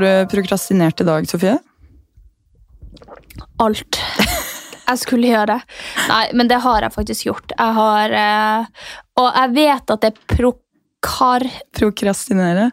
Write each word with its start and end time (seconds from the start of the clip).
Har 0.00 0.24
du 0.24 0.30
prokrastinert 0.32 1.00
i 1.00 1.08
dag, 1.08 1.28
Sofie? 1.28 1.58
alt 3.60 4.00
jeg 4.90 4.98
skulle 5.04 5.30
gjøre. 5.30 5.60
Nei, 6.10 6.24
men 6.34 6.48
det 6.50 6.58
har 6.64 6.82
jeg 6.86 6.94
faktisk 6.96 7.28
gjort. 7.28 7.52
Jeg 7.54 7.76
har 7.76 8.16
eh, 8.20 8.88
Og 9.20 9.28
jeg 9.28 9.52
vet 9.54 9.92
at 9.94 10.02
det 10.02 10.10
er 10.10 10.22
prokar... 10.34 11.46
Prokrastinere? 11.78 12.70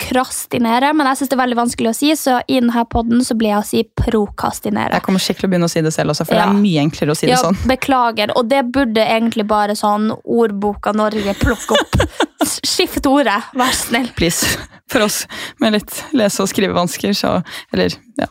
Prokrastinere, 0.00 0.92
men 0.96 1.06
jeg 1.10 1.18
syns 1.20 1.30
det 1.30 1.36
er 1.36 1.40
veldig 1.42 1.58
vanskelig 1.58 1.90
å 1.90 1.94
si, 1.96 2.10
så 2.18 2.38
i 2.48 2.58
denne 2.60 2.84
podden 2.90 3.20
så 3.26 3.36
blir 3.38 3.52
jeg 3.52 3.60
å 3.60 3.66
si 3.68 3.82
prokastinere. 4.02 4.96
Jeg 4.98 5.04
kommer 5.06 5.22
sikkert 5.22 5.44
til 5.44 5.48
å 5.48 5.52
begynne 5.52 5.68
å 5.68 5.72
si 5.72 5.82
det 5.84 5.92
selv 5.94 6.14
også, 6.14 6.26
for 6.26 6.34
Ja. 6.34 6.46
det 6.46 6.56
er 6.56 6.62
mye 6.62 6.80
enklere 6.84 7.14
å 7.14 7.16
si 7.16 7.26
det 7.26 7.34
Ja, 7.36 7.42
sånn. 7.44 7.56
beklager. 7.68 8.32
Og 8.36 8.48
det 8.48 8.64
burde 8.72 9.04
egentlig 9.04 9.46
bare 9.46 9.76
sånn 9.76 10.10
Ordboka 10.24 10.92
Norge 10.94 11.34
plukke 11.38 11.78
opp. 11.78 11.96
Skift 12.42 13.06
ordet, 13.06 13.42
vær 13.54 13.72
snill. 13.76 14.08
Please. 14.16 14.56
For 14.88 15.00
oss 15.02 15.26
med 15.60 15.72
litt 15.72 16.04
lese- 16.12 16.40
og 16.42 16.48
skrivevansker, 16.48 17.12
så 17.14 17.42
Eller, 17.72 17.90
ja. 18.18 18.26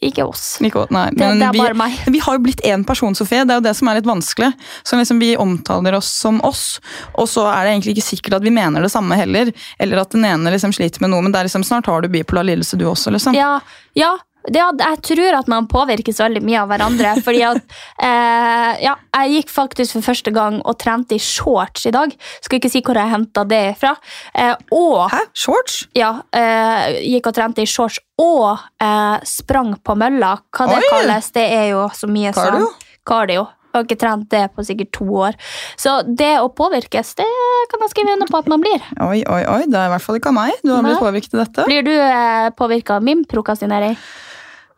Ik 0.00 0.14
ikke 0.14 0.28
oss. 0.28 0.58
Ikke, 0.62 0.84
nei, 0.94 1.08
Det- 1.10 1.18
det 1.18 1.42
er 1.42 1.52
vi, 1.52 1.58
bare 1.58 1.74
meg. 1.74 1.92
vi 2.06 2.18
har 2.20 2.36
jo 2.36 2.42
blitt 2.44 2.60
én 2.62 2.84
person, 2.86 3.14
Sofie. 3.14 3.44
Det 3.44 3.50
er 3.50 3.58
jo 3.58 3.60
det 3.66 3.74
som 3.76 3.88
er 3.88 3.94
litt 3.96 4.04
vanskelig. 4.06 4.52
Så 4.84 4.96
liksom 4.96 5.18
Vi 5.18 5.36
omtaler 5.36 5.94
oss 5.94 6.06
som 6.06 6.40
oss, 6.44 6.80
og 7.16 7.26
så 7.26 7.46
er 7.52 7.64
det 7.64 7.72
egentlig 7.82 7.96
ikke 7.96 8.06
sikkert 8.06 8.34
at 8.36 8.42
vi 8.42 8.50
mener 8.50 8.80
det 8.80 8.92
samme 8.92 9.16
heller. 9.18 9.52
Eller 9.80 9.98
at 9.98 10.10
den 10.10 10.24
ene 10.24 10.52
liksom 10.52 10.70
sliter 10.72 11.00
med 11.00 11.10
noe, 11.10 11.22
men 11.22 11.32
det 11.32 11.40
er 11.40 11.44
liksom, 11.48 11.64
snart 11.64 11.86
har 11.86 12.00
du 12.02 12.08
bipolar 12.08 12.44
lidelse 12.46 12.78
du 12.78 12.84
også, 12.86 13.10
liksom. 13.10 13.34
Ja, 13.34 13.58
ja, 13.96 14.16
ja, 14.54 14.68
jeg 14.72 15.02
tror 15.10 15.38
at 15.40 15.50
man 15.50 15.68
påvirkes 15.70 16.20
veldig 16.22 16.42
mye 16.46 16.62
av 16.62 16.70
hverandre. 16.72 17.14
fordi 17.26 17.42
at 17.46 17.60
eh, 18.04 18.72
ja, 18.84 18.94
Jeg 19.18 19.34
gikk 19.34 19.52
faktisk 19.52 19.98
for 19.98 20.08
første 20.10 20.32
gang 20.34 20.60
og 20.62 20.78
trente 20.80 21.16
i 21.16 21.22
shorts 21.22 21.88
i 21.88 21.94
dag. 21.94 22.14
Skal 22.44 22.60
ikke 22.60 22.72
si 22.72 22.82
hvor 22.84 22.98
jeg 22.98 23.12
henta 23.12 23.44
det 23.48 23.64
fra. 23.80 23.94
Eh, 24.34 24.54
og 24.74 25.08
Hæ? 25.12 25.22
Shorts? 25.36 25.82
ja, 25.96 26.14
eh, 26.32 26.98
gikk 27.14 27.30
og 27.30 27.38
trente 27.38 27.64
i 27.64 27.68
shorts 27.68 28.00
og 28.18 28.58
eh, 28.82 29.18
sprang 29.28 29.76
på 29.84 29.94
mølla. 29.98 30.36
Hva 30.54 30.70
det 30.70 30.82
Oi! 30.82 30.90
kalles, 30.90 31.30
det 31.36 31.46
er 31.54 31.70
jo 31.74 31.86
så 31.94 32.10
mye 32.10 32.34
Cardio? 32.36 32.72
Cardio. 33.08 33.46
Jeg 33.68 33.76
har 33.76 33.84
ikke 33.84 34.00
trent 34.00 34.30
det 34.32 34.40
på 34.56 34.64
sikkert 34.64 34.90
to 34.96 35.06
år. 35.26 35.34
Så 35.78 35.98
det 36.06 36.38
å 36.40 36.48
påvirkes, 36.56 37.12
det 37.18 37.26
kan 37.70 37.84
jeg 37.84 37.92
skrive 37.92 38.14
under 38.16 38.30
på 38.32 38.40
at 38.40 38.48
man 38.50 38.64
blir. 38.64 38.80
Oi, 39.04 39.20
oi, 39.28 39.42
oi. 39.44 39.60
Det 39.68 39.76
er 39.76 39.90
i 39.90 39.92
hvert 39.92 40.06
fall 40.06 40.16
ikke 40.18 40.32
av 40.32 40.38
meg. 40.38 40.56
Du 40.64 40.72
har 40.72 40.86
blitt 40.86 41.02
påvirket 41.02 41.36
av 41.36 41.42
dette. 41.44 41.66
Blir 41.68 41.84
du 41.86 41.92
eh, 41.92 42.48
påvirka 42.56 42.96
av 42.96 43.04
min 43.04 43.26
prokastinering? 43.28 43.94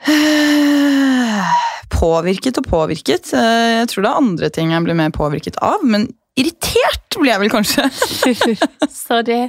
Påvirket 2.01 2.59
og 2.61 2.67
påvirket. 2.71 3.33
Eh, 3.37 3.81
Jeg 3.81 3.89
tror 3.91 4.03
det 4.05 4.11
er 4.11 4.23
andre 4.23 4.49
ting 4.55 4.73
jeg 4.73 4.85
blir 4.87 4.97
mer 4.97 5.13
påvirket 5.15 5.59
av, 5.63 5.83
men 5.85 6.09
irritert 6.41 7.19
blir 7.19 7.33
jeg 7.33 7.43
vel 7.43 7.53
kanskje. 7.53 7.87
Sorry. 9.07 9.41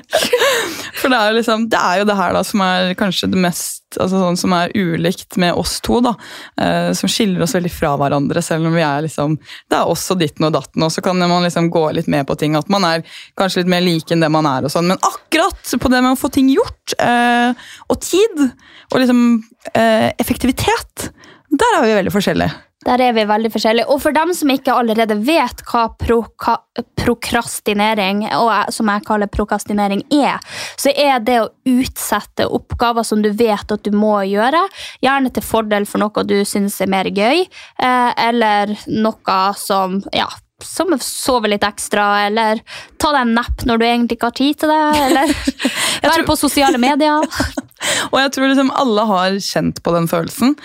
For 1.00 1.12
det 1.12 1.20
er 1.20 1.38
liksom, 1.38 1.68
det 1.72 1.80
er 1.80 2.02
jo 2.02 2.10
det 2.10 2.18
her 2.18 2.36
da 2.36 2.44
som 2.48 2.64
er 2.66 2.96
kanskje 3.00 3.30
det 3.32 3.42
mest 3.42 3.82
altså 4.00 4.22
sånn 4.22 4.38
som 4.40 4.54
er 4.56 4.72
ulikt 4.78 5.36
med 5.42 5.58
oss 5.60 5.80
to. 5.84 6.00
da, 6.04 6.14
eh, 6.62 6.92
Som 6.98 7.12
skiller 7.12 7.44
oss 7.44 7.56
veldig 7.56 7.72
fra 7.74 7.96
hverandre, 8.00 8.42
selv 8.44 8.70
om 8.70 8.76
vi 8.76 8.84
er 8.86 9.04
liksom 9.04 9.38
Det 9.38 9.78
er 9.78 9.90
oss 9.90 10.06
og 10.12 10.20
ditten 10.22 10.48
og 10.48 10.54
datten, 10.56 10.84
og 10.84 10.92
så 10.92 11.04
kan 11.04 11.18
man 11.18 11.44
liksom 11.44 11.70
gå 11.72 11.84
litt 11.92 12.08
med 12.08 12.28
på 12.28 12.38
ting. 12.40 12.56
At 12.56 12.70
man 12.70 12.86
er 12.88 13.04
kanskje 13.38 13.64
litt 13.64 13.74
mer 13.74 13.82
like 13.82 14.12
enn 14.12 14.24
det 14.24 14.32
man 14.32 14.48
er, 14.48 14.64
og 14.64 14.72
sånn, 14.72 14.88
men 14.88 14.98
akkurat 14.98 15.76
på 15.82 15.92
det 15.92 16.02
med 16.02 16.14
å 16.14 16.20
få 16.20 16.32
ting 16.32 16.50
gjort, 16.52 16.96
eh, 17.00 17.54
og 17.90 18.02
tid, 18.02 18.52
og 18.92 19.00
liksom 19.00 19.44
eh, 19.74 20.12
effektivitet, 20.20 21.12
der 21.52 21.78
er 21.78 21.86
vi 21.86 21.96
veldig 22.00 22.14
forskjellige. 22.16 22.71
Der 22.82 23.02
er 23.06 23.14
vi 23.14 23.26
veldig 23.30 23.52
forskjellige. 23.54 23.90
Og 23.94 24.02
for 24.02 24.16
dem 24.16 24.32
som 24.34 24.50
ikke 24.50 24.74
allerede 24.74 25.20
vet 25.22 25.62
hva 25.70 25.86
proka 26.02 26.58
prokrastinering, 26.98 28.24
og 28.38 28.72
som 28.74 28.90
jeg 28.90 29.04
kaller 29.06 29.30
prokrastinering, 29.30 30.04
er, 30.14 30.38
så 30.80 30.94
er 30.94 31.20
det 31.26 31.40
å 31.42 31.50
utsette 31.68 32.48
oppgaver 32.48 33.06
som 33.06 33.22
du 33.22 33.32
vet 33.38 33.74
at 33.74 33.84
du 33.86 33.92
må 33.94 34.16
gjøre, 34.30 34.62
gjerne 35.04 35.34
til 35.34 35.46
fordel 35.46 35.88
for 35.90 36.02
noe 36.02 36.26
du 36.26 36.40
syns 36.48 36.80
er 36.82 36.90
mer 36.94 37.10
gøy, 37.10 37.44
eh, 37.44 38.12
eller 38.30 38.74
noe 38.88 39.42
som 39.60 40.00
ja, 40.16 40.30
som 40.62 40.94
sove 41.02 41.50
litt 41.52 41.66
ekstra, 41.66 42.28
eller 42.28 42.62
ta 43.02 43.12
deg 43.16 43.26
en 43.26 43.36
napp 43.38 43.66
når 43.66 43.82
du 43.82 43.86
egentlig 43.88 44.18
ikke 44.20 44.30
har 44.30 44.38
tid 44.38 44.62
til 44.62 44.74
det, 44.74 44.82
eller 45.08 45.36
være 46.12 46.30
på 46.30 46.40
sosiale 46.40 46.82
medier. 46.82 47.26
Og 48.12 48.18
jeg 48.20 48.32
tror 48.36 48.52
liksom 48.52 48.72
alle 48.78 49.06
har 49.10 49.38
kjent 49.44 49.82
på 49.84 49.94
den 49.96 50.08
følelsen. 50.12 50.56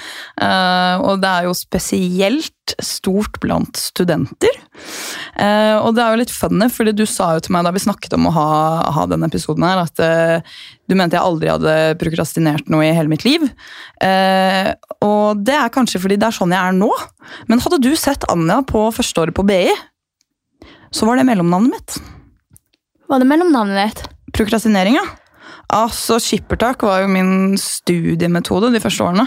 Uh, 0.41 1.03
og 1.03 1.22
det 1.22 1.31
er 1.31 1.48
jo 1.48 1.56
spesielt 1.56 2.53
stort 2.82 3.38
blant 3.42 3.78
studenter. 3.78 4.54
Uh, 5.38 5.78
og 5.82 5.94
det 5.97 6.03
er 6.03 6.14
jo 6.14 6.20
litt 6.22 6.34
funny, 6.34 6.69
fordi 6.72 6.94
du 6.97 7.04
sa 7.09 7.32
jo 7.37 7.44
til 7.47 7.54
meg 7.56 7.66
da 7.66 7.75
vi 7.75 7.84
snakket 7.84 8.16
om 8.19 8.28
å 8.31 8.34
ha, 8.34 8.48
ha 8.97 9.06
denne 9.10 9.28
episoden 9.31 9.66
her, 9.66 9.84
at 9.84 10.03
uh, 10.03 10.56
du 10.91 10.97
mente 10.98 11.19
jeg 11.19 11.26
aldri 11.26 11.53
hadde 11.53 11.76
prokrastinert 12.00 12.70
noe 12.72 12.87
i 12.87 12.94
hele 12.94 13.10
mitt 13.10 13.25
liv. 13.26 13.43
Og 15.03 15.41
det 15.43 15.56
er 15.58 15.72
kanskje 15.75 15.98
fordi 15.98 16.19
det 16.20 16.28
er 16.28 16.37
sånn 16.37 16.54
jeg 16.54 16.62
er 16.62 16.76
nå. 16.76 16.93
Men 17.50 17.62
hadde 17.64 17.81
du 17.82 17.91
sett 17.98 18.22
Anja 18.31 18.60
på 18.62 18.84
førsteåret 18.94 19.34
på 19.34 19.43
BI, 19.48 19.75
så 20.94 21.08
var 21.08 21.19
det 21.19 21.26
mellomnavnet 21.26 21.75
mitt. 21.75 21.97
Var 23.10 23.22
det 23.22 23.28
mellomnavnet 23.31 23.82
ditt? 23.82 24.06
Prokrastinering, 24.37 25.00
ja. 25.00 25.06
Altså, 25.75 26.21
skippertak 26.23 26.84
var 26.87 27.03
jo 27.03 27.11
min 27.11 27.57
studiemetode 27.61 28.71
de 28.75 28.83
første 28.83 29.07
årene. 29.07 29.27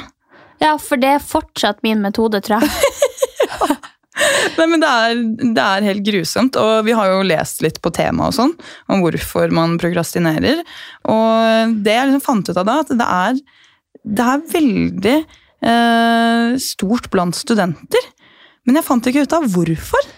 Ja, 0.59 0.75
for 0.81 1.00
det 1.00 1.13
er 1.16 1.24
fortsatt 1.24 1.84
min 1.85 2.02
metode, 2.03 2.41
tror 2.44 2.63
jeg. 2.63 2.69
Nei, 4.59 4.66
men 4.68 4.81
det 4.84 4.90
er, 4.90 5.22
det 5.56 5.63
er 5.63 5.85
helt 5.88 6.03
grusomt, 6.03 6.58
og 6.59 6.84
vi 6.88 6.96
har 6.97 7.12
jo 7.13 7.28
lest 7.28 7.63
litt 7.63 7.79
på 7.84 7.91
temaet 7.96 8.34
og 8.34 8.35
sånn, 8.35 8.53
om 8.91 9.03
hvorfor 9.03 9.52
man 9.56 9.78
prokrastinerer. 9.79 10.63
Og 11.08 11.78
det 11.85 11.96
jeg 11.96 12.09
liksom 12.09 12.25
fant 12.25 12.52
ut 12.52 12.59
av 12.59 12.68
da, 12.68 12.78
at 12.84 12.91
det 13.00 13.08
er, 13.08 13.40
det 14.19 14.28
er 14.34 14.47
veldig 14.53 15.16
eh, 15.72 16.58
stort 16.63 17.09
blant 17.13 17.40
studenter. 17.40 18.12
Men 18.68 18.79
jeg 18.79 18.88
fant 18.90 19.08
ikke 19.09 19.24
ut 19.24 19.38
av 19.40 19.47
hvorfor. 19.53 20.12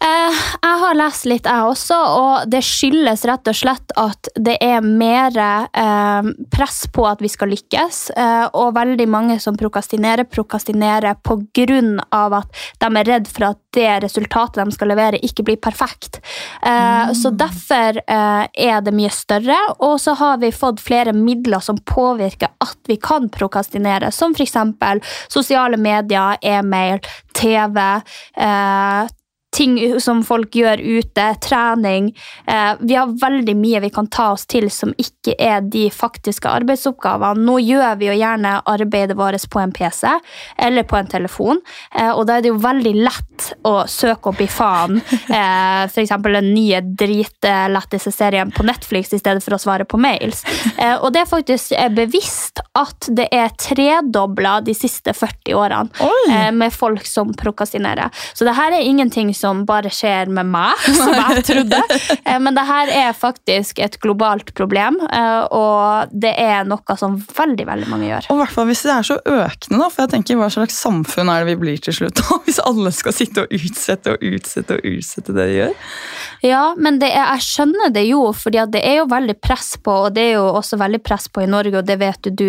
Eh, 0.00 0.36
jeg 0.62 0.76
har 0.80 0.96
lest 0.96 1.26
litt, 1.28 1.44
jeg 1.44 1.66
også, 1.68 1.96
og 2.16 2.48
det 2.48 2.62
skyldes 2.64 3.24
rett 3.28 3.50
og 3.50 3.56
slett 3.56 3.92
at 4.00 4.30
det 4.40 4.54
er 4.64 4.80
mer 4.80 5.36
eh, 5.36 6.30
press 6.52 6.86
på 6.88 7.04
at 7.04 7.20
vi 7.20 7.28
skal 7.28 7.52
lykkes. 7.52 7.98
Eh, 8.16 8.46
og 8.56 8.72
veldig 8.78 9.06
mange 9.12 9.36
som 9.44 9.58
prokastinerer, 9.60 10.24
prokastinerer 10.24 11.18
av 11.20 12.38
at 12.40 12.62
de 12.80 12.88
er 12.88 13.10
redd 13.10 13.28
for 13.28 13.50
at 13.50 13.60
det 13.76 13.90
resultatet 14.02 14.64
de 14.64 14.74
skal 14.74 14.90
levere, 14.90 15.20
ikke 15.20 15.44
blir 15.46 15.60
perfekt. 15.60 16.22
Eh, 16.64 17.12
Så 17.20 17.30
derfor 17.36 18.00
eh, 18.00 18.48
er 18.48 18.80
det 18.80 18.96
mye 18.96 19.12
større. 19.12 19.58
Og 19.84 20.00
så 20.00 20.16
har 20.16 20.40
vi 20.40 20.50
fått 20.50 20.80
flere 20.80 21.12
midler 21.12 21.60
som 21.60 21.76
påvirker 21.76 22.48
at 22.64 22.78
vi 22.88 22.96
kan 22.96 23.28
prokastinere, 23.28 24.10
som 24.10 24.32
f.eks. 24.32 24.56
sosiale 25.28 25.76
medier, 25.76 26.40
e-mail, 26.40 27.04
TV. 27.36 28.00
Ting 29.56 29.78
som 30.00 30.22
folk 30.26 30.54
gjør 30.54 30.78
ute, 30.78 31.24
trening. 31.42 32.12
Eh, 32.46 32.72
vi 32.80 32.94
har 32.94 33.10
veldig 33.20 33.56
mye 33.58 33.80
vi 33.80 33.90
kan 33.90 34.06
ta 34.06 34.30
oss 34.34 34.46
til 34.50 34.68
som 34.70 34.92
ikke 34.98 35.34
er 35.38 35.64
de 35.66 35.88
faktiske 35.90 36.48
arbeidsoppgavene. 36.48 37.44
Nå 37.46 37.58
gjør 37.62 37.98
vi 38.00 38.10
jo 38.10 38.16
gjerne 38.18 38.56
arbeidet 38.70 39.18
vårt 39.18 39.48
på 39.50 39.60
en 39.62 39.72
PC 39.72 40.08
eller 40.58 40.86
på 40.88 40.96
en 40.98 41.10
telefon, 41.10 41.60
eh, 41.94 42.10
og 42.10 42.26
da 42.28 42.36
er 42.36 42.44
det 42.44 42.52
jo 42.52 42.60
veldig 42.62 42.94
lett 42.98 43.50
å 43.66 43.74
søke 43.88 44.32
opp 44.32 44.40
i 44.42 44.48
faen 44.50 44.98
eh, 45.38 45.84
f.eks. 45.86 46.14
den 46.24 46.50
nye 46.54 46.80
dritletteste 46.82 48.12
serien 48.14 48.50
på 48.54 48.66
Netflix 48.66 49.14
i 49.14 49.20
stedet 49.20 49.44
for 49.44 49.56
å 49.56 49.60
svare 49.62 49.86
på 49.88 50.00
mails. 50.00 50.44
Eh, 50.76 50.96
og 50.98 51.12
det 51.14 51.24
er 51.24 51.30
faktisk 51.30 51.74
bevisst 51.96 52.62
at 52.78 53.10
det 53.16 53.28
er 53.34 53.52
tredobla 53.60 54.58
de 54.64 54.74
siste 54.76 55.14
40 55.16 55.56
årene 55.58 56.10
eh, 56.30 56.50
med 56.54 56.74
folk 56.74 57.06
som 57.06 57.32
prokastinerer. 57.34 58.10
Så 58.34 58.46
det 58.46 58.56
her 58.58 58.74
er 58.76 58.86
ingenting 58.86 59.32
som 59.40 59.64
bare 59.68 59.90
skjer 59.92 60.30
med 60.32 60.50
meg, 60.52 60.78
som 61.00 61.12
jeg 61.16 61.44
trodde. 61.48 61.80
Eh, 62.20 62.38
Men 62.40 62.56
det 62.56 62.66
her 62.68 62.92
er 63.06 63.16
faktisk 63.16 63.80
et 63.82 63.98
globalt 64.02 64.52
problem, 64.58 65.00
eh, 65.10 65.42
og 65.56 66.12
det 66.12 66.34
er 66.40 66.68
noe 66.68 66.96
som 67.00 67.18
veldig 67.36 67.66
veldig 67.68 67.90
mange 67.90 68.10
gjør. 68.10 68.30
Og 68.32 68.40
hvert 68.42 68.54
fall 68.56 68.70
hvis 68.70 68.84
det 68.86 68.94
er 68.94 69.08
så 69.10 69.18
økende, 69.20 69.80
da, 69.80 69.88
for 69.90 70.04
jeg 70.04 70.14
tenker 70.14 70.40
hva 70.40 70.50
slags 70.52 70.78
samfunn 70.80 71.32
er 71.32 71.44
det 71.44 71.54
vi 71.54 71.60
blir 71.64 71.82
til 71.82 71.96
slutt 71.96 72.20
da, 72.20 72.40
hvis 72.46 72.60
alle 72.66 72.92
skal 72.94 73.16
sitte 73.16 73.46
og 73.46 73.54
utsette 73.56 74.14
og 74.14 74.24
utsette 74.30 74.78
og 74.78 74.90
utsette 74.94 75.36
det 75.36 75.48
de 75.50 75.58
gjør? 75.58 75.74
Ja, 76.44 76.62
men 76.76 77.00
det 77.02 77.10
er, 77.12 77.26
jeg 77.34 77.44
skjønner 77.44 77.92
det 77.92 78.06
jo, 78.08 78.22
at 78.30 78.72
det 78.72 78.80
er 78.86 79.00
jo 79.02 79.08
veldig 79.10 79.36
press 79.42 79.74
på, 79.82 79.96
og 80.06 80.14
det 80.16 80.30
er 80.30 80.38
jo 80.38 80.46
også 80.60 80.78
veldig 80.80 81.02
press 81.04 81.28
på 81.28 81.44
i 81.44 81.50
Norge, 81.50 81.76
og 81.80 81.88
det 81.88 81.98
vet 82.00 82.28
jo 82.28 82.32
du, 82.36 82.46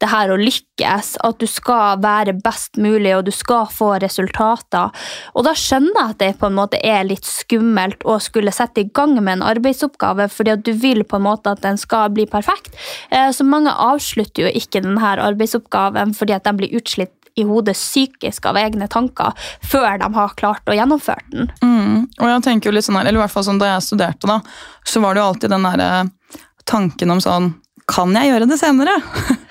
det 0.00 0.10
her 0.10 0.32
å 0.32 0.38
lykkes, 0.40 1.14
at 1.24 1.40
du 1.40 1.46
skal 1.50 2.00
være 2.02 2.36
best 2.44 2.80
mulig, 2.80 3.12
og 3.16 3.26
du 3.28 3.32
skal 3.34 3.68
få 3.70 3.94
resultater. 4.02 4.92
Og 5.34 5.46
da 5.46 5.54
skjønner 5.58 5.92
jeg 5.98 6.14
at 6.14 6.22
det 6.22 6.30
på 6.38 6.48
en 6.48 6.56
måte 6.56 6.78
er 6.84 7.04
litt 7.06 7.26
skummelt 7.28 8.04
å 8.04 8.18
skulle 8.22 8.52
sette 8.54 8.82
i 8.84 8.90
gang 8.94 9.16
med 9.20 9.38
en 9.38 9.46
arbeidsoppgave, 9.48 10.28
fordi 10.32 10.54
at 10.54 10.64
du 10.66 10.72
vil 10.72 11.04
på 11.04 11.18
en 11.18 11.26
måte 11.26 11.52
at 11.54 11.62
den 11.64 11.78
skal 11.80 12.10
bli 12.14 12.26
perfekt. 12.30 12.74
Eh, 13.10 13.30
Så 13.30 13.44
mange 13.44 13.70
avslutter 13.70 14.46
jo 14.46 14.54
ikke 14.54 14.82
denne 14.84 15.14
arbeidsoppgaven 15.28 16.14
fordi 16.14 16.34
at 16.36 16.44
de 16.44 16.52
blir 16.56 16.74
utslitt 16.78 17.12
i 17.34 17.42
hodet 17.42 17.74
psykisk 17.74 18.46
av 18.46 18.56
egne 18.60 18.86
tanker 18.88 19.32
før 19.66 19.98
de 19.98 20.08
har 20.14 20.36
klart 20.38 20.70
å 20.70 20.76
gjennomføre 20.76 21.24
den. 21.32 21.50
Mm. 21.62 22.04
Og 22.20 22.28
jeg 22.30 22.44
tenker 22.46 22.70
jo 22.70 22.76
litt 22.76 22.86
sånn 22.86 23.00
her, 23.00 23.08
eller 23.08 23.18
i 23.18 23.24
hvert 23.24 23.34
fall 23.34 23.46
sånn 23.48 23.58
da 23.58 23.72
jeg 23.72 23.86
studerte 23.88 24.30
da, 24.30 24.40
så 24.86 25.02
var 25.02 25.14
det 25.14 25.22
jo 25.24 25.30
alltid 25.32 25.50
den 25.50 25.66
der 25.66 25.82
eh, 25.82 26.40
tanken 26.70 27.10
om 27.10 27.22
sånn, 27.22 27.54
kan 27.90 28.14
jeg 28.16 28.30
gjøre 28.30 28.48
det 28.48 28.60
senere? 28.60 28.94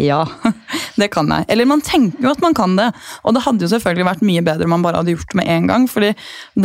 ja, 0.00 0.22
det 1.00 1.10
kan 1.14 1.30
jeg. 1.30 1.46
Eller 1.48 1.68
man 1.70 1.84
tenker 1.84 2.24
jo 2.26 2.32
at 2.32 2.42
man 2.44 2.56
kan 2.56 2.78
det, 2.78 2.90
og 3.22 3.36
det 3.36 3.44
hadde 3.46 3.66
jo 3.66 3.70
selvfølgelig 3.74 4.08
vært 4.10 4.24
mye 4.26 4.46
bedre 4.46 4.68
om 4.68 4.74
man 4.76 4.86
bare 4.86 5.02
hadde 5.02 5.14
gjort 5.14 5.30
det 5.32 5.40
med 5.42 5.52
en 5.56 5.70
gang, 5.70 5.86
fordi 5.90 6.14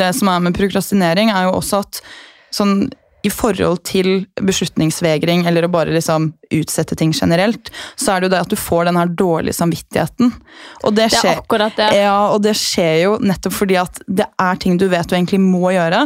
det 0.02 0.10
som 0.18 0.32
er 0.32 0.42
med 0.48 0.58
prokrastinering 0.58 1.34
er 1.34 1.50
jo 1.50 1.60
også 1.60 1.84
at 1.86 2.02
sånn 2.56 2.90
i 3.20 3.30
forhold 3.34 3.82
til 3.84 4.22
beslutningsvegring 4.48 5.44
eller 5.50 5.68
å 5.68 5.72
bare 5.72 5.92
liksom 5.92 6.30
utsette 6.56 6.96
ting 7.00 7.12
generelt, 7.16 7.68
så 8.00 8.14
er 8.14 8.22
det 8.22 8.30
jo 8.30 8.34
det 8.34 8.42
at 8.46 8.54
du 8.54 8.56
får 8.60 8.88
den 8.88 9.00
her 9.00 9.12
dårlige 9.12 9.58
samvittigheten. 9.58 10.32
Og 10.88 10.96
det, 10.96 11.10
Det 11.12 11.20
er 11.20 11.42
akkurat 11.42 11.76
det. 11.76 11.90
Ja, 12.00 12.30
og 12.32 12.40
det 12.46 12.56
skjer 12.56 12.96
jo 13.04 13.18
nettopp 13.20 13.58
fordi 13.58 13.76
at 13.82 14.00
det 14.08 14.30
er 14.40 14.62
ting 14.64 14.80
du 14.80 14.88
vet 14.88 15.10
du 15.10 15.18
egentlig 15.18 15.42
må 15.44 15.74
gjøre, 15.76 16.06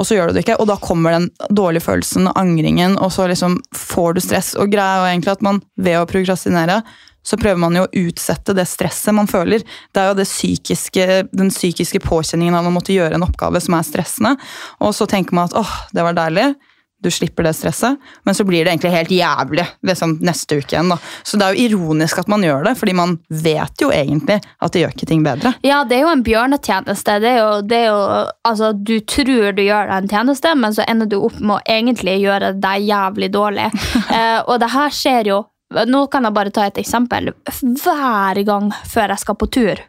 og 0.00 0.08
så 0.08 0.16
gjør 0.16 0.30
du 0.30 0.38
det 0.38 0.46
ikke, 0.46 0.56
og 0.62 0.70
da 0.70 0.78
kommer 0.80 1.12
den 1.12 1.28
dårlige 1.52 1.84
følelsen, 1.84 2.30
og 2.30 2.40
angringen, 2.40 2.96
og 3.04 3.12
så 3.12 3.28
liksom 3.28 3.58
får 3.76 4.16
du 4.16 4.24
stress. 4.24 4.54
Og 4.56 4.72
greia 4.72 5.04
er 5.04 5.12
egentlig 5.12 5.34
at 5.34 5.44
man 5.44 5.60
ved 5.76 6.00
å 6.00 6.08
prokrastinere, 6.08 6.80
så 7.20 7.36
prøver 7.36 7.60
man 7.60 7.76
jo 7.76 7.84
å 7.84 7.90
utsette 8.06 8.54
det 8.56 8.64
stresset 8.64 9.12
man 9.12 9.28
føler. 9.28 9.60
Det 9.92 10.00
er 10.00 10.08
jo 10.08 10.16
det 10.22 10.28
psykiske, 10.28 11.06
den 11.36 11.52
psykiske 11.52 12.00
påkjenningen 12.00 12.56
av 12.56 12.70
å 12.70 12.72
måtte 12.72 12.96
gjøre 12.96 13.18
en 13.18 13.26
oppgave 13.26 13.60
som 13.60 13.76
er 13.76 13.84
stressende. 13.84 14.32
Og 14.80 14.96
så 14.96 15.04
tenker 15.10 15.36
man 15.36 15.50
at 15.50 15.58
åh, 15.60 15.74
det 15.92 16.06
var 16.06 16.16
deilig, 16.16 16.54
du 17.02 17.10
slipper 17.10 17.46
det 17.46 17.54
stresset. 17.56 17.98
Men 18.24 18.34
så 18.34 18.44
blir 18.44 18.64
det 18.64 18.72
egentlig 18.72 18.92
helt 18.92 19.10
jævlig 19.14 19.66
liksom, 19.86 20.18
neste 20.24 20.60
uke 20.60 20.74
igjen. 20.74 20.92
da. 20.92 20.98
Så 21.22 21.40
det 21.40 21.46
er 21.46 21.56
jo 21.56 21.68
ironisk 21.68 22.20
at 22.20 22.30
man 22.30 22.44
gjør 22.44 22.68
det, 22.68 22.74
fordi 22.80 22.94
man 22.96 23.16
vet 23.28 23.84
jo 23.84 23.90
egentlig 23.94 24.40
at 24.40 24.72
det 24.72 24.84
gjør 24.84 24.94
ikke 24.96 25.10
ting 25.10 25.24
bedre. 25.24 25.54
Ja, 25.66 25.82
det 25.88 25.98
er 25.98 26.04
jo 26.06 26.14
en 26.14 26.24
bjørnetjeneste. 26.26 27.18
Det 27.24 27.32
er 27.34 27.40
jo, 27.40 27.52
det 27.66 27.78
er 27.78 27.86
jo, 27.88 28.02
altså, 28.50 28.72
du 28.76 28.98
tror 29.00 29.54
du 29.56 29.64
gjør 29.64 29.90
deg 29.90 29.96
en 29.96 30.12
tjeneste, 30.12 30.54
men 30.58 30.76
så 30.76 30.86
ender 30.88 31.10
du 31.10 31.20
opp 31.20 31.40
med 31.40 31.56
å 31.58 31.62
egentlig 31.78 32.18
gjøre 32.20 32.52
deg 32.60 32.90
jævlig 32.90 33.32
dårlig. 33.34 33.70
eh, 34.16 34.38
og 34.44 34.60
det 34.62 34.74
her 34.74 35.00
skjer 35.00 35.34
jo 35.34 35.40
Nå 35.70 36.00
kan 36.10 36.24
jeg 36.26 36.34
bare 36.34 36.50
ta 36.50 36.64
et 36.66 36.80
eksempel. 36.82 37.28
Hver 37.46 38.40
gang 38.42 38.72
før 38.90 39.12
jeg 39.14 39.22
skal 39.22 39.36
på 39.38 39.46
tur. 39.54 39.82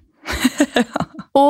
Å, 1.42 1.48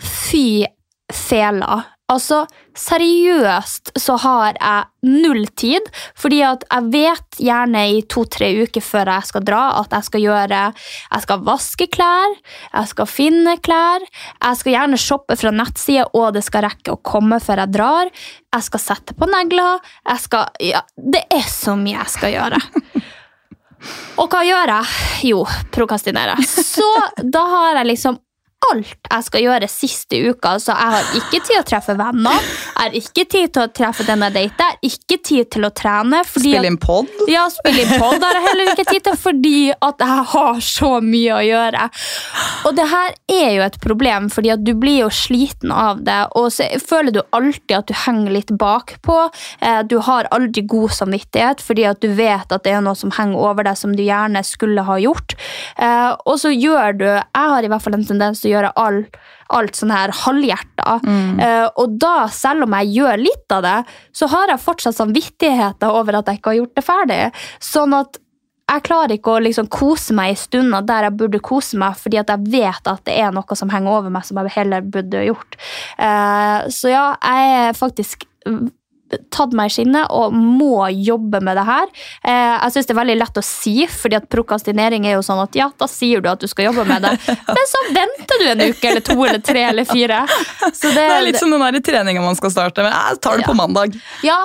fy 0.00 0.64
fela. 1.12 1.82
Altså, 2.12 2.42
seriøst 2.76 3.94
så 3.96 4.18
har 4.20 4.58
jeg 4.58 5.08
null 5.08 5.46
tid, 5.56 5.86
fordi 6.20 6.42
at 6.44 6.66
jeg 6.68 6.90
vet 6.92 7.38
gjerne 7.40 7.84
i 7.94 8.02
to-tre 8.12 8.50
uker 8.60 8.84
før 8.84 9.08
jeg 9.08 9.28
skal 9.30 9.44
dra 9.48 9.62
at 9.78 9.96
jeg 9.96 10.06
skal 10.10 10.24
gjøre 10.24 10.60
Jeg 10.74 11.24
skal 11.24 11.46
vaske 11.46 11.86
klær, 11.88 12.36
jeg 12.74 12.90
skal 12.92 13.08
finne 13.08 13.56
klær, 13.64 14.04
jeg 14.04 14.60
skal 14.60 14.76
gjerne 14.76 15.00
shoppe 15.00 15.38
fra 15.40 15.54
nettsider, 15.54 16.12
og 16.12 16.36
det 16.36 16.44
skal 16.44 16.66
rekke 16.68 16.92
å 16.92 17.00
komme 17.00 17.40
før 17.40 17.64
jeg 17.64 17.72
drar. 17.78 18.12
Jeg 18.52 18.68
skal 18.68 18.84
sette 18.84 19.16
på 19.16 19.26
negler. 19.30 19.80
Jeg 20.04 20.24
skal 20.26 20.52
Ja, 20.60 20.84
det 20.96 21.24
er 21.32 21.48
så 21.48 21.72
mye 21.78 21.96
jeg 22.02 22.12
skal 22.12 22.36
gjøre. 22.36 22.60
Og 24.20 24.28
hva 24.30 24.44
gjør 24.46 24.70
jeg? 24.70 24.92
Jo, 25.32 25.40
prokastinere. 25.74 26.36
Så 26.44 26.86
da 27.18 27.42
har 27.50 27.80
jeg 27.80 27.94
liksom 27.94 28.20
alt 28.72 29.10
jeg 29.10 29.24
skal 29.28 29.44
gjøre 29.44 29.68
siste 29.70 30.20
uka. 30.30 30.54
Så 30.62 30.72
jeg 30.74 30.94
har 30.94 31.10
ikke 31.20 31.40
tid 31.40 31.48
til 31.50 31.60
å 31.60 31.66
treffe 31.68 31.96
venner, 31.98 32.38
jeg 32.40 32.80
har 32.80 32.96
ikke 33.00 33.24
tid 33.34 33.52
til 33.54 33.62
å 33.66 33.72
treffe 33.80 34.06
den 34.08 34.24
jeg 34.26 34.34
dater, 34.34 34.64
jeg 34.84 34.90
har 34.90 34.90
ikke 34.90 35.18
tid 35.30 35.50
til 35.54 35.68
å 35.68 35.70
trene. 35.74 36.22
Spille 36.28 36.66
inn 36.70 36.78
pod. 36.82 37.10
ja, 37.30 37.46
spille 37.52 37.84
inn 37.84 37.94
pod 38.00 38.22
har 38.24 38.38
jeg 38.38 38.46
heller 38.48 38.72
ikke 38.74 38.86
tid 38.90 39.04
til, 39.08 39.16
fordi 39.20 39.54
at 39.74 40.04
jeg 40.04 40.24
har 40.34 40.60
så 40.64 40.92
mye 41.04 41.36
å 41.38 41.42
gjøre. 41.44 41.88
Og 42.68 42.76
det 42.78 42.86
her 42.90 43.14
er 43.34 43.50
jo 43.58 43.64
et 43.66 43.78
problem, 43.82 44.28
fordi 44.32 44.52
at 44.54 44.64
du 44.64 44.72
blir 44.78 45.00
jo 45.04 45.10
sliten 45.14 45.72
av 45.74 46.02
det, 46.06 46.20
og 46.38 46.50
så 46.54 46.66
føler 46.82 47.14
du 47.14 47.20
alltid 47.36 47.76
at 47.78 47.90
du 47.90 47.94
henger 48.04 48.34
litt 48.38 48.52
bakpå. 48.60 49.18
Eh, 49.60 49.82
Du 49.84 49.98
har 50.00 50.26
aldri 50.32 50.62
god 50.66 50.90
samvittighet, 50.96 51.60
fordi 51.60 51.84
at 51.86 52.00
du 52.00 52.08
vet 52.16 52.50
at 52.52 52.62
det 52.64 52.72
er 52.72 52.80
noe 52.84 52.96
som 52.96 53.10
henger 53.14 53.36
over 53.36 53.66
deg 53.66 53.76
som 53.78 53.92
du 53.96 54.02
gjerne 54.02 54.40
skulle 54.46 54.82
ha 54.86 54.96
gjort. 55.02 55.34
Eh, 55.76 56.14
Og 56.26 56.38
så 56.40 56.50
gjør 56.54 56.96
du, 56.98 57.04
jeg 57.06 57.50
har 57.54 57.62
i 57.62 57.68
hvert 57.68 57.82
fall 57.84 57.94
en 57.98 58.06
tendens 58.06 58.40
til 58.40 58.50
å 58.50 58.53
gjøre 58.54 58.72
all, 58.80 59.00
alt 59.54 59.78
sånn 59.78 59.92
her 59.94 60.14
halvhjerta. 60.24 60.98
Eh, 61.04 61.66
og 61.80 61.96
da, 62.00 62.16
selv 62.32 62.66
om 62.66 62.76
jeg 62.80 62.94
gjør 62.98 63.22
litt 63.22 63.54
av 63.54 63.64
det, 63.66 63.78
så 64.16 64.30
har 64.32 64.52
jeg 64.54 64.64
fortsatt 64.64 64.98
samvittigheter 64.98 65.94
over 65.94 66.20
at 66.20 66.30
jeg 66.30 66.40
ikke 66.40 66.54
har 66.54 66.60
gjort 66.62 66.78
det 66.78 66.86
ferdig. 66.86 67.22
Sånn 67.62 67.96
at 67.96 68.20
jeg 68.64 68.84
klarer 68.86 69.12
ikke 69.18 69.34
å 69.34 69.42
liksom 69.44 69.66
kose 69.72 70.14
meg 70.16 70.32
i 70.32 70.38
stunder 70.40 70.84
der 70.88 71.08
jeg 71.08 71.18
burde 71.20 71.40
kose 71.44 71.78
meg, 71.80 71.98
fordi 72.00 72.20
at 72.22 72.30
jeg 72.32 72.52
vet 72.54 72.88
at 72.90 73.02
det 73.04 73.16
er 73.20 73.34
noe 73.34 73.58
som 73.58 73.72
henger 73.72 73.98
over 73.98 74.14
meg 74.14 74.24
som 74.24 74.40
jeg 74.40 74.54
heller 74.56 74.86
burde 74.94 75.26
gjort. 75.26 75.58
Uh, 75.98 76.64
så 76.72 76.94
ja, 76.94 77.04
jeg 77.20 77.58
er 77.58 77.76
faktisk 77.76 78.24
mm, 78.48 78.70
tatt 79.34 79.54
meg 79.56 79.70
i 79.70 79.74
skinnet 79.76 80.10
og 80.14 80.34
må 80.34 80.88
jobbe 80.92 81.40
med 81.44 81.58
det 81.58 81.66
her. 81.68 81.92
Eh, 82.24 82.54
jeg 82.64 82.74
synes 82.74 82.88
det 82.88 82.94
er 82.94 83.00
veldig 83.00 83.18
lett 83.20 83.40
å 83.40 83.44
si, 83.44 83.74
fordi 83.90 84.18
at 84.18 84.28
prokastinering 84.32 85.06
er 85.08 85.16
jo 85.18 85.24
sånn 85.26 85.42
at 85.44 85.58
ja, 85.58 85.70
da 85.78 85.88
sier 85.90 86.24
du 86.24 86.30
at 86.32 86.42
du 86.42 86.48
skal 86.50 86.70
jobbe 86.70 86.86
med 86.88 87.06
det, 87.06 87.14
men 87.56 87.70
så 87.70 87.84
venter 87.94 88.42
du 88.42 88.50
en 88.52 88.64
uke 88.70 88.90
eller 88.90 89.04
to 89.04 89.16
eller 89.20 89.42
tre 89.44 89.64
eller 89.70 89.88
fire. 89.88 90.24
Så 90.72 90.90
det, 90.90 90.94
Det 90.98 91.06
er 91.06 91.26
litt 91.28 91.40
som 91.40 91.52
den 91.54 91.82
treninga 91.84 92.22
man 92.24 92.36
skal 92.38 92.52
starte 92.54 92.84
med. 92.84 92.92
Jeg 92.94 93.22
tar 93.24 93.40
det 93.40 93.48
på 93.48 93.56
mandag. 93.58 93.96
ja, 94.26 94.42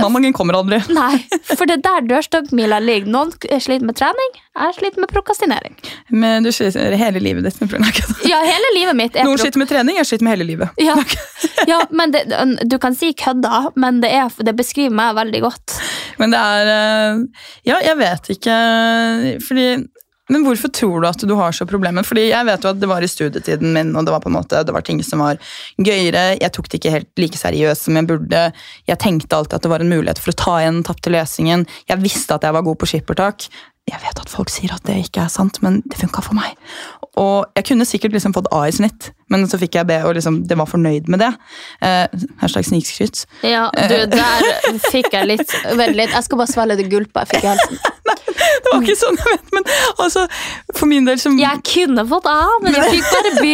Mandagen 0.00 0.32
kommer 0.36 0.56
aldri. 0.58 0.78
Nei, 1.00 1.18
for 1.50 1.66
det 1.68 1.78
er 1.78 1.82
der 1.84 2.06
dørstokkmila 2.10 2.78
ligger. 2.84 3.10
Noen 3.10 3.32
sliter 3.34 3.86
med 3.86 3.98
trening, 3.98 4.38
jeg 4.60 4.76
sliter 4.78 5.02
med 5.02 5.10
prokastinering. 5.12 5.76
Men 6.12 6.46
du 6.46 6.52
sliter 6.54 6.96
hele 7.00 7.22
livet 7.22 7.46
ditt 7.46 7.60
med 7.62 7.72
prokastinering. 7.72 8.30
Ja, 8.30 8.40
hele 8.46 8.72
livet 8.78 8.98
mitt 8.98 9.16
er 9.18 9.28
Noen 9.28 9.40
sliter 9.40 9.62
med 9.62 9.70
trening, 9.70 9.98
jeg 10.00 10.08
sliter 10.10 10.26
med 10.26 10.36
hele 10.36 10.48
livet. 10.48 10.80
ja, 10.80 10.96
ja, 11.72 11.80
men 11.90 12.14
det, 12.14 12.26
Du 12.70 12.78
kan 12.82 12.94
si 12.96 13.12
kødda, 13.12 13.72
men 13.80 14.00
det, 14.04 14.12
er, 14.14 14.30
det 14.46 14.56
beskriver 14.58 14.94
meg 14.94 15.16
veldig 15.18 15.42
godt. 15.46 15.78
Men 16.20 16.34
det 16.34 16.40
er 16.40 16.70
eh, 16.74 17.22
Ja, 17.70 17.78
jeg 17.80 17.96
vet 17.96 18.26
ikke 18.34 18.54
Fordi 19.46 19.66
men 20.30 20.44
hvorfor 20.46 20.70
tror 20.72 21.02
du 21.02 21.08
at 21.08 21.24
du 21.26 21.34
har 21.38 21.54
så 21.56 21.66
problemer? 21.68 22.06
Fordi 22.06 22.28
Jeg 22.30 22.46
vet 22.46 22.64
jo 22.64 22.70
at 22.70 22.80
det 22.80 22.88
var 22.88 23.02
i 23.02 23.10
studietiden 23.10 23.74
min, 23.74 23.90
og 23.96 24.06
det 24.06 24.14
var 24.14 24.22
på 24.22 24.30
en 24.30 24.38
måte, 24.38 24.62
det 24.64 24.74
var 24.74 24.84
ting 24.86 25.02
som 25.02 25.22
var 25.24 25.40
gøyere. 25.76 26.38
Jeg 26.38 26.52
tok 26.54 26.70
det 26.70 26.80
ikke 26.80 26.94
helt 26.94 27.10
like 27.18 27.40
seriøst 27.40 27.88
som 27.88 27.98
jeg 27.98 28.06
burde. 28.06 28.44
Jeg 28.86 29.02
tenkte 29.02 29.36
alltid 29.36 29.58
at 29.58 29.66
det 29.66 29.72
var 29.72 29.82
en 29.82 29.90
mulighet 29.90 30.22
for 30.22 30.32
å 30.32 30.38
ta 30.38 30.56
igjen 30.60 30.80
den 30.80 30.86
tapte 30.86 31.12
lesingen. 31.12 31.66
Jeg 31.90 32.02
visste 32.04 32.36
at 32.36 32.46
jeg 32.46 32.54
var 32.54 32.66
god 32.66 32.78
på 32.78 32.90
skippertak. 32.92 33.48
Jeg 33.90 34.02
vet 34.04 34.22
at 34.22 34.30
folk 34.30 34.52
sier 34.52 34.72
at 34.74 34.84
det 34.86 35.00
ikke 35.02 35.24
er 35.24 35.32
sant, 35.32 35.58
men 35.64 35.80
det 35.90 35.98
funka 35.98 36.22
for 36.22 36.38
meg. 36.38 36.54
Og 37.18 37.50
jeg 37.58 37.66
kunne 37.72 37.88
sikkert 37.88 38.14
liksom 38.14 38.36
fått 38.36 38.50
A 38.54 38.66
i 38.68 38.74
snitt, 38.74 39.10
men 39.30 39.46
så 39.50 39.58
fikk 39.60 39.78
jeg 39.78 39.88
B, 39.88 39.96
og 40.04 40.14
liksom, 40.18 40.42
det 40.50 40.58
var 40.58 40.68
fornøyd 40.70 41.10
med 41.12 41.22
det. 41.22 41.30
Eh, 41.86 42.26
hashtag 42.42 42.66
snikskryt. 42.68 43.24
Ja, 43.46 43.68
du, 43.70 43.96
der 44.10 44.80
fikk 44.90 45.12
jeg 45.14 45.28
litt 45.30 45.52
Vent 45.78 45.96
litt, 45.96 46.12
jeg 46.12 46.26
skal 46.26 46.40
bare 46.40 46.50
svelge 46.50 46.78
det 46.80 46.88
gulpet 46.92 47.22
jeg 47.24 47.36
fikk 47.36 47.46
i 47.48 47.52
halsen. 47.54 47.80
Det 48.10 48.70
Det 48.70 48.70
var 48.72 48.84
ikke 48.84 48.96
sånn 48.98 49.18
jeg 49.18 49.30
mente, 49.34 49.54
men 49.56 49.66
altså, 50.04 50.22
for 50.76 50.88
min 50.90 51.06
del 51.08 51.18
som 51.20 51.36
Jeg 51.38 51.60
kunne 51.66 52.04
fått 52.08 52.26
A, 52.30 52.36
men 52.64 52.76
jeg 52.76 52.94
fikk 52.96 53.08
bare 53.10 53.32
B. 53.40 53.50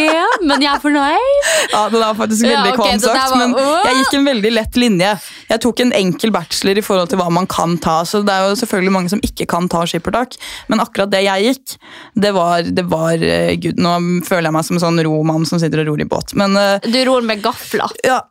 Men 0.47 0.63
jeg 0.65 0.71
er 0.73 0.83
fornøyd. 0.83 1.49
Ja, 1.73 1.83
det 1.93 2.01
var 2.03 2.17
faktisk 2.19 2.45
veldig 2.47 2.53
Ja, 2.55 2.75
okay, 2.75 2.99
var- 3.07 3.37
men 3.41 3.55
jeg 3.57 3.99
gikk 4.01 4.17
en 4.19 4.29
veldig 4.31 4.53
lett 4.55 4.77
linje. 4.81 5.13
Jeg 5.51 5.63
tok 5.65 5.81
en 5.85 5.93
enkel 5.97 6.33
bachelor 6.35 6.79
i 6.79 6.85
forhold 6.85 7.11
til 7.13 7.21
hva 7.21 7.29
man 7.33 7.47
kan 7.47 7.77
ta, 7.79 8.01
så 8.05 8.23
det 8.27 8.35
er 8.35 8.49
jo 8.51 8.59
selvfølgelig 8.63 8.93
mange 8.93 9.13
som 9.13 9.23
ikke 9.25 9.47
kan 9.51 9.69
ta 9.73 9.85
skippertak, 9.87 10.37
men 10.69 10.83
akkurat 10.85 11.11
det 11.11 11.23
jeg 11.27 11.49
gikk, 11.51 11.77
det 12.17 12.33
var, 12.35 12.63
det 12.63 12.85
var 12.91 13.23
eh, 13.23 13.55
Gud, 13.57 13.79
nå 13.81 13.97
føler 14.27 14.51
jeg 14.51 14.57
meg 14.59 14.65
som 14.69 14.77
en 14.79 14.85
sånn 14.85 15.03
roman 15.07 15.47
som 15.49 15.61
sitter 15.67 15.83
og 15.85 15.91
ror 15.93 16.03
i 16.05 16.09
båt, 16.09 16.33
men 16.39 16.57
eh, 16.57 16.87
Du 16.87 16.99
ror 17.11 17.27
med 17.27 17.43
gafler. 17.45 17.93
ja. 18.07 18.23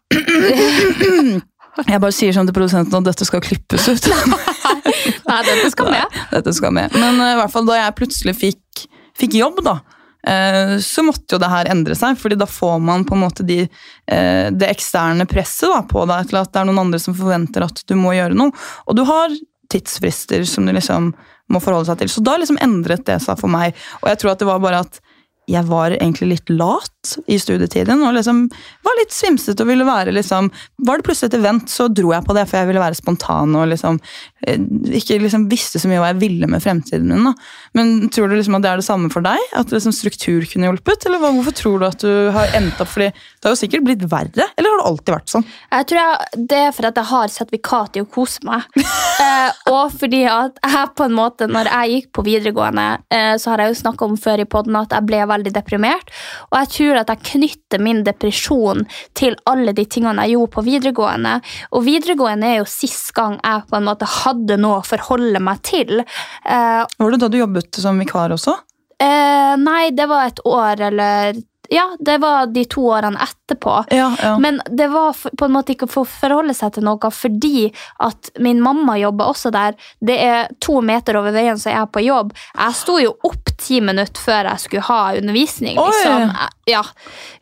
Jeg 1.86 2.00
bare 2.00 2.16
sier 2.16 2.32
sånn 2.32 2.48
til 2.48 2.56
produsenten 2.56 2.96
at 3.02 3.08
dette 3.10 3.26
skal 3.28 3.42
klippes 3.44 3.90
ut. 3.92 4.06
Nei, 5.28 5.40
dette 5.44 5.72
skal 5.74 5.90
med. 5.92 6.20
Dette 6.32 6.54
skal 6.56 6.72
med. 6.76 6.94
Men 6.96 7.20
eh, 7.20 7.34
i 7.34 7.40
hvert 7.42 7.52
fall 7.52 7.68
da 7.68 7.76
jeg 7.82 7.98
plutselig 7.98 8.36
fikk, 8.40 8.86
fikk 9.20 9.36
jobb, 9.42 9.60
da, 9.66 9.74
eh, 10.32 10.78
så 10.84 11.04
måtte 11.04 11.36
jo 11.36 11.42
det 11.44 11.50
her 11.52 11.68
endre 11.74 11.98
seg. 12.00 12.16
fordi 12.22 12.38
da 12.40 12.48
får 12.48 12.80
man 12.80 13.04
på 13.08 13.18
en 13.18 13.26
måte 13.26 13.44
de, 13.48 13.66
det 14.08 14.70
eksterne 14.72 15.28
presset 15.28 15.68
da, 15.74 15.82
på 15.90 16.06
deg 16.08 16.32
til 16.32 16.40
at 16.40 16.54
det 16.54 16.64
er 16.64 16.70
noen 16.72 16.86
andre 16.86 17.02
som 17.04 17.18
forventer 17.18 17.68
at 17.68 17.84
du 17.92 17.96
må 18.00 18.16
gjøre 18.16 18.38
noe. 18.40 18.56
Og 18.88 18.96
du 18.96 19.04
har 19.10 19.36
tidsfrister 19.74 20.46
som 20.48 20.64
du 20.68 20.72
liksom 20.78 21.12
må 21.52 21.60
forholde 21.62 21.90
seg 21.92 22.00
til. 22.00 22.10
Så 22.10 22.24
da 22.26 22.38
liksom 22.40 22.58
endret 22.64 23.04
det 23.06 23.20
seg 23.22 23.38
for 23.42 23.52
meg. 23.52 23.76
Og 24.00 24.08
jeg 24.14 24.22
tror 24.22 24.32
at 24.32 24.42
det 24.42 24.48
var 24.48 24.64
bare 24.64 24.86
at 24.88 25.02
jeg 25.50 25.68
var 25.70 25.94
egentlig 25.94 26.30
litt 26.32 26.52
lat 26.54 27.16
i 27.30 27.38
studietiden. 27.40 28.02
og 28.04 28.16
liksom 28.18 28.46
Var 28.86 29.00
litt 29.00 29.14
svimsete 29.14 29.62
og 29.62 29.70
ville 29.70 29.86
være 29.86 30.14
liksom 30.16 30.50
Var 30.88 30.98
det 30.98 31.06
plutselig 31.06 31.34
et 31.34 31.40
event, 31.40 31.70
så 31.70 31.88
dro 31.88 32.14
jeg 32.14 32.26
på 32.26 32.36
det, 32.38 32.48
for 32.50 32.60
jeg 32.60 32.70
ville 32.72 32.82
være 32.82 32.98
spontan 32.98 33.56
og 33.56 33.70
liksom 33.74 34.00
ikke 34.46 35.18
liksom 35.24 35.48
visste 35.50 35.80
så 35.82 35.90
mye 35.90 36.02
hva 36.02 36.12
jeg 36.12 36.22
ville 36.22 36.50
med 36.50 36.64
fremtiden 36.64 37.10
min. 37.10 37.26
da. 37.28 37.34
Men 37.78 38.10
tror 38.14 38.30
du 38.30 38.36
liksom 38.38 38.58
at 38.58 38.66
det 38.66 38.72
er 38.72 38.82
det 38.82 38.88
samme 38.88 39.10
for 39.14 39.26
deg? 39.26 39.42
At 39.58 39.74
liksom 39.74 39.94
struktur 39.96 40.46
kunne 40.50 40.70
hjulpet? 40.70 41.08
Eller 41.08 41.24
hvorfor 41.24 41.56
tror 41.58 41.82
du 41.82 41.88
at 41.88 42.06
du 42.06 42.30
har 42.36 42.54
endt 42.58 42.82
opp 42.82 42.92
fordi 42.92 43.10
det 43.12 43.48
har 43.48 43.56
jo 43.56 43.60
sikkert 43.60 43.88
blitt 43.88 44.06
verre? 44.12 44.48
Eller 44.56 44.72
har 44.72 44.82
det 44.82 44.90
alltid 44.92 45.14
vært 45.16 45.34
sånn? 45.34 45.48
Jeg 45.74 45.90
tror 45.90 46.02
jeg, 46.02 46.46
det 46.52 46.62
er 46.62 46.76
for 46.78 46.90
at 46.90 47.02
jeg 47.02 47.10
har 47.12 47.34
sertifikat 47.34 47.98
i 47.98 48.04
å 48.06 48.10
kose 48.18 48.46
meg. 48.48 48.68
eh, 49.26 49.62
og 49.74 49.96
fordi 49.98 50.22
at 50.30 50.62
jeg 50.62 50.94
på 50.96 51.08
en 51.08 51.18
måte, 51.18 51.50
når 51.52 51.72
jeg 51.72 51.96
gikk 51.96 52.12
på 52.16 52.26
videregående, 52.30 52.88
eh, 53.10 53.34
så 53.42 53.54
har 53.54 53.66
jeg 53.66 53.74
jo 53.74 53.82
snakka 53.82 54.10
om 54.10 54.18
før 54.22 54.46
i 54.46 54.50
podden 54.50 54.80
at 54.80 54.94
jeg 54.96 55.10
ble 55.10 55.24
veldig 55.34 55.56
deprimert. 55.56 56.14
Og 56.52 56.60
jeg 56.62 56.74
tror 56.78 57.02
at 57.02 57.14
jeg 57.14 57.26
knytter 57.34 57.84
min 57.84 58.04
depresjon 58.06 58.86
til 59.18 59.38
alle 59.50 59.74
de 59.76 59.88
tingene 59.90 60.26
jeg 60.26 60.38
gjorde 60.38 60.54
på 60.56 60.66
videregående. 60.70 61.36
Og 61.74 61.86
videregående 61.88 62.54
er 62.54 62.62
jo 62.62 62.70
sist 62.70 63.12
gang 63.18 63.40
jeg 63.42 63.66
på 63.70 63.80
en 63.80 63.90
måte 63.90 64.08
hadde 64.10 64.35
noe 64.62 64.82
å 64.82 64.86
forholde 64.86 65.40
meg 65.40 65.62
til. 65.64 66.00
Eh, 66.46 66.86
Var 66.98 67.12
det 67.12 67.20
da 67.24 67.28
du 67.30 67.38
jobbet 67.38 67.76
som 67.82 68.00
vikar 68.00 68.30
også? 68.36 68.56
eh, 69.00 69.56
nei, 69.58 69.90
det 69.92 70.06
var 70.08 70.28
et 70.28 70.40
år 70.46 70.82
eller 70.92 71.36
Ja, 71.74 71.88
det 72.00 72.20
var 72.22 72.46
de 72.54 72.62
to 72.70 72.82
årene 72.94 73.18
etterpå. 73.46 73.76
Ja, 73.94 74.10
ja. 74.22 74.38
Men 74.42 74.62
det 74.72 74.88
var 74.94 75.14
på 75.14 75.46
en 75.46 75.54
måte 75.54 75.76
ikke 75.76 75.90
å 75.90 76.06
forholde 76.06 76.56
seg 76.58 76.76
til 76.78 76.86
noe 76.88 77.12
fordi 77.12 77.70
at 78.02 78.32
min 78.42 78.62
mamma 78.64 78.98
jobber 78.98 79.34
også 79.34 79.52
der. 79.54 79.76
Det 80.00 80.18
er 80.22 80.50
to 80.64 80.80
meter 80.82 81.20
over 81.20 81.36
veien 81.36 81.60
så 81.60 81.70
jeg 81.70 81.82
er 81.84 81.92
på 81.92 82.02
jobb. 82.06 82.34
Jeg 82.56 82.78
sto 82.80 82.98
jo 83.02 83.14
opp 83.28 83.54
ti 83.62 83.82
minutter 83.84 84.22
før 84.22 84.50
jeg 84.50 84.66
skulle 84.66 84.88
ha 84.88 85.02
undervisning. 85.20 85.78
Liksom. 85.78 86.32
Ja. 86.66 86.82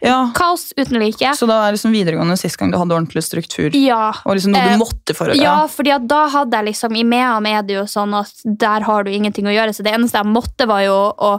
ja. 0.03 0.19
Kaos 0.35 0.73
uten 0.75 0.99
like. 0.99 1.35
Så 1.37 1.47
da 1.47 1.61
er 1.67 1.77
liksom 1.77 1.95
videregående 1.95 2.35
sist 2.39 2.59
gang 2.59 2.73
du 2.73 2.77
hadde 2.81 2.95
ordentlig 2.97 3.23
struktur? 3.23 3.71
Ja. 3.77 4.09
Og 4.25 4.37
liksom 4.37 4.55
noe 4.55 4.63
Eh, 4.63 4.77
du 4.77 4.81
måtte 4.81 5.15
for 5.17 5.31
å 5.31 5.37
Ja, 5.37 5.67
fordi 5.71 5.93
da 6.09 6.23
hadde 6.33 6.59
jeg 6.59 6.71
liksom 6.71 6.95
I 6.97 7.03
Mehamn 7.07 7.47
er 7.49 7.61
det 7.67 7.77
jo 7.77 7.85
sånn 7.89 8.13
at 8.17 8.43
der 8.43 8.85
har 8.87 9.05
du 9.05 9.11
ingenting 9.13 9.47
å 9.49 9.53
gjøre, 9.53 9.75
så 9.75 9.85
det 9.85 9.93
eneste 9.95 10.21
jeg 10.21 10.29
måtte, 10.29 10.67
var 10.69 10.83
jo 10.85 10.97
å 11.13 11.33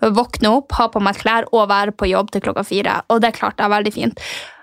våkne 0.00 0.52
opp, 0.56 0.72
ha 0.78 0.88
på 0.88 1.02
meg 1.04 1.18
klær 1.20 1.48
og 1.52 1.68
være 1.70 1.92
på 1.92 2.08
jobb 2.08 2.30
til 2.32 2.44
klokka 2.44 2.64
fire. 2.64 3.00
Og 3.12 3.20
det 3.20 3.34
klarte 3.36 3.64
jeg 3.64 3.72
veldig 3.74 3.92
fint. 3.92 4.09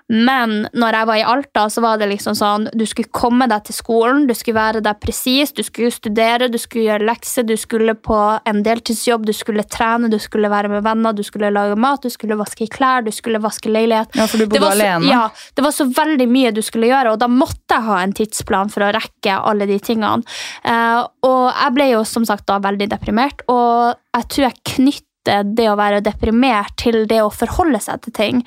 Men 0.08 0.62
når 0.72 0.96
jeg 0.96 1.06
var 1.08 1.18
i 1.20 1.24
Alta, 1.28 1.66
så 1.68 1.82
var 1.84 1.98
det 2.00 2.06
liksom 2.08 2.32
sånn 2.36 2.62
Du 2.72 2.86
skulle 2.88 3.10
komme 3.12 3.44
deg 3.50 3.66
til 3.68 3.76
skolen, 3.76 4.24
du 4.28 4.32
skulle 4.36 4.56
være 4.56 4.80
der 4.84 4.96
presis, 4.96 5.52
du 5.52 5.60
skulle 5.66 5.92
studere, 5.92 6.48
du 6.48 6.56
skulle 6.60 6.86
gjøre 6.86 7.04
lekser, 7.10 7.44
du 7.44 7.52
skulle 7.60 7.92
på 7.92 8.16
en 8.48 8.62
deltidsjobb, 8.64 9.26
du 9.28 9.34
skulle 9.36 9.66
trene, 9.68 10.08
du 10.08 10.16
skulle 10.22 10.48
være 10.48 10.70
med 10.72 10.86
venner, 10.86 11.12
du 11.12 11.20
skulle 11.26 11.50
lage 11.52 11.76
mat, 11.76 12.00
du 12.02 12.08
skulle 12.12 12.38
vaske 12.40 12.70
klær, 12.72 13.04
du 13.04 13.12
skulle 13.12 13.40
vaske 13.44 13.68
leilighet. 13.68 14.16
Ja, 14.16 14.26
for 14.26 14.38
du 14.40 14.46
Det 14.46 14.56
bodde 14.56 14.72
så- 14.72 14.78
alene? 14.78 15.10
Ja, 15.12 15.28
det 15.54 15.64
var 15.64 15.76
så 15.76 15.84
veldig 15.92 16.28
mye 16.28 16.54
du 16.54 16.62
skulle 16.62 16.88
gjøre, 16.88 17.12
og 17.12 17.18
da 17.18 17.28
måtte 17.28 17.76
jeg 17.76 17.82
ha 17.82 17.98
en 18.00 18.12
tidsplan 18.12 18.72
for 18.72 18.80
å 18.80 18.92
rekke 18.94 19.36
alle 19.44 19.66
de 19.66 19.78
tingene. 19.78 20.24
Eh, 20.64 21.04
og 21.22 21.52
jeg 21.52 21.74
ble 21.74 21.90
jo 21.90 22.04
som 22.04 22.24
sagt 22.24 22.46
da 22.46 22.58
veldig 22.58 22.88
deprimert, 22.88 23.44
og 23.46 23.94
jeg 24.14 24.28
tror 24.28 24.48
jeg 24.48 24.64
knytter 24.64 25.07
det 25.26 25.66
å 25.68 25.76
være 25.78 26.02
deprimert 26.04 26.76
til 26.80 27.02
det 27.10 27.20
å 27.24 27.32
forholde 27.32 27.80
seg 27.82 28.04
til 28.04 28.14
ting. 28.16 28.44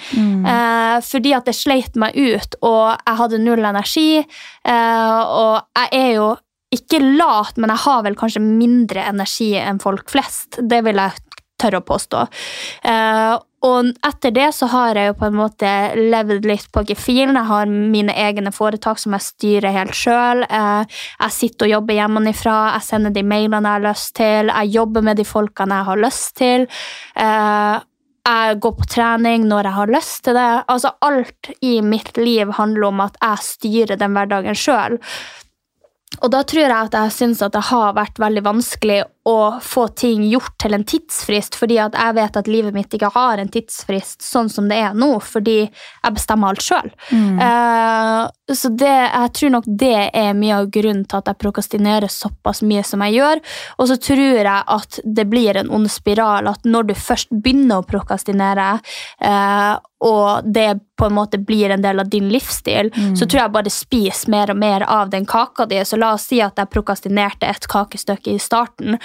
Eh, 0.47 0.97
fordi 1.05 1.33
at 1.37 1.45
det 1.49 1.57
sleit 1.57 1.97
meg 1.99 2.15
ut, 2.15 2.55
og 2.61 2.95
jeg 2.95 3.19
hadde 3.19 3.41
null 3.43 3.65
energi, 3.65 4.21
eh, 4.21 5.21
og 5.21 5.61
jeg 5.77 5.91
er 5.91 6.09
jo 6.15 6.31
ikke 6.71 7.01
lat, 7.19 7.57
men 7.59 7.73
jeg 7.73 7.83
har 7.83 8.03
vel 8.03 8.15
kanskje 8.15 8.41
mindre 8.41 9.03
energi 9.03 9.51
enn 9.59 9.81
folk 9.83 10.09
flest. 10.09 10.61
Det 10.61 10.79
vil 10.85 11.01
jeg 11.03 11.11
tørre 11.61 11.81
å 11.81 11.85
påstå. 11.85 12.27
Eh, 12.87 13.33
og 13.61 13.91
etter 14.07 14.33
det 14.33 14.47
så 14.57 14.65
har 14.71 14.97
jeg 14.97 15.11
jo 15.11 15.17
på 15.19 15.27
en 15.27 15.37
måte 15.37 15.69
levd 15.97 16.47
litt 16.49 16.65
på 16.73 16.81
gefühlen. 16.89 17.37
Jeg 17.37 17.49
har 17.51 17.69
mine 17.69 18.15
egne 18.17 18.49
foretak 18.55 18.97
som 19.01 19.13
jeg 19.13 19.27
styrer 19.27 19.75
helt 19.75 19.93
sjøl. 19.97 20.41
Eh, 20.47 20.97
jeg 21.19 21.35
sitter 21.35 21.67
og 21.67 21.75
jobber 21.75 21.99
hjemmefra. 21.99 22.57
Jeg 22.79 22.87
sender 22.87 23.13
de 23.13 23.21
mailene 23.21 23.61
jeg 23.61 23.77
har 23.77 23.85
lyst 23.85 24.15
til. 24.17 24.49
Jeg 24.49 24.73
jobber 24.73 25.05
med 25.05 25.21
de 25.21 25.27
folkene 25.29 25.77
jeg 25.77 25.89
har 25.91 26.01
lyst 26.07 26.33
til. 26.41 26.65
Eh, 27.21 27.75
jeg 28.31 28.57
går 28.61 28.73
på 28.77 28.89
trening 28.89 29.45
når 29.49 29.69
jeg 29.69 29.77
har 29.77 29.93
lyst 29.93 30.17
til 30.25 30.37
det. 30.37 30.49
Altså 30.65 30.95
Alt 31.05 31.53
i 31.61 31.75
mitt 31.85 32.17
liv 32.17 32.55
handler 32.57 32.89
om 32.89 33.05
at 33.05 33.21
jeg 33.21 33.45
styrer 33.45 34.01
den 34.01 34.17
hverdagen 34.17 34.57
sjøl. 34.57 34.97
Og 36.21 36.29
da 36.33 36.41
tror 36.43 36.65
jeg 36.65 36.75
at 36.75 36.97
jeg 36.97 37.13
syns 37.15 37.41
at 37.45 37.53
det 37.55 37.63
har 37.71 37.95
vært 37.97 38.19
veldig 38.21 38.43
vanskelig 38.45 38.99
å 39.29 39.59
få 39.61 39.85
ting 39.87 40.23
gjort 40.25 40.55
til 40.61 40.73
en 40.73 40.83
tidsfrist, 40.87 41.55
fordi 41.59 41.77
at 41.83 41.93
jeg 41.93 42.15
vet 42.17 42.37
at 42.39 42.47
livet 42.49 42.73
mitt 42.73 42.93
ikke 42.97 43.11
har 43.13 43.37
en 43.37 43.51
tidsfrist 43.53 44.25
sånn 44.25 44.49
som 44.49 44.69
det 44.71 44.79
er 44.81 44.95
nå, 44.97 45.11
fordi 45.21 45.59
jeg 45.67 46.15
bestemmer 46.15 46.55
alt 46.55 46.65
sjøl. 46.65 46.89
så 48.51 48.71
det, 48.73 48.95
jeg 49.13 49.33
tror 49.37 49.53
nok 49.57 49.67
det 49.67 50.09
er 50.17 50.33
mye 50.37 50.63
av 50.63 50.71
grunnen 50.73 51.05
til 51.05 51.21
at 51.21 51.29
jeg 51.29 51.41
prokastinerer 51.43 52.11
såpass 52.11 52.63
mye 52.65 52.83
som 52.87 53.03
jeg 53.05 53.19
gjør. 53.19 53.43
Og 53.77 53.91
så 53.91 53.99
tror 54.01 54.41
jeg 54.41 54.65
at 54.77 54.99
det 55.05 55.27
blir 55.29 55.61
en 55.61 55.71
ond 55.77 55.91
spiral, 55.91 56.49
at 56.49 56.65
når 56.65 56.89
du 56.89 56.97
først 56.97 57.31
begynner 57.31 57.81
å 57.81 57.87
prokastinere, 57.87 58.73
eh, 59.21 59.77
og 60.01 60.53
det 60.53 60.79
på 60.97 61.05
en 61.05 61.13
måte 61.13 61.37
blir 61.37 61.69
en 61.69 61.81
del 61.81 62.01
av 62.01 62.09
din 62.09 62.29
livsstil, 62.33 62.89
så 63.17 63.25
tror 63.25 63.39
jeg 63.41 63.53
bare 63.53 63.73
spis 63.73 64.23
mer 64.33 64.49
og 64.53 64.57
mer 64.57 64.81
av 64.89 65.09
den 65.13 65.25
kaka 65.29 65.65
di. 65.69 65.77
Så 65.85 65.97
la 65.97 66.13
oss 66.15 66.25
si 66.29 66.41
at 66.41 66.57
jeg 66.57 66.69
prokastinerte 66.73 67.45
et 67.45 67.67
kakestykke 67.69 68.33
i 68.33 68.41
starten, 68.41 68.97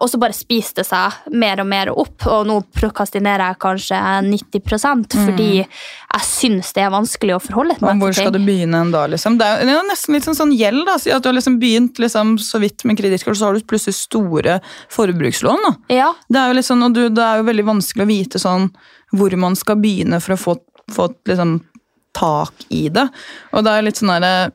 og 0.00 0.06
så 0.10 0.18
bare 0.20 0.36
spiste 0.36 0.80
det 0.80 0.88
seg 0.88 1.32
mer 1.36 1.60
og 1.62 1.68
mer 1.68 1.90
opp, 1.92 2.26
og 2.30 2.46
nå 2.48 2.60
prokastinerer 2.76 3.50
jeg 3.50 3.60
kanskje 3.62 4.00
90 4.26 5.16
fordi 5.20 5.48
jeg 5.60 6.26
syns 6.26 6.72
det 6.76 6.82
er 6.84 6.92
vanskelig 6.92 7.36
å 7.36 7.40
forholde 7.42 7.76
meg 7.78 7.80
til 7.80 7.90
ting. 7.90 8.00
hvor 8.02 8.16
skal 8.16 8.34
du 8.34 8.40
begynne 8.42 8.80
en 8.84 8.92
da, 8.94 9.04
liksom? 9.10 9.38
Det 9.40 9.46
er, 9.46 9.64
det 9.66 9.74
er 9.74 9.78
jo 9.78 9.88
nesten 9.90 10.16
litt 10.16 10.26
sånn, 10.28 10.38
sånn 10.38 10.54
gjeld, 10.56 10.84
da. 10.88 10.96
At 11.16 11.24
du 11.24 11.30
har 11.30 11.36
liksom 11.36 11.58
begynt 11.62 12.00
liksom, 12.02 12.36
så 12.42 12.60
vidt 12.62 12.84
med 12.88 12.98
kredittkort, 13.00 13.38
så 13.38 13.50
har 13.50 13.58
du 13.58 13.66
plutselig 13.66 13.98
store 13.98 14.58
forbrukslån. 14.92 15.66
da. 15.68 15.74
Ja, 16.00 16.12
Det 16.28 16.40
er 16.40 16.52
jo 16.52 16.58
liksom, 16.60 16.86
og 16.86 16.94
du, 16.96 17.02
det 17.08 17.26
er 17.26 17.40
jo 17.40 17.48
veldig 17.50 17.66
vanskelig 17.74 18.06
å 18.06 18.10
vite 18.10 18.42
sånn 18.42 18.70
hvor 19.16 19.34
man 19.42 19.56
skal 19.58 19.78
begynne 19.82 20.20
for 20.22 20.36
å 20.36 20.40
få, 20.40 20.56
få 20.94 21.10
liksom, 21.28 21.58
tak 22.16 22.66
i 22.74 22.88
det. 22.92 23.06
Og 23.54 23.64
det 23.66 23.74
er 23.74 23.86
litt 23.86 24.00
sånn 24.00 24.12
derre 24.14 24.50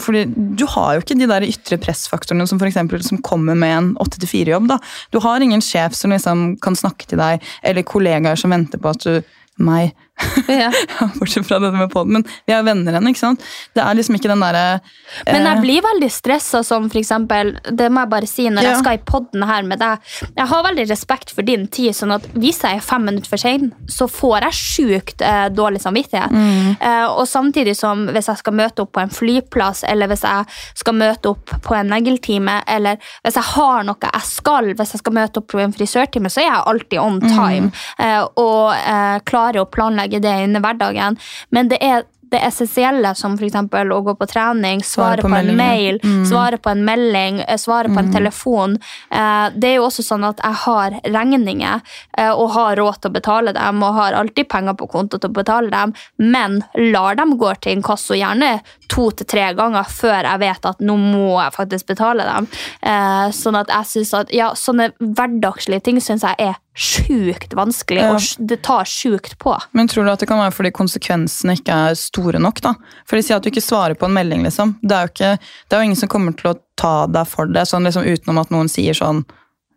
fordi 0.00 0.24
Du 0.58 0.66
har 0.68 0.94
jo 0.94 1.04
ikke 1.04 1.18
de 1.18 1.28
der 1.28 1.46
ytre 1.46 1.78
pressfaktorene 1.80 2.46
som 2.48 2.60
for 2.60 2.68
eksempel, 2.68 3.02
som 3.04 3.22
kommer 3.24 3.56
med 3.58 3.76
en 3.76 3.90
8-4-jobb. 4.02 4.68
da. 4.68 4.78
Du 5.12 5.20
har 5.20 5.40
ingen 5.40 5.64
sjef 5.64 5.94
som 5.94 6.12
liksom 6.12 6.56
kan 6.60 6.76
snakke 6.76 7.06
til 7.06 7.18
deg, 7.18 7.42
eller 7.62 7.86
kollegaer 7.86 8.36
som 8.36 8.52
venter 8.54 8.78
på 8.82 8.92
at 8.92 9.06
du 9.06 9.22
meg. 9.56 9.94
Ja. 10.48 10.70
Bortsett 11.18 11.46
fra 11.48 11.58
dette 11.60 11.76
med 11.76 11.90
podden, 11.92 12.12
men 12.18 12.24
vi 12.48 12.54
er 12.56 12.62
venner 12.64 12.94
igjen. 12.96 13.08
ikke 13.10 13.20
sant? 13.20 13.42
Det 13.76 13.82
er 13.84 13.98
liksom 13.98 14.16
ikke 14.16 14.30
den 14.30 14.40
derre 14.44 14.62
Men 15.26 15.44
jeg 15.44 15.56
eh, 15.58 15.62
blir 15.64 15.82
veldig 15.84 16.08
stressa, 16.12 16.62
som 16.64 16.86
for 16.92 17.00
eksempel 17.00 17.52
Det 17.68 17.88
må 17.92 18.04
jeg 18.04 18.12
bare 18.14 18.30
si 18.30 18.46
når 18.48 18.64
Ja. 18.64 18.70
jeg 18.72 18.80
skal 18.80 18.96
i 18.96 19.02
podden 19.06 19.44
her 19.46 19.66
med 19.68 19.78
deg. 19.82 20.00
Jeg 20.36 20.48
har 20.52 20.64
veldig 20.64 20.86
respekt 20.90 21.32
for 21.36 21.46
din 21.46 21.66
tid, 21.68 21.92
sånn 21.96 22.14
at 22.16 22.24
hvis 22.34 22.62
jeg 22.64 22.78
er 22.80 22.84
fem 22.84 23.04
minutter 23.06 23.28
for 23.28 23.40
sein, 23.40 23.68
så 23.92 24.08
får 24.10 24.46
jeg 24.48 24.56
sjukt 24.60 25.24
eh, 25.26 25.46
dårlig 25.52 25.82
samvittighet. 25.84 26.32
Mm. 26.32 26.72
Eh, 26.80 27.04
og 27.12 27.26
samtidig 27.28 27.76
som 27.76 28.06
hvis 28.14 28.30
jeg 28.32 28.40
skal 28.40 28.56
møte 28.56 28.82
opp 28.86 28.94
på 28.96 29.02
en 29.04 29.12
flyplass, 29.12 29.84
eller 29.88 30.08
hvis 30.10 30.24
jeg 30.24 30.48
skal 30.80 30.96
møte 30.96 31.34
opp 31.34 31.52
på 31.66 31.76
en 31.76 31.92
negletime, 31.92 32.60
eller 32.66 32.96
hvis 33.24 33.36
jeg 33.36 33.48
har 33.52 33.84
noe 33.86 34.00
jeg 34.06 34.26
skal, 34.30 34.72
hvis 34.78 34.96
jeg 34.96 35.02
skal 35.04 35.16
møte 35.20 35.42
opp 35.42 35.48
på 35.52 35.60
en 35.62 35.74
frisørtime, 35.76 36.30
så 36.32 36.40
er 36.42 36.48
jeg 36.48 36.64
alltid 36.72 36.98
on 37.02 37.20
time. 37.26 37.68
Mm. 37.68 37.72
eh, 38.06 38.22
og 38.42 38.72
eh, 38.76 39.18
klarer 39.28 39.60
å 39.62 39.68
planlegge 39.70 40.05
det 40.08 40.44
under 40.44 40.60
hverdagen. 40.60 41.18
Men 41.50 41.68
det 41.68 41.82
er 41.82 42.04
det 42.30 42.40
essensielle, 42.42 43.14
som 43.14 43.36
f.eks. 43.38 43.54
å 43.54 44.00
gå 44.02 44.14
på 44.18 44.26
trening, 44.26 44.80
svare 44.82 45.20
Svare 45.20 45.22
på 45.22 45.28
på, 45.30 45.36
en 45.36 45.56
mail, 45.56 46.00
Mm. 46.02 46.24
svare 46.26 46.58
på 46.58 46.70
en 46.70 46.84
melding, 46.84 47.40
eh, 47.46 47.56
svare 47.56 47.88
på 47.88 47.98
en 48.00 48.12
telefon 48.12 48.74
eh, 49.10 49.50
Det 49.54 49.68
er 49.68 49.74
jo 49.76 49.84
også 49.86 50.02
sånn 50.02 50.24
at 50.26 50.40
jeg 50.42 50.52
har 50.64 50.90
regninger 51.04 51.80
eh, 52.18 52.30
og 52.32 52.50
har 52.50 52.76
råd 52.76 53.00
til 53.00 53.10
å 53.10 53.14
betale 53.14 53.52
dem, 53.54 53.82
og 53.82 53.94
har 53.94 54.12
alltid 54.18 54.48
penger 54.48 54.74
på 54.74 54.88
konto 54.90 55.18
til 55.18 55.30
å 55.30 55.32
betale 55.38 55.70
dem, 55.70 55.94
men 56.18 56.64
lar 56.74 57.14
dem 57.14 57.36
gå 57.38 57.54
til 57.60 57.76
inkasso 57.76 58.14
gjerne 58.18 58.60
to 58.88 59.10
til 59.10 59.26
tre 59.26 59.54
ganger 59.54 59.84
før 59.84 60.22
jeg 60.26 60.42
vet 60.42 60.66
at 60.66 60.80
nå 60.80 60.96
må 60.98 61.40
jeg 61.42 61.54
faktisk 61.54 61.86
betale 61.86 62.26
dem. 62.26 62.46
Sånn 63.32 63.56
at 63.58 63.68
jeg 63.68 63.84
synes 63.86 64.14
at 64.14 64.32
ja, 64.34 64.50
sånne 64.54 64.90
hverdagslige 64.98 65.82
ting 65.82 66.00
syns 66.00 66.22
jeg 66.26 66.34
er 66.38 66.54
sjukt 66.76 67.54
vanskelig, 67.56 68.02
Ja. 68.02 68.12
og 68.14 68.46
det 68.46 68.58
tar 68.62 68.84
sjukt 68.84 69.38
på. 69.40 69.54
Men 69.72 69.88
tror 69.88 70.04
du 70.04 70.10
at 70.12 70.20
det 70.20 70.28
kan 70.28 70.38
være 70.38 70.52
fordi 70.52 70.70
konsekvensene 70.76 71.56
ikke 71.56 71.72
er 71.72 71.94
store 71.96 72.38
nok? 72.42 72.60
da? 72.60 72.74
For 73.08 73.16
de 73.16 73.22
sier 73.24 73.36
at 73.36 73.42
du 73.42 73.50
ikke 73.50 73.64
svarer 73.64 73.96
på 73.96 74.06
en 74.06 74.14
melding, 74.16 74.44
liksom. 74.44 74.76
Det 74.82 74.92
er 74.92 75.06
jo, 75.08 75.12
ikke, 75.14 75.32
det 75.40 75.76
er 75.76 75.80
jo 75.82 75.88
ingen 75.88 75.96
som 76.02 76.12
kommer 76.12 76.36
til 76.36 76.52
å 76.52 76.58
ta 76.76 77.06
deg 77.06 77.26
for 77.26 77.46
det, 77.46 77.64
sånn 77.66 77.88
liksom 77.88 78.04
utenom 78.04 78.38
at 78.42 78.52
noen 78.52 78.68
sier 78.68 78.94
sånn 78.94 79.24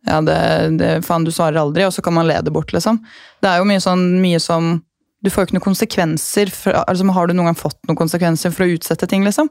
ja, 0.08 0.22
det, 0.24 0.78
det, 0.80 0.92
faen, 1.04 1.26
du 1.28 1.32
svarer 1.32 1.60
aldri, 1.60 1.84
og 1.86 1.92
så 1.92 2.02
kan 2.02 2.14
man 2.16 2.28
le 2.28 2.38
det 2.42 2.54
bort, 2.56 2.72
liksom. 2.72 3.02
Det 3.44 3.50
er 3.50 3.60
jo 3.60 3.68
mye 3.68 3.82
sånn, 3.84 4.22
mye 4.22 4.40
som 4.40 4.78
Du 5.22 5.28
får 5.30 5.44
jo 5.44 5.48
ikke 5.50 5.56
noen 5.58 5.66
konsekvenser. 5.66 6.50
For, 6.56 6.72
altså, 6.88 7.04
har 7.12 7.28
du 7.28 7.34
noen 7.34 7.50
gang 7.50 7.58
fått 7.60 7.76
noen 7.90 7.98
konsekvenser 8.00 8.54
for 8.56 8.64
å 8.64 8.72
utsette 8.72 9.04
ting, 9.12 9.26
liksom? 9.28 9.50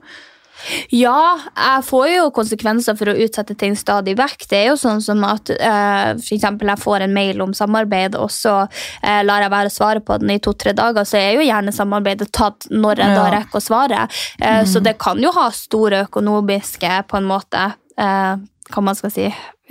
Ja, 0.90 1.38
jeg 1.56 1.84
får 1.86 2.06
jo 2.10 2.24
konsekvenser 2.34 2.96
for 2.98 3.12
å 3.12 3.16
utsette 3.24 3.54
ting 3.58 3.76
stadig 3.78 4.16
vekk. 4.18 4.46
Det 4.50 4.58
er 4.58 4.66
jo 4.72 4.76
sånn 4.80 5.02
som 5.04 5.22
at 5.28 5.50
eh, 5.54 6.10
for 6.18 6.34
eksempel 6.36 6.68
jeg 6.72 6.82
får 6.82 7.04
en 7.06 7.14
mail 7.14 7.40
om 7.44 7.54
samarbeid, 7.54 8.16
og 8.18 8.30
så 8.34 8.56
eh, 9.02 9.20
lar 9.24 9.44
jeg 9.44 9.52
være 9.54 9.70
å 9.72 9.76
svare 9.76 10.00
på 10.04 10.18
den 10.22 10.34
i 10.34 10.38
to-tre 10.42 10.72
dager, 10.76 11.04
så 11.08 11.16
er 11.20 11.38
jo 11.38 11.46
gjerne 11.46 11.72
samarbeidet 11.74 12.30
tatt 12.32 12.66
når 12.70 13.04
jeg 13.04 13.16
da 13.18 13.28
rekker 13.36 13.60
å 13.60 13.64
svare. 13.64 14.08
Eh, 14.40 14.64
Så 14.68 14.80
det 14.84 14.96
kan 14.98 15.18
jo 15.22 15.30
ha 15.32 15.48
store 15.54 16.04
økonomiske 16.08 17.04
på 17.08 17.16
en 17.20 17.28
måte 17.30 17.62
eh, 17.96 18.34
hva 18.74 18.82
man 18.84 18.94
skal 18.98 19.10
si, 19.14 19.28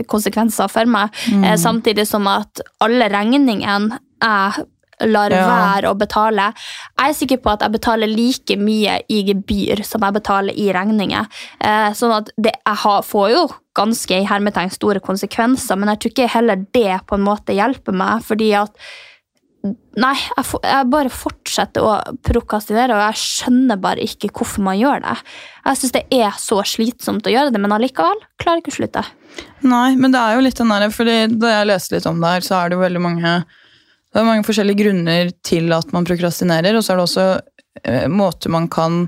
konsekvenser 0.08 0.68
for 0.70 0.86
meg. 0.86 1.10
Eh, 1.44 1.58
samtidig 1.58 2.08
som 2.08 2.28
at 2.28 2.62
alle 2.80 3.10
regningene 3.10 4.00
jeg 4.22 4.66
lar 5.06 5.30
Ja. 5.32 5.46
være 5.48 5.92
å 5.92 5.98
betale. 5.98 6.54
Jeg 6.98 7.10
er 7.10 7.14
sikker 7.14 7.38
på 7.38 7.52
at 7.54 7.62
jeg 7.62 7.72
betaler 7.72 8.08
like 8.08 8.58
mye 8.58 9.02
i 9.10 9.24
gebyr 9.24 9.84
som 9.86 10.02
jeg 10.02 10.14
betaler 10.14 10.54
i 10.58 10.72
regninger. 10.74 11.28
Eh, 11.62 11.92
sånn 11.94 12.16
at 12.18 12.32
det, 12.38 12.54
jeg 12.66 12.76
har, 12.84 13.02
får 13.04 13.30
jo 13.32 13.44
ganske 13.78 14.10
i 14.22 14.26
hermetegn 14.26 14.72
store 14.74 15.00
konsekvenser, 15.00 15.78
men 15.78 15.90
jeg 15.90 16.00
tror 16.00 16.12
ikke 16.16 16.30
heller 16.34 16.66
det 16.74 17.02
på 17.06 17.14
en 17.16 17.22
måte 17.28 17.54
hjelper 17.54 17.94
meg, 17.94 18.24
fordi 18.26 18.54
at 18.58 18.72
Nei, 19.98 20.14
jeg, 20.14 20.46
for, 20.46 20.62
jeg 20.64 20.86
bare 20.94 21.10
fortsetter 21.12 21.84
å 21.84 21.96
prokastinere, 22.24 22.94
og 22.94 23.02
jeg 23.02 23.20
skjønner 23.20 23.80
bare 23.82 24.06
ikke 24.06 24.30
hvorfor 24.30 24.64
man 24.64 24.78
gjør 24.80 25.02
det. 25.04 25.16
Jeg 25.66 25.80
syns 25.82 25.96
det 25.96 26.04
er 26.14 26.38
så 26.40 26.60
slitsomt 26.64 27.28
å 27.28 27.34
gjøre 27.34 27.52
det, 27.52 27.60
men 27.60 27.74
allikevel 27.76 28.22
klarer 28.40 28.62
jeg 28.62 28.64
ikke 28.64 28.76
å 28.76 28.78
slutte. 28.78 29.04
Nei, 29.68 29.96
men 29.98 30.14
det 30.14 30.22
er 30.22 30.38
jo 30.38 30.46
litt 30.46 30.62
den 30.62 30.72
der, 30.72 30.86
fordi 30.94 31.18
da 31.42 31.52
jeg 31.56 31.68
leste 31.74 31.98
litt 31.98 32.08
om 32.08 32.22
det 32.22 32.32
her, 32.36 32.46
så 32.46 32.60
er 32.62 32.70
det 32.70 32.78
jo 32.78 32.84
veldig 32.86 33.02
mange 33.04 33.34
det 34.18 34.24
er 34.24 34.32
mange 34.32 34.46
forskjellige 34.48 34.82
grunner 34.82 35.28
til 35.46 35.70
at 35.76 35.92
man 35.94 36.06
prokrastinerer, 36.08 36.74
og 36.74 36.82
så 36.82 36.94
er 36.94 36.98
det 36.98 37.04
også 37.06 37.26
eh, 37.86 38.08
måter 38.10 38.50
man 38.50 38.66
kan 38.66 39.04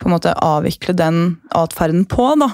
på 0.00 0.08
en 0.08 0.14
måte 0.14 0.32
avvikle 0.44 0.94
den 0.96 1.18
atferden 1.56 2.06
på. 2.08 2.30
da. 2.40 2.48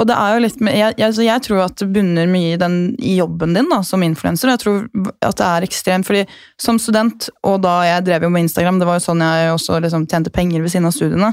Og 0.00 0.08
det 0.08 0.16
er 0.16 0.32
jo 0.32 0.40
litt 0.44 0.62
jeg, 0.64 0.96
jeg, 1.00 1.16
jeg 1.26 1.44
tror 1.44 1.60
at 1.66 1.76
det 1.80 1.90
bunner 1.92 2.28
mye 2.28 2.54
i, 2.54 2.60
den, 2.60 2.78
i 3.00 3.18
jobben 3.18 3.52
din 3.56 3.68
da, 3.68 3.82
som 3.84 4.04
influenser. 4.04 4.52
Jeg 4.52 4.62
tror 4.64 4.80
at 5.20 5.36
det 5.40 5.50
er 5.50 5.68
ekstremt, 5.68 6.08
fordi 6.08 6.24
som 6.60 6.80
student, 6.80 7.28
og 7.44 7.60
da 7.64 7.78
jeg 7.88 8.06
drev 8.08 8.26
jo 8.26 8.32
med 8.32 8.46
Instagram, 8.46 8.80
det 8.80 8.88
var 8.88 8.96
jo 8.96 9.06
sånn 9.10 9.24
jeg 9.24 9.52
også 9.52 9.80
liksom 9.84 10.08
tjente 10.08 10.32
penger 10.32 10.64
ved 10.64 10.72
siden 10.72 10.88
av 10.88 10.96
studiene, 10.96 11.32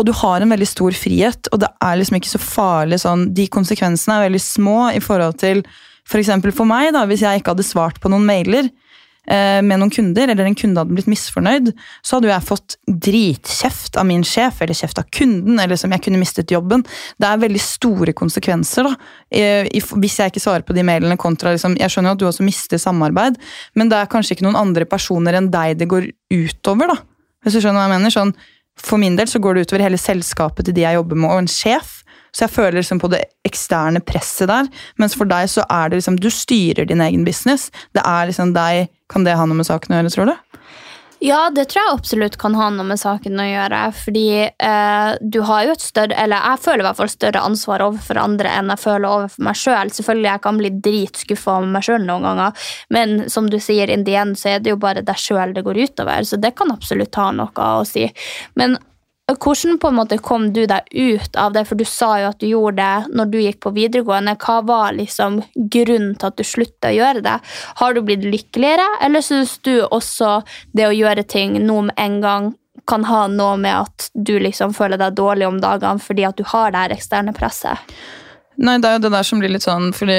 og 0.00 0.06
du 0.08 0.14
har 0.16 0.40
en 0.40 0.54
veldig 0.54 0.68
stor 0.68 0.94
frihet, 0.96 1.50
og 1.52 1.60
det 1.60 1.68
er 1.84 1.98
liksom 2.00 2.16
ikke 2.16 2.30
så 2.32 2.40
farlig 2.40 3.02
sånn, 3.02 3.26
de 3.36 3.44
konsekvensene 3.52 4.16
er 4.16 4.30
veldig 4.30 4.42
små 4.42 4.78
i 4.96 5.02
forhold 5.04 5.36
til, 5.42 5.60
for 6.08 6.22
eksempel 6.22 6.54
for 6.56 6.66
meg 6.66 6.94
da, 6.96 7.04
hvis 7.06 7.22
jeg 7.26 7.42
ikke 7.42 7.52
hadde 7.52 7.66
svart 7.68 8.00
på 8.00 8.08
noen 8.08 8.24
mailer, 8.26 8.70
med 9.28 9.78
noen 9.78 9.92
kunder, 9.92 10.30
eller 10.32 10.48
en 10.48 10.56
kunde 10.58 10.80
hadde 10.80 10.96
blitt 10.96 11.10
misfornøyd, 11.10 11.68
så 12.02 12.16
hadde 12.16 12.26
jo 12.26 12.32
jeg 12.32 12.46
fått 12.48 12.76
dritkjeft 13.06 13.98
av 14.00 14.06
min 14.08 14.24
sjef, 14.26 14.62
eller 14.64 14.74
kjeft 14.74 14.98
av 14.98 15.06
kunden, 15.14 15.60
eller 15.62 15.78
som 15.78 15.92
jeg 15.94 16.02
kunne 16.06 16.18
mistet 16.18 16.50
jobben. 16.50 16.82
Det 17.20 17.28
er 17.28 17.42
veldig 17.42 17.62
store 17.62 18.14
konsekvenser 18.16 18.88
da, 18.88 18.94
eh, 19.30 19.68
hvis 19.70 20.18
jeg 20.18 20.32
ikke 20.32 20.42
svarer 20.42 20.66
på 20.66 20.74
de 20.74 20.82
mailene 20.86 21.18
kontra 21.20 21.52
liksom, 21.54 21.76
Jeg 21.78 21.92
skjønner 21.92 22.10
jo 22.10 22.18
at 22.18 22.22
du 22.22 22.26
også 22.30 22.46
mister 22.46 22.80
samarbeid, 22.80 23.38
men 23.74 23.92
det 23.92 23.98
er 24.00 24.10
kanskje 24.10 24.36
ikke 24.36 24.48
noen 24.48 24.58
andre 24.58 24.88
personer 24.88 25.38
enn 25.38 25.50
deg 25.52 25.78
det 25.78 25.88
går 25.90 26.10
utover, 26.32 26.94
da. 26.94 26.98
Hvis 27.44 27.56
du 27.56 27.62
skjønner 27.62 27.80
hva 27.80 27.88
jeg 27.88 27.98
mener? 27.98 28.12
Sånn, 28.14 28.34
for 28.80 29.00
min 29.00 29.16
del 29.16 29.28
så 29.28 29.40
går 29.40 29.56
det 29.56 29.68
utover 29.68 29.84
hele 29.84 30.00
selskapet 30.00 30.66
til 30.66 30.76
de 30.76 30.84
jeg 30.84 30.96
jobber 30.98 31.18
med, 31.18 31.30
og 31.30 31.44
en 31.44 31.50
sjef. 31.50 31.99
Så 32.32 32.46
jeg 32.46 32.54
føler 32.54 32.78
liksom 32.80 33.00
på 33.02 33.10
det 33.12 33.24
eksterne 33.48 34.02
presset 34.04 34.50
der. 34.50 34.70
Mens 35.00 35.16
for 35.18 35.30
deg 35.30 35.50
så 35.50 35.66
er 35.68 35.90
det 35.90 36.00
liksom 36.00 36.20
Du 36.20 36.30
styrer 36.30 36.88
din 36.88 37.02
egen 37.04 37.24
business. 37.26 37.70
Det 37.96 38.04
er 38.06 38.30
liksom 38.30 38.54
deg 38.56 38.88
Kan 39.10 39.26
det 39.26 39.34
ha 39.34 39.46
noe 39.48 39.58
med 39.58 39.66
saken 39.66 39.94
å 39.94 40.00
gjøre, 40.00 40.14
tror 40.14 40.30
du? 40.30 40.36
Ja, 41.20 41.50
det 41.52 41.66
tror 41.68 41.82
jeg 41.82 41.96
absolutt 41.98 42.36
kan 42.40 42.54
ha 42.56 42.70
noe 42.72 42.86
med 42.88 43.00
saken 43.00 43.40
å 43.42 43.44
gjøre. 43.44 43.80
Fordi 43.92 44.28
eh, 44.48 45.08
du 45.20 45.42
har 45.44 45.66
jo 45.66 45.74
et 45.74 45.84
større 45.84 46.16
Eller 46.16 46.40
jeg 46.40 46.62
føler 46.64 46.80
i 46.80 46.86
hvert 46.86 47.00
fall 47.02 47.12
større 47.12 47.42
ansvar 47.44 47.84
overfor 47.84 48.20
andre 48.22 48.54
enn 48.56 48.72
jeg 48.72 48.80
føler 48.80 49.08
overfor 49.08 49.44
meg 49.50 49.58
sjøl. 49.60 49.92
Selvfølgelig 49.92 50.30
jeg 50.30 50.42
kan 50.46 50.60
bli 50.62 50.70
dritskuffa 50.88 51.58
over 51.58 51.74
meg 51.76 51.84
sjøl 51.84 52.06
noen 52.06 52.24
ganger, 52.24 52.70
men 52.96 53.16
som 53.32 53.50
du 53.52 53.58
sier, 53.60 53.92
in 53.92 54.06
the 54.08 54.16
end 54.16 54.40
så 54.40 54.54
er 54.54 54.64
det 54.64 54.72
jo 54.72 54.80
bare 54.80 55.04
deg 55.04 55.20
sjøl 55.20 55.52
det 55.56 55.66
går 55.66 55.82
utover. 55.84 56.24
Så 56.24 56.40
det 56.40 56.54
kan 56.56 56.72
absolutt 56.72 57.20
ha 57.20 57.28
noe 57.36 57.68
å 57.68 57.84
si. 57.88 58.06
Men 58.56 58.78
hvordan 59.36 59.78
på 59.78 59.88
en 59.90 59.98
måte 59.98 60.18
kom 60.18 60.48
du 60.54 60.62
deg 60.66 60.86
ut 60.90 61.36
av 61.36 61.52
det? 61.52 61.66
For 61.68 61.78
du 61.78 61.84
sa 61.88 62.14
jo 62.22 62.30
at 62.30 62.40
du 62.40 62.48
gjorde 62.48 62.80
det 62.80 63.16
når 63.16 63.30
du 63.30 63.38
gikk 63.40 63.60
på 63.64 63.74
videregående. 63.76 64.36
Hva 64.40 64.60
var 64.66 64.96
liksom 64.96 65.42
grunnen 65.54 66.14
til 66.16 66.30
at 66.30 66.38
du 66.38 66.46
slutta 66.46 66.90
å 66.90 66.96
gjøre 66.96 67.24
det? 67.26 67.36
Har 67.82 67.94
du 67.94 68.02
blitt 68.06 68.24
lykkeligere, 68.24 68.86
eller 69.04 69.24
syns 69.24 69.58
du 69.66 69.76
også 69.84 70.40
det 70.76 70.88
å 70.88 70.96
gjøre 70.96 71.26
ting 71.28 71.60
nå 71.66 71.82
med 71.90 72.00
en 72.00 72.18
gang 72.24 72.50
kan 72.88 73.04
ha 73.04 73.26
noe 73.30 73.58
med 73.60 73.76
at 73.76 74.08
du 74.14 74.38
liksom 74.40 74.72
føler 74.74 74.98
deg 74.98 75.18
dårlig 75.18 75.46
om 75.46 75.60
dagene 75.62 76.02
fordi 76.02 76.24
at 76.26 76.38
du 76.38 76.46
har 76.48 76.72
det 76.72 76.84
her 76.84 76.94
eksterne 76.96 77.34
presset? 77.36 77.90
Nei, 78.60 78.78
det 78.80 78.88
er 78.88 78.96
jo 78.96 79.04
det 79.06 79.12
der 79.14 79.26
som 79.26 79.40
blir 79.40 79.52
litt 79.52 79.64
sånn 79.64 79.92
Fordi 79.96 80.16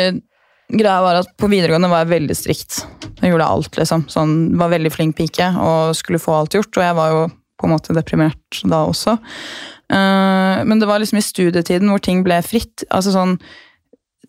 greia 0.71 1.01
var 1.03 1.19
at 1.19 1.33
på 1.37 1.49
videregående 1.51 1.89
var 1.91 2.05
jeg 2.05 2.13
veldig 2.13 2.37
strikt. 2.37 2.77
Jeg 3.19 3.33
gjorde 3.33 3.49
alt, 3.53 3.75
liksom. 3.77 4.05
Sånn, 4.09 4.35
var 4.57 4.71
veldig 4.71 4.91
flink 4.93 5.17
pike 5.17 5.51
og 5.59 5.97
skulle 5.99 6.21
få 6.21 6.37
alt 6.37 6.55
gjort. 6.55 6.71
Og 6.79 6.85
jeg 6.85 6.97
var 6.97 7.11
jo 7.11 7.25
på 7.61 7.69
en 7.69 7.75
måte 7.75 7.95
deprimert 7.97 8.61
da 8.67 8.83
også. 8.89 9.17
Eh, 9.91 10.63
men 10.67 10.81
det 10.81 10.89
var 10.89 11.01
liksom 11.01 11.21
i 11.21 11.25
studietiden 11.25 11.91
hvor 11.91 12.01
ting 12.03 12.25
ble 12.27 12.41
fritt. 12.45 12.85
altså 12.89 13.13
sånn 13.15 13.37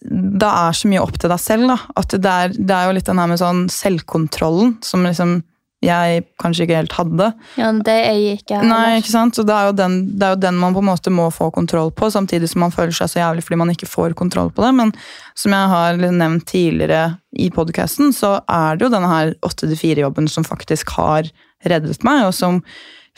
da 0.02 0.48
er 0.66 0.74
så 0.74 0.88
mye 0.90 1.02
opp 1.02 1.14
til 1.20 1.30
deg 1.30 1.38
selv, 1.38 1.68
da. 1.70 1.78
At 2.00 2.14
det 2.18 2.30
er, 2.30 2.54
det 2.56 2.74
er 2.74 2.88
jo 2.88 2.94
litt 2.96 3.06
den 3.06 3.20
her 3.22 3.30
med 3.30 3.38
sånn 3.38 3.66
selvkontrollen 3.70 4.76
som 4.82 5.06
liksom 5.06 5.40
jeg 5.82 6.22
kanskje 6.38 6.62
ikke 6.62 6.78
helt 6.78 6.94
hadde. 6.94 7.28
Ja, 7.58 7.72
det 7.74 7.94
er 8.06 8.14
jeg 8.14 8.38
ikke. 8.38 8.60
Nei, 8.70 9.00
ikke 9.00 9.10
sant? 9.10 9.34
Så 9.34 9.42
det 9.46 9.54
er, 9.56 9.72
den, 9.74 9.96
det 10.14 10.26
er 10.26 10.36
jo 10.36 10.42
den 10.44 10.60
man 10.60 10.76
på 10.76 10.82
en 10.82 10.86
måte 10.92 11.10
må 11.10 11.26
få 11.34 11.48
kontroll 11.54 11.90
på, 11.98 12.06
samtidig 12.14 12.52
som 12.52 12.62
man 12.62 12.74
føler 12.74 12.94
seg 12.94 13.10
så 13.10 13.18
jævlig 13.18 13.42
fordi 13.48 13.58
man 13.64 13.72
ikke 13.74 13.90
får 13.90 14.14
kontroll 14.18 14.52
på 14.54 14.62
det. 14.62 14.70
Men 14.78 14.94
som 15.38 15.56
jeg 15.56 15.72
har 15.74 15.98
nevnt 16.04 16.46
tidligere 16.50 17.16
i 17.34 17.50
podkasten, 17.54 18.14
så 18.14 18.36
er 18.46 18.78
det 18.78 18.86
jo 18.86 18.92
denne 18.94 19.10
her 19.10 19.34
8-4-jobben 19.42 20.30
som 20.30 20.46
faktisk 20.46 20.94
har 21.00 21.26
reddet 21.66 22.06
meg, 22.06 22.28
og 22.28 22.36
som 22.36 22.62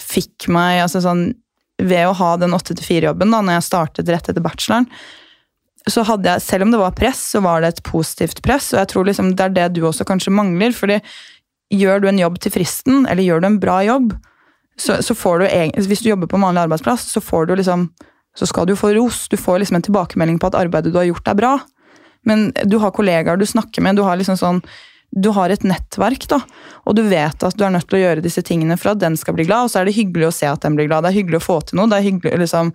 fikk 0.00 0.48
meg 0.52 0.84
altså 0.84 1.02
sånn, 1.04 1.32
Ved 1.82 2.06
å 2.06 2.14
ha 2.14 2.36
den 2.38 2.54
8-4-jobben 2.54 3.32
da 3.34 3.40
når 3.42 3.56
jeg 3.56 3.66
startet 3.66 4.10
rett 4.12 4.28
etter 4.30 4.42
bacheloren, 4.44 4.84
så 5.90 6.04
hadde 6.06 6.30
jeg, 6.30 6.42
selv 6.44 6.64
om 6.64 6.70
det 6.70 6.78
var 6.78 6.94
press, 6.94 7.18
så 7.34 7.40
var 7.42 7.60
det 7.60 7.72
et 7.72 7.80
positivt 7.84 8.38
press. 8.46 8.68
Og 8.72 8.78
jeg 8.78 8.90
tror 8.92 9.08
liksom 9.08 9.32
det 9.34 9.42
er 9.48 9.56
det 9.56 9.64
du 9.74 9.80
også 9.84 10.06
kanskje 10.06 10.32
mangler. 10.32 10.70
fordi 10.72 11.00
gjør 11.74 12.04
du 12.04 12.08
en 12.08 12.22
jobb 12.22 12.38
til 12.40 12.54
fristen, 12.54 13.08
eller 13.10 13.26
gjør 13.26 13.42
du 13.42 13.48
en 13.50 13.58
bra 13.60 13.80
jobb, 13.82 14.14
så, 14.78 15.00
så 15.02 15.18
får 15.18 15.42
du 15.42 15.82
Hvis 15.88 16.06
du 16.06 16.08
jobber 16.08 16.30
på 16.30 16.38
en 16.38 16.46
vanlig 16.46 16.62
arbeidsplass, 16.62 17.10
så 17.10 17.20
får 17.20 17.46
du 17.46 17.56
liksom 17.56 17.90
så 18.38 18.46
skal 18.46 18.66
du 18.66 18.74
få 18.76 18.94
ros. 18.94 19.28
Du 19.28 19.36
får 19.36 19.58
liksom 19.58 19.76
en 19.76 19.86
tilbakemelding 19.86 20.40
på 20.42 20.50
at 20.50 20.58
arbeidet 20.58 20.92
du 20.92 20.98
har 20.98 21.06
gjort, 21.06 21.28
er 21.28 21.38
bra. 21.38 21.52
Men 22.26 22.48
du 22.64 22.78
har 22.82 22.94
kollegaer 22.94 23.38
du 23.38 23.46
snakker 23.46 23.82
med, 23.82 23.96
du 23.96 24.02
har 24.02 24.18
liksom 24.18 24.38
sånn 24.40 24.62
du 25.14 25.30
har 25.36 25.52
et 25.52 25.62
nettverk, 25.62 26.26
da, 26.30 26.40
og 26.84 26.96
du 26.98 27.04
vet 27.06 27.46
at 27.46 27.54
du 27.54 27.62
er 27.62 27.72
nødt 27.76 27.86
til 27.86 28.00
å 28.00 28.02
gjøre 28.02 28.24
disse 28.24 28.42
tingene 28.46 28.76
for 28.80 28.94
at 28.94 29.02
den 29.02 29.16
skal 29.18 29.36
bli 29.36 29.46
glad, 29.46 29.68
og 29.68 29.72
så 29.72 29.80
er 29.80 29.88
det 29.88 29.94
hyggelig 29.94 30.28
å 30.28 30.34
se 30.34 30.50
at 30.50 30.66
den 30.66 30.74
blir 30.78 30.88
glad. 30.90 31.06
Det 31.06 31.12
er 31.12 31.20
hyggelig 31.20 31.38
å 31.38 31.46
få 31.46 31.60
til 31.68 31.78
noe. 31.78 31.90
Det 31.90 32.00
er 32.00 32.08
hyggelig 32.08 32.40
liksom 32.42 32.74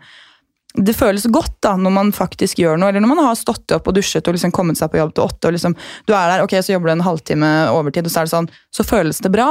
det 0.78 0.94
føles 0.94 1.26
godt 1.34 1.56
da, 1.66 1.74
når 1.82 1.94
man 1.96 2.12
faktisk 2.14 2.60
gjør 2.62 2.78
noe, 2.78 2.92
eller 2.92 3.02
når 3.02 3.12
man 3.12 3.24
har 3.26 3.38
stått 3.38 3.74
opp 3.74 3.88
og 3.90 3.96
dusjet 3.98 4.28
og 4.30 4.36
liksom 4.36 4.54
kommet 4.54 4.78
seg 4.78 4.92
på 4.94 5.00
jobb 5.00 5.16
til 5.18 5.26
åtte, 5.26 5.50
og 5.50 5.56
liksom, 5.56 5.74
du 6.06 6.14
er 6.14 6.30
der, 6.30 6.44
ok, 6.46 6.54
så 6.62 6.76
jobber 6.76 6.92
du 6.92 6.94
en 6.94 7.08
halvtime 7.08 7.50
overtid, 7.74 8.06
og 8.06 8.14
så 8.14 8.22
er 8.22 8.30
det 8.30 8.34
sånn, 8.36 8.50
så 8.78 8.86
føles 8.86 9.22
det 9.26 9.32
bra, 9.34 9.48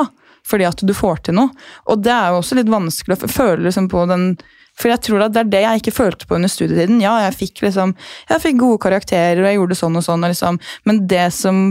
fordi 0.47 0.69
at 0.69 0.85
du 0.87 0.95
får 0.95 1.25
til 1.27 1.37
noe. 1.41 1.51
Og 1.91 2.05
det 2.07 2.15
er 2.15 2.31
jo 2.31 2.39
også 2.39 2.61
litt 2.61 2.71
vanskelig 2.71 3.19
å 3.19 3.33
føle 3.33 3.67
liksom 3.67 3.91
på 3.91 4.07
den 4.09 4.31
For 4.79 4.93
jeg 4.93 5.03
tror 5.05 5.25
at 5.27 5.35
det 5.35 5.43
er 5.43 5.51
det 5.53 5.63
jeg 5.65 5.83
ikke 5.83 5.95
følte 5.97 6.29
på 6.29 6.37
under 6.39 6.51
studietiden. 6.53 7.01
Ja, 7.03 7.17
jeg 7.25 7.37
fikk, 7.39 7.63
liksom, 7.67 7.95
jeg 8.31 8.45
fikk 8.45 8.61
gode 8.61 8.81
karakterer, 8.85 9.43
og 9.43 9.49
jeg 9.49 9.59
gjorde 9.59 9.79
sånn 9.81 9.99
og 9.99 10.07
sånn, 10.07 10.27
og 10.27 10.33
liksom, 10.35 10.61
men 10.89 11.01
det 11.11 11.25
som 11.35 11.63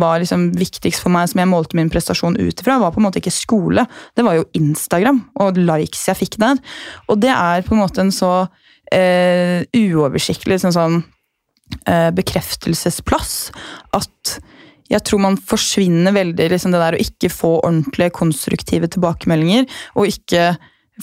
var 0.00 0.22
liksom 0.22 0.48
viktigst 0.58 1.04
for 1.04 1.14
meg, 1.14 1.28
som 1.30 1.42
jeg 1.42 1.50
målte 1.50 1.78
min 1.78 1.92
prestasjon 1.92 2.38
ut 2.40 2.62
ifra, 2.62 2.78
var 2.82 2.94
på 2.94 3.02
en 3.02 3.08
måte 3.08 3.20
ikke 3.22 3.34
skole. 3.34 3.84
Det 4.16 4.24
var 4.26 4.38
jo 4.38 4.48
Instagram 4.58 5.20
og 5.44 5.60
likes 5.60 6.06
jeg 6.08 6.20
fikk 6.22 6.40
der. 6.40 6.60
Og 7.08 7.20
det 7.20 7.34
er 7.34 7.66
på 7.66 7.76
en 7.76 7.82
måte 7.82 8.04
en 8.04 8.14
så 8.14 8.32
eh, 8.94 9.64
uoversiktlig 9.76 10.60
sånn, 10.62 10.76
sånn 10.76 11.00
eh, 11.84 12.08
bekreftelsesplass 12.16 13.34
at 13.96 14.38
jeg 14.88 15.04
tror 15.04 15.20
man 15.20 15.36
forsvinner 15.36 16.14
veldig 16.16 16.48
liksom 16.54 16.72
det 16.72 16.80
der 16.80 16.96
å 16.96 17.02
ikke 17.02 17.30
få 17.32 17.50
ordentlige, 17.58 18.14
konstruktive 18.16 18.88
tilbakemeldinger. 18.88 19.66
Og 20.00 20.08
ikke, 20.14 20.54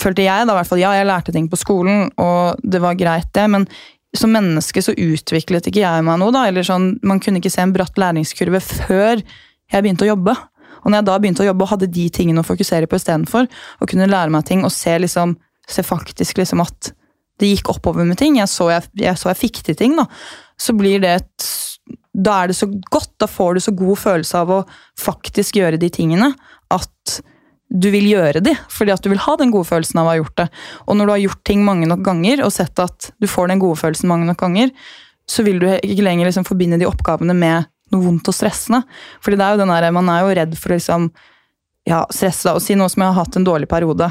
følte 0.01 0.25
jeg 0.25 0.47
da, 0.47 0.53
i 0.53 0.57
hvert 0.59 0.69
fall, 0.69 0.81
ja, 0.81 0.93
jeg 0.97 1.07
lærte 1.09 1.33
ting 1.35 1.49
på 1.51 1.59
skolen, 1.59 2.09
og 2.21 2.61
det 2.63 2.81
var 2.83 2.97
greit, 2.99 3.29
det, 3.35 3.45
men 3.51 3.67
som 4.15 4.31
menneske 4.31 4.81
så 4.83 4.95
utviklet 4.95 5.69
ikke 5.69 5.83
jeg 5.83 6.03
meg 6.07 6.19
noe. 6.21 6.31
da, 6.31 6.45
eller 6.47 6.63
sånn, 6.63 6.93
Man 7.03 7.19
kunne 7.19 7.41
ikke 7.41 7.51
se 7.51 7.63
en 7.63 7.73
bratt 7.75 7.97
læringskurve 7.99 8.61
før 8.63 9.19
jeg 9.19 9.81
begynte 9.81 10.05
å 10.05 10.13
jobbe. 10.13 10.35
Og 10.83 10.91
når 10.91 10.99
jeg 10.99 11.07
da 11.09 11.17
begynte 11.19 11.43
å 11.43 11.49
jobbe 11.49 11.65
og 11.65 11.71
hadde 11.73 11.91
de 11.91 12.05
tingene 12.13 12.43
å 12.43 12.47
fokusere 12.47 12.87
på 12.87 12.99
istedenfor, 12.99 13.49
og 13.81 13.89
kunne 13.89 14.07
lære 14.07 14.31
meg 14.31 14.45
ting 14.47 14.63
og 14.63 14.71
se, 14.71 14.93
liksom, 15.01 15.35
se 15.67 15.83
faktisk 15.83 16.39
liksom 16.39 16.63
at 16.63 16.93
det 17.41 17.49
gikk 17.51 17.73
oppover 17.73 18.07
med 18.07 18.19
ting, 18.21 18.37
jeg 18.39 18.47
så 18.47 18.69
jeg, 18.71 18.87
jeg, 19.01 19.19
så 19.19 19.33
jeg 19.33 19.41
fikk 19.41 19.63
til 19.67 19.75
ting, 19.79 19.97
da, 19.99 20.05
så 20.55 20.75
blir 20.77 21.01
det 21.03 21.17
et 21.19 21.51
da 22.15 22.37
er 22.41 22.49
det 22.49 22.55
så 22.55 22.67
godt, 22.71 23.11
da 23.19 23.27
får 23.27 23.57
du 23.57 23.63
så 23.65 23.73
god 23.75 23.99
følelse 23.99 24.39
av 24.39 24.51
å 24.53 24.59
faktisk 24.99 25.57
gjøre 25.59 25.79
de 25.81 25.89
tingene 25.91 26.29
at 26.71 27.17
du 27.75 27.89
vil 27.91 28.07
gjøre 28.07 28.41
de, 28.43 28.53
fordi 28.71 28.93
at 28.93 29.03
du 29.03 29.11
vil 29.11 29.21
ha 29.25 29.35
den 29.39 29.51
gode 29.53 29.67
følelsen 29.67 29.99
av 29.99 30.07
å 30.07 30.13
ha 30.13 30.19
gjort 30.19 30.37
det. 30.39 30.47
Og 30.87 30.97
når 30.97 31.07
du 31.07 31.13
har 31.13 31.23
gjort 31.25 31.43
ting 31.47 31.63
mange 31.67 31.89
nok 31.89 32.03
ganger 32.05 32.43
og 32.45 32.53
sett 32.55 32.79
at 32.81 33.09
du 33.19 33.27
får 33.29 33.51
den 33.51 33.61
gode 33.63 33.79
følelsen 33.81 34.11
mange 34.11 34.27
nok 34.29 34.39
ganger, 34.39 34.71
så 35.27 35.43
vil 35.45 35.59
du 35.61 35.67
ikke 35.73 36.05
lenger 36.05 36.29
liksom 36.29 36.45
forbinde 36.47 36.79
de 36.79 36.87
oppgavene 36.87 37.35
med 37.35 37.67
noe 37.93 38.03
vondt 38.03 38.29
og 38.29 38.37
stressende. 38.37 38.83
Fordi 39.23 39.39
det 39.39 39.45
er 39.45 39.55
jo 39.55 39.63
den 39.63 39.73
der, 39.73 39.89
man 39.95 40.11
er 40.13 40.23
jo 40.23 40.35
redd 40.39 40.53
for 40.59 40.71
å 40.71 40.77
liksom, 40.77 41.09
ja, 41.89 42.03
stresse 42.13 42.53
og 42.53 42.63
si 42.63 42.77
noe 42.77 42.91
som 42.91 43.03
jeg 43.03 43.11
har 43.11 43.25
hatt 43.25 43.39
en 43.39 43.47
dårlig 43.47 43.69
periode. 43.71 44.09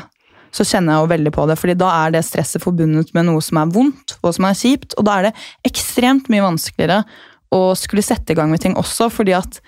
Så 0.54 0.66
kjenner 0.68 0.94
jeg 0.94 1.04
jo 1.04 1.12
veldig 1.14 1.32
på 1.34 1.46
det, 1.50 1.58
fordi 1.58 1.78
da 1.78 1.90
er 2.04 2.14
det 2.14 2.24
stresset 2.26 2.62
forbundet 2.62 3.14
med 3.16 3.26
noe 3.26 3.42
som 3.42 3.58
er 3.58 3.70
vondt 3.74 4.18
og 4.20 4.34
som 4.36 4.46
er 4.46 4.58
kjipt. 4.58 4.98
Og 4.98 5.06
da 5.06 5.16
er 5.16 5.28
det 5.28 5.46
ekstremt 5.70 6.30
mye 6.30 6.44
vanskeligere 6.44 7.00
å 7.54 7.62
skulle 7.78 8.04
sette 8.04 8.34
i 8.34 8.38
gang 8.38 8.50
med 8.52 8.62
ting 8.62 8.76
også, 8.78 9.08
fordi 9.14 9.34
at 9.38 9.58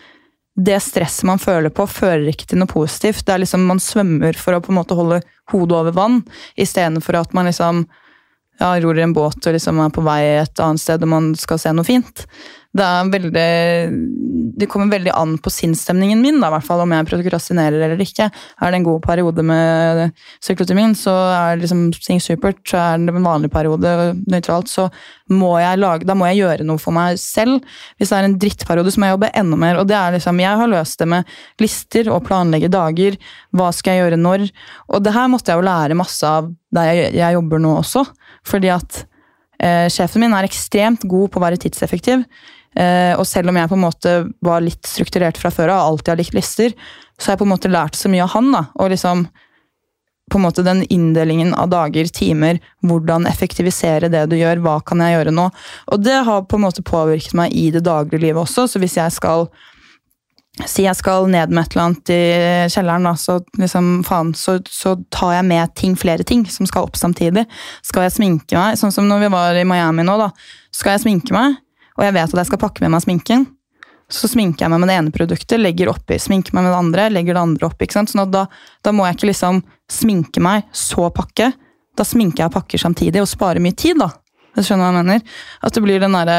det 0.57 0.81
stresset 0.81 1.27
man 1.29 1.41
føler 1.41 1.73
på, 1.75 1.85
fører 1.89 2.31
ikke 2.31 2.49
til 2.49 2.61
noe 2.63 2.71
positivt. 2.71 3.27
Det 3.27 3.35
er 3.35 3.43
liksom 3.43 3.67
Man 3.69 3.83
svømmer 3.83 4.37
for 4.41 4.57
å 4.57 4.63
på 4.65 4.73
en 4.73 4.79
måte 4.81 4.97
holde 4.97 5.21
hodet 5.53 5.77
over 5.77 5.95
vann, 5.97 6.23
istedenfor 6.57 7.21
at 7.21 7.37
man 7.37 7.51
liksom 7.51 7.85
ja, 8.59 8.71
ror 8.81 8.99
i 8.99 9.05
en 9.05 9.13
båt 9.13 9.47
og 9.47 9.53
liksom 9.53 9.81
er 9.85 9.93
på 9.93 10.05
vei 10.07 10.21
et 10.39 10.63
annet 10.65 10.81
sted 10.81 11.03
og 11.05 11.13
man 11.13 11.35
skal 11.37 11.61
se 11.61 11.73
noe 11.77 11.85
fint 11.87 12.25
det 12.77 12.89
veldig 13.13 13.49
Det 14.57 14.69
kommer 14.73 14.89
veldig 14.93 15.13
an 15.13 15.35
på 15.43 15.51
sinnsstemningen 15.53 16.21
min, 16.23 16.41
da, 16.41 16.49
fall, 16.65 16.81
om 16.85 16.93
jeg 16.95 17.09
prokrastinerer 17.11 17.83
eller 17.87 18.01
ikke. 18.01 18.31
Er 18.31 18.73
det 18.73 18.79
en 18.79 18.87
god 18.87 19.03
periode 19.05 19.45
med 19.45 20.15
syklotimin, 20.45 20.95
så 20.97 21.13
er 21.13 21.57
det 21.57 21.67
liksom 21.67 21.83
ting 21.93 22.23
supert. 22.25 22.63
Så 22.65 22.81
er 22.81 23.03
det 23.03 23.13
en 23.13 23.27
vanlig 23.27 23.51
periode 23.53 24.15
nøytralt, 24.31 24.71
så 24.73 24.89
må 25.33 25.57
jeg 25.61 25.81
lage, 25.83 26.07
da 26.09 26.17
må 26.17 26.29
jeg 26.31 26.41
gjøre 26.41 26.67
noe 26.69 26.81
for 26.81 26.97
meg 26.97 27.19
selv. 27.21 27.65
Hvis 27.99 28.13
det 28.13 28.19
er 28.19 28.29
en 28.29 28.39
drittperiode, 28.41 28.93
så 28.95 29.03
må 29.03 29.11
jeg 29.11 29.17
jobbe 29.17 29.33
enda 29.43 29.61
mer. 29.61 29.81
Og 29.81 29.91
det 29.91 29.99
er 29.99 30.17
liksom, 30.17 30.41
jeg 30.41 30.63
har 30.63 30.73
løst 30.73 31.03
det 31.03 31.11
med 31.13 31.37
lister 31.63 32.13
og 32.13 32.25
planlegge 32.29 32.73
dager. 32.73 33.19
Hva 33.57 33.73
skal 33.75 33.97
jeg 33.97 34.07
gjøre 34.07 34.23
når? 34.23 34.47
Og 34.93 35.05
det 35.05 35.15
her 35.17 35.29
måtte 35.33 35.53
jeg 35.53 35.61
jo 35.61 35.69
lære 35.69 35.99
masse 35.99 36.31
av 36.31 36.49
der 36.77 36.91
jeg, 36.93 37.13
jeg 37.19 37.37
jobber 37.39 37.63
nå 37.63 37.77
også. 37.81 38.05
Fordi 38.47 38.73
at 38.73 39.01
eh, 39.63 39.87
sjefen 39.93 40.25
min 40.25 40.37
er 40.37 40.49
ekstremt 40.49 41.07
god 41.09 41.33
på 41.33 41.41
å 41.41 41.47
være 41.47 41.61
tidseffektiv. 41.63 42.25
Eh, 42.77 43.15
og 43.17 43.25
selv 43.29 43.51
om 43.51 43.57
jeg 43.57 43.71
på 43.71 43.79
en 43.79 43.85
måte 43.87 44.15
var 44.45 44.65
litt 44.65 44.85
strukturert 44.89 45.41
fra 45.41 45.51
før 45.55 45.73
og 45.73 45.81
alltid 45.81 46.13
har 46.13 46.21
likt 46.21 46.37
lister, 46.37 46.77
så 47.17 47.31
har 47.31 47.37
jeg 47.37 47.43
på 47.43 47.49
en 47.49 47.55
måte 47.55 47.73
lært 47.73 47.97
så 47.97 48.13
mye 48.13 48.25
av 48.27 48.35
han. 48.37 48.53
da, 48.53 48.65
og 48.77 48.93
liksom 48.93 49.27
på 50.31 50.41
en 50.41 50.43
måte 50.43 50.65
den 50.67 50.83
inndelingen 50.91 51.55
av 51.55 51.71
dager, 51.71 52.09
timer, 52.11 52.59
hvordan 52.83 53.29
effektivisere 53.31 54.11
det 54.11 54.25
du 54.31 54.35
gjør, 54.37 54.59
hva 54.65 54.81
kan 54.83 55.01
jeg 55.05 55.15
gjøre 55.15 55.35
nå? 55.37 55.47
Og 55.95 56.03
det 56.03 56.19
har 56.27 56.49
på 56.51 56.59
en 56.59 56.65
måte 56.67 56.83
påvirket 56.87 57.37
meg 57.39 57.55
i 57.55 57.69
det 57.71 57.85
daglige 57.87 58.25
livet 58.25 58.43
også, 58.43 58.67
så 58.67 58.83
hvis 58.83 58.99
jeg 58.99 59.17
skal 59.17 59.49
Si 60.65 60.87
jeg 60.87 60.97
skal 60.97 61.27
ned 61.29 61.51
med 61.53 61.67
et 61.67 61.75
eller 61.75 61.83
annet 61.83 62.11
i 62.15 62.21
kjelleren, 62.73 63.05
da, 63.05 63.11
så, 63.21 63.35
liksom, 63.61 63.91
faen, 64.09 64.31
så, 64.33 64.55
så 64.73 64.95
tar 65.13 65.35
jeg 65.35 65.45
med 65.51 65.75
ting, 65.77 65.99
flere 66.01 66.25
ting 66.25 66.47
som 66.49 66.65
skal 66.65 66.87
opp 66.89 66.97
samtidig. 66.97 67.43
Skal 67.85 68.07
jeg 68.07 68.15
sminke 68.15 68.57
meg, 68.57 68.79
sånn 68.81 68.95
som 68.95 69.05
når 69.05 69.27
vi 69.27 69.29
var 69.35 69.61
i 69.61 69.67
Miami 69.69 70.07
nå, 70.09 70.15
da. 70.17 70.31
Skal 70.73 70.95
jeg 70.95 71.03
sminke 71.05 71.37
meg, 71.37 71.59
og 71.97 72.05
jeg 72.05 72.15
vet 72.17 72.33
at 72.33 72.43
jeg 72.43 72.51
skal 72.51 72.63
pakke 72.63 72.85
med 72.85 72.95
meg 72.95 73.05
sminken, 73.05 73.47
så 74.13 74.29
sminker 74.31 74.65
jeg 74.65 74.71
meg 74.71 74.83
med 74.83 74.91
det 74.91 74.97
ene 75.01 75.15
produktet, 75.15 75.59
legger 75.59 75.91
oppi, 75.91 76.19
sminker 76.23 76.55
meg 76.55 76.67
med 76.67 76.73
det 76.73 76.79
andre, 76.79 77.07
legger 77.11 77.35
det 77.35 77.43
andre 77.43 77.67
oppi. 77.67 77.87
ikke 77.87 77.97
sant? 77.99 78.13
Sånn 78.13 78.31
da, 78.31 78.45
da, 78.87 78.93
må 78.95 79.07
jeg 79.07 79.17
ikke 79.17 79.31
liksom 79.33 79.63
sminke 79.91 80.43
meg, 80.45 80.69
så 80.71 81.09
pakke. 81.15 81.51
Da 81.97 82.07
sminker 82.07 82.45
jeg 82.45 82.53
og 82.53 82.55
pakker 82.55 82.83
samtidig, 82.83 83.23
og 83.23 83.31
sparer 83.31 83.63
mye 83.63 83.75
tid, 83.75 83.99
da. 83.99 84.13
Jeg 84.57 84.69
skjønner 84.69 84.87
hva 84.87 84.93
jeg 84.93 85.09
mener? 85.09 85.41
At 85.67 85.75
det 85.75 85.83
blir 85.85 86.05
den 86.05 86.15
derre 86.15 86.39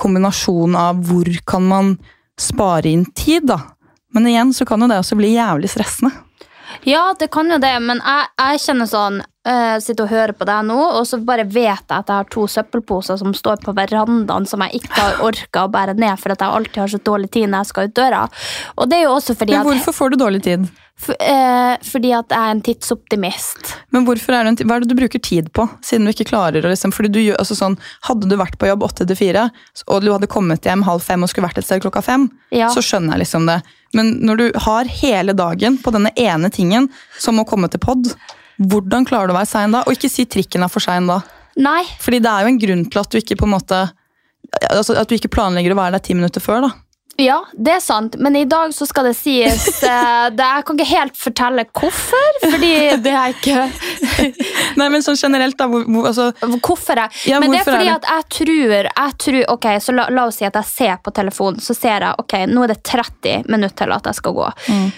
kombinasjonen 0.00 0.78
av 0.80 1.04
hvor 1.06 1.30
kan 1.46 1.68
man 1.68 1.94
spare 2.40 2.90
inn 2.90 3.06
tid, 3.14 3.46
da. 3.52 3.60
Men 4.10 4.26
igjen 4.26 4.50
så 4.56 4.66
kan 4.66 4.82
jo 4.82 4.90
det 4.90 4.98
også 4.98 5.18
bli 5.20 5.36
jævlig 5.36 5.70
stressende. 5.70 6.10
Ja, 6.86 7.12
det 7.18 7.30
kan 7.34 7.50
jo 7.50 7.58
det, 7.62 7.74
men 7.82 8.02
jeg, 8.02 8.30
jeg 8.38 8.62
kjenner 8.64 8.90
sånn 8.90 9.22
uh, 9.48 9.76
Sitter 9.82 10.06
og 10.06 10.12
hører 10.12 10.34
på 10.36 10.46
deg 10.48 10.66
nå, 10.68 10.78
og 10.98 11.06
så 11.08 11.20
bare 11.24 11.46
vet 11.48 11.80
jeg 11.80 11.96
at 11.96 12.10
jeg 12.10 12.16
har 12.22 12.28
to 12.32 12.46
søppelposer 12.50 13.20
som 13.20 13.34
står 13.36 13.62
på 13.64 13.74
verandaen 13.76 14.48
som 14.48 14.62
jeg 14.66 14.82
ikke 14.82 14.98
har 14.98 15.24
orka 15.26 15.64
å 15.66 15.72
bære 15.72 15.96
ned, 15.98 16.14
for 16.20 16.34
at 16.34 16.44
jeg 16.44 16.58
alltid 16.58 16.82
har 16.84 16.92
så 16.92 17.02
dårlig 17.10 17.32
tid 17.36 17.48
når 17.48 17.64
jeg 17.64 17.72
skal 17.72 17.88
ut 17.88 17.96
døra. 17.96 18.22
Og 18.76 18.90
det 18.90 19.00
er 19.00 19.06
jo 19.06 19.16
også 19.16 19.36
fordi 19.38 19.56
men 19.56 19.68
hvorfor 19.68 19.96
får 19.96 20.12
du 20.12 20.20
dårlig 20.20 20.44
tid? 20.46 20.70
For, 21.00 21.16
uh, 21.16 21.78
fordi 21.80 22.10
at 22.12 22.28
jeg 22.28 22.36
er 22.36 22.54
en 22.54 22.62
tidsoptimist. 22.64 23.70
Men 23.94 24.04
hvorfor 24.04 24.36
er 24.36 24.50
en, 24.50 24.58
Hva 24.60 24.76
er 24.76 24.84
det 24.84 24.90
du 24.90 24.98
bruker 24.98 25.22
tid 25.24 25.46
på? 25.56 25.64
Siden 25.86 26.04
du 26.04 26.12
ikke 26.12 26.26
klarer 26.28 26.60
å 26.60 26.72
liksom, 26.72 26.92
fordi 26.92 27.08
du, 27.14 27.20
altså 27.40 27.56
sånn, 27.56 27.78
Hadde 28.04 28.28
du 28.28 28.36
vært 28.36 28.58
på 28.60 28.68
jobb 28.68 28.84
åtte 28.84 29.06
til 29.08 29.16
fire, 29.16 29.46
og 29.86 30.04
du 30.04 30.10
hadde 30.12 30.28
kommet 30.28 30.68
hjem 30.68 30.84
halv 30.84 31.00
fem 31.04 31.24
og 31.24 31.32
skulle 31.32 31.48
vært 31.48 31.62
et 31.62 31.68
sted 31.68 31.80
klokka 31.80 32.02
fem, 32.04 32.28
ja. 32.52 32.68
så 32.74 32.84
skjønner 32.84 33.16
jeg 33.16 33.24
liksom 33.24 33.48
det. 33.48 33.62
Men 33.96 34.12
når 34.26 34.42
du 34.42 34.60
har 34.66 34.92
hele 35.00 35.32
dagen 35.36 35.80
på 35.80 35.92
denne 35.94 36.12
ene 36.20 36.52
tingen, 36.52 36.90
som 37.18 37.40
å 37.40 37.46
komme 37.48 37.70
til 37.72 37.80
pod, 37.82 38.12
hvordan 38.60 39.06
klarer 39.08 39.30
du 39.30 39.34
å 39.34 39.38
være 39.38 39.48
sein 39.48 39.72
da? 39.74 39.84
Og 39.86 39.96
ikke 39.96 40.10
si 40.12 40.26
trikken 40.28 40.66
er 40.66 40.72
for 40.72 40.84
sein 40.84 41.08
da. 41.08 41.20
Nei. 41.60 41.82
Fordi 42.00 42.20
det 42.22 42.30
er 42.30 42.44
jo 42.44 42.52
en 42.52 42.60
grunn 42.60 42.84
til 42.92 43.02
at 43.02 43.10
du 43.10 43.18
ikke 43.20 43.38
på 43.40 43.48
en 43.48 43.56
måte 43.56 43.80
altså 44.70 44.96
At 44.98 45.10
du 45.10 45.14
ikke 45.14 45.30
planlegger 45.30 45.74
å 45.74 45.78
være 45.78 45.94
der 45.98 46.02
ti 46.02 46.14
minutter 46.16 46.42
før. 46.42 46.64
da. 46.64 46.70
Ja, 47.20 47.40
det 47.52 47.72
er 47.74 47.82
sant, 47.84 48.14
men 48.22 48.36
i 48.38 48.46
dag 48.48 48.72
så 48.72 48.86
skal 48.88 49.10
det 49.10 49.12
sies 49.18 49.66
eh, 49.86 50.26
det, 50.32 50.46
Jeg 50.46 50.64
kan 50.66 50.78
ikke 50.78 50.88
helt 50.88 51.18
fortelle 51.20 51.64
hvorfor, 51.68 52.38
fordi 52.46 52.72
det 53.04 53.12
er 53.12 53.34
ikke 53.34 53.66
Nei, 54.80 54.88
men 54.88 55.04
sånn 55.04 55.18
generelt, 55.20 55.58
da. 55.58 55.68
Hvor, 55.70 55.84
hvor, 55.84 56.08
altså, 56.10 56.30
hvorfor 56.64 57.02
jeg 57.02 57.32
ja, 57.32 57.42
Men 57.42 57.54
det 57.54 57.60
er 57.60 57.68
fordi 57.68 57.90
er 57.90 57.98
at 57.98 58.08
jeg 58.08 58.26
tror, 58.38 58.88
jeg 58.88 59.18
tror 59.26 59.40
Ok, 59.56 59.68
så 59.84 59.96
la, 59.96 60.08
la, 60.14 60.26
oss 60.30 60.40
si 60.40 60.48
at 60.48 60.56
jeg 60.62 60.70
ser 60.70 60.96
på 61.04 61.14
telefonen, 61.14 61.60
så 61.62 61.76
ser 61.76 62.08
jeg 62.08 62.24
ok, 62.24 62.36
nå 62.50 62.64
er 62.64 62.74
det 62.74 62.80
30 62.88 63.48
minutter 63.50 63.84
til 63.84 63.94
at 63.94 64.10
jeg 64.10 64.18
skal 64.18 64.34
gå. 64.36 64.46
Mm. 64.68 64.88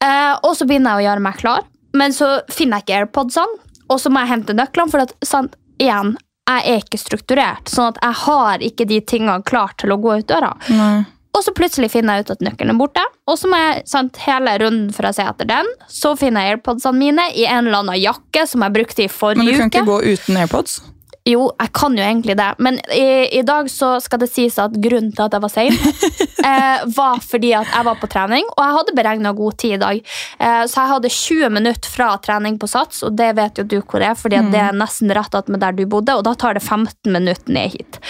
Uh, 0.00 0.34
og 0.48 0.54
så 0.56 0.64
begynner 0.68 0.94
jeg 0.94 1.02
å 1.02 1.06
gjøre 1.08 1.24
meg 1.24 1.40
klar, 1.40 1.64
men 1.96 2.14
så 2.16 2.40
finner 2.52 2.80
jeg 2.80 2.86
ikke 2.86 2.98
AirPodsene, 3.04 3.62
og 3.90 4.00
så 4.00 4.10
må 4.12 4.22
jeg 4.22 4.32
hente 4.34 4.56
nøklene, 4.56 4.92
for 4.92 5.02
at, 5.02 5.14
sant, 5.26 5.56
igjen, 5.82 6.14
jeg 6.50 6.66
er 6.66 6.82
ikke 6.82 6.98
strukturert, 7.00 7.70
sånn 7.70 7.92
at 7.92 8.02
jeg 8.02 8.18
har 8.24 8.66
ikke 8.66 8.86
de 8.90 9.00
tingene 9.06 9.40
klart 9.46 9.78
til 9.82 9.94
å 9.94 9.98
gå 10.02 10.20
ut 10.20 10.28
døra. 10.30 10.52
Nei. 10.74 11.02
Og 11.30 11.44
så 11.46 11.52
plutselig 11.54 11.92
finner 11.92 12.18
jeg 12.18 12.26
ut 12.26 12.32
at 12.34 12.40
nøkkelen 12.42 12.74
er 12.74 12.78
borte. 12.78 13.02
Og 13.30 13.36
så 13.38 13.48
må 13.48 13.58
jeg 13.60 13.84
sant, 13.88 14.18
hele 14.26 14.56
runden 14.58 14.88
for 14.94 15.06
å 15.06 15.12
se 15.14 15.22
etter 15.22 15.46
den. 15.46 15.68
Så 15.86 16.16
finner 16.18 16.42
jeg 16.42 16.56
AirPodsene 16.56 16.98
mine 16.98 17.28
i 17.38 17.44
en 17.46 17.68
eller 17.68 17.84
annen 17.84 18.00
jakke 18.00 18.42
som 18.50 18.64
jeg 18.66 18.74
brukte 18.74 19.04
i 19.04 19.10
forrige 19.10 19.46
uke. 19.46 19.46
Men 19.46 19.54
du 19.54 19.60
kan 19.60 19.70
uke. 19.70 19.78
ikke 19.78 19.90
gå 19.92 20.16
uten 20.18 20.40
AirPods? 20.42 20.80
Jo, 21.28 21.50
jeg 21.60 21.72
kan 21.76 21.96
jo 21.98 22.04
egentlig 22.04 22.34
det. 22.38 22.48
Men 22.64 22.78
i, 22.96 23.28
i 23.38 23.42
dag 23.46 23.68
så 23.70 23.92
skal 24.00 24.22
det 24.22 24.30
sies 24.32 24.56
at 24.62 24.76
grunnen 24.80 25.12
til 25.12 25.26
at 25.26 25.36
jeg 25.36 25.44
var 25.44 25.52
sein, 25.52 25.76
eh, 26.50 26.86
var 26.96 27.20
fordi 27.24 27.52
at 27.58 27.68
jeg 27.68 27.86
var 27.90 28.00
på 28.00 28.08
trening, 28.10 28.48
og 28.56 28.62
jeg 28.64 28.76
hadde 28.78 28.96
beregna 28.96 29.34
god 29.36 29.58
tid 29.60 29.76
i 29.76 29.82
dag. 29.84 30.02
Eh, 30.40 30.62
så 30.64 30.80
jeg 30.80 30.92
hadde 30.94 31.12
20 31.18 31.54
minutter 31.58 31.92
fra 31.92 32.10
trening 32.24 32.56
på 32.60 32.70
Sats, 32.70 33.04
og 33.04 33.18
det 33.20 33.34
vet 33.36 33.60
jo 33.60 33.68
du 33.68 33.78
hvor 33.82 34.00
er, 34.00 34.16
fordi 34.16 34.40
mm. 34.40 34.52
det 34.54 34.62
er 34.64 34.80
nesten 34.80 35.12
rett 35.16 35.36
attmed 35.36 35.60
der 35.60 35.76
du 35.76 35.84
bodde, 35.84 36.16
og 36.16 36.24
da 36.24 36.34
tar 36.38 36.56
det 36.56 36.64
15 36.64 37.12
minutter 37.12 37.52
ned 37.52 37.76
hit. 37.76 38.00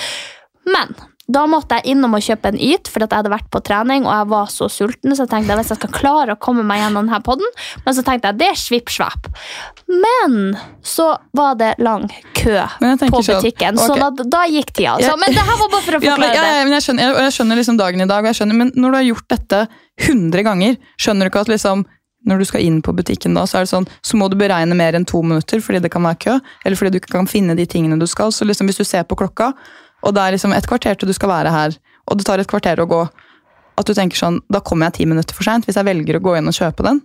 Men 0.71 0.95
da 1.31 1.45
måtte 1.51 1.79
jeg 1.79 1.95
innom 1.95 2.17
og 2.17 2.25
kjøpe 2.25 2.51
en 2.51 2.59
Yt, 2.61 2.91
for 2.91 3.05
jeg 3.05 3.13
hadde 3.13 3.33
vært 3.33 3.49
på 3.53 3.63
trening 3.65 4.07
og 4.07 4.13
jeg 4.13 4.29
var 4.33 4.51
så 4.53 4.69
sulten. 4.73 5.15
Så 5.15 5.25
jeg 5.25 5.33
tenkte 5.33 5.53
jeg 5.53 5.61
hvis 5.61 5.73
jeg 5.75 5.81
skal 5.81 5.93
klare 5.95 6.37
å 6.37 6.41
komme 6.41 6.65
meg 6.67 6.83
gjennom 6.83 7.07
denne 7.07 7.21
podden, 7.27 7.47
men 7.85 7.97
så 7.97 8.05
tenkte 8.07 8.33
jeg 8.33 8.41
det 8.41 8.49
er 8.51 8.59
svipp-svapp. 8.61 9.31
Men 9.91 10.57
så 10.87 11.13
var 11.37 11.57
det 11.61 11.75
lang 11.83 12.09
kø 12.39 12.57
på 12.81 13.23
butikken, 13.23 13.79
så, 13.79 13.93
okay. 13.95 14.03
da, 14.03 14.27
da, 14.33 14.43
gikk 14.51 14.75
tida. 14.75 14.97
Så, 15.03 15.15
men 15.21 15.37
det 15.37 15.45
her 15.45 15.61
var 15.61 15.73
bare 15.73 15.87
for 15.87 15.99
å 15.99 16.03
forklare 16.03 16.35
ja, 16.35 16.43
men, 16.43 16.59
ja, 16.59 16.67
men 16.67 16.77
jeg 16.79 16.87
skjønner, 16.87 17.07
jeg, 17.07 17.25
jeg 17.27 17.37
skjønner 17.39 17.61
liksom 17.61 17.81
dagen 17.81 18.05
i 18.05 18.11
dag, 18.11 18.25
og 18.25 18.31
jeg 18.31 18.41
skjønner, 18.41 18.61
men 18.61 18.75
når 18.77 18.93
du 18.93 18.99
har 18.99 19.09
gjort 19.11 19.33
dette 19.37 19.63
100 20.11 20.47
ganger, 20.47 20.79
skjønner 21.01 21.27
du 21.27 21.33
ikke 21.33 21.47
at 21.47 21.53
liksom 21.53 21.87
når 22.29 22.43
du 22.43 22.45
skal 22.45 22.65
inn 22.65 22.81
på 22.85 22.93
butikken 22.93 23.37
da, 23.37 23.47
så 23.49 23.63
det 23.63 23.71
sånn, 23.71 23.87
så 24.05 24.19
må 24.21 24.29
du 24.29 24.37
beregne 24.41 24.77
mer 24.77 24.97
enn 24.97 25.07
to 25.09 25.23
minutter 25.25 25.63
fordi 25.65 25.81
det 25.81 25.93
kan 25.93 26.05
være 26.05 26.21
kø, 26.21 26.35
eller 26.65 26.77
fordi 26.77 26.93
du 26.93 26.99
ikke 27.01 27.15
kan 27.15 27.31
finne 27.31 27.57
de 27.57 27.65
tingene 27.65 27.97
du 28.01 28.05
skal. 28.11 28.33
Så 28.35 28.45
liksom 28.45 28.69
hvis 28.69 28.81
du 28.81 28.85
ser 28.85 29.07
på 29.09 29.17
klokka, 29.17 29.55
og 30.01 30.15
det 30.17 30.23
er 30.23 30.37
liksom 30.37 30.55
et 30.57 30.69
kvarter 30.69 30.99
til 30.99 31.11
du 31.11 31.17
skal 31.17 31.33
være 31.33 31.53
her, 31.55 31.77
og 32.09 32.19
det 32.19 32.27
tar 32.27 32.43
et 32.43 32.51
kvarter 32.51 32.81
å 32.81 32.89
gå, 32.91 33.01
at 33.81 33.89
du 33.89 33.95
tenker 33.97 34.19
sånn, 34.19 34.41
da 34.53 34.61
kommer 34.65 34.89
jeg 34.89 35.01
ti 35.01 35.09
minutter 35.09 35.37
for 35.37 35.47
sent 35.47 35.69
hvis 35.69 35.79
jeg 35.79 35.89
velger 35.89 36.19
å 36.19 36.25
gå 36.25 36.37
inn 36.39 36.51
og 36.51 36.57
kjøpe 36.57 36.85
den. 36.87 37.03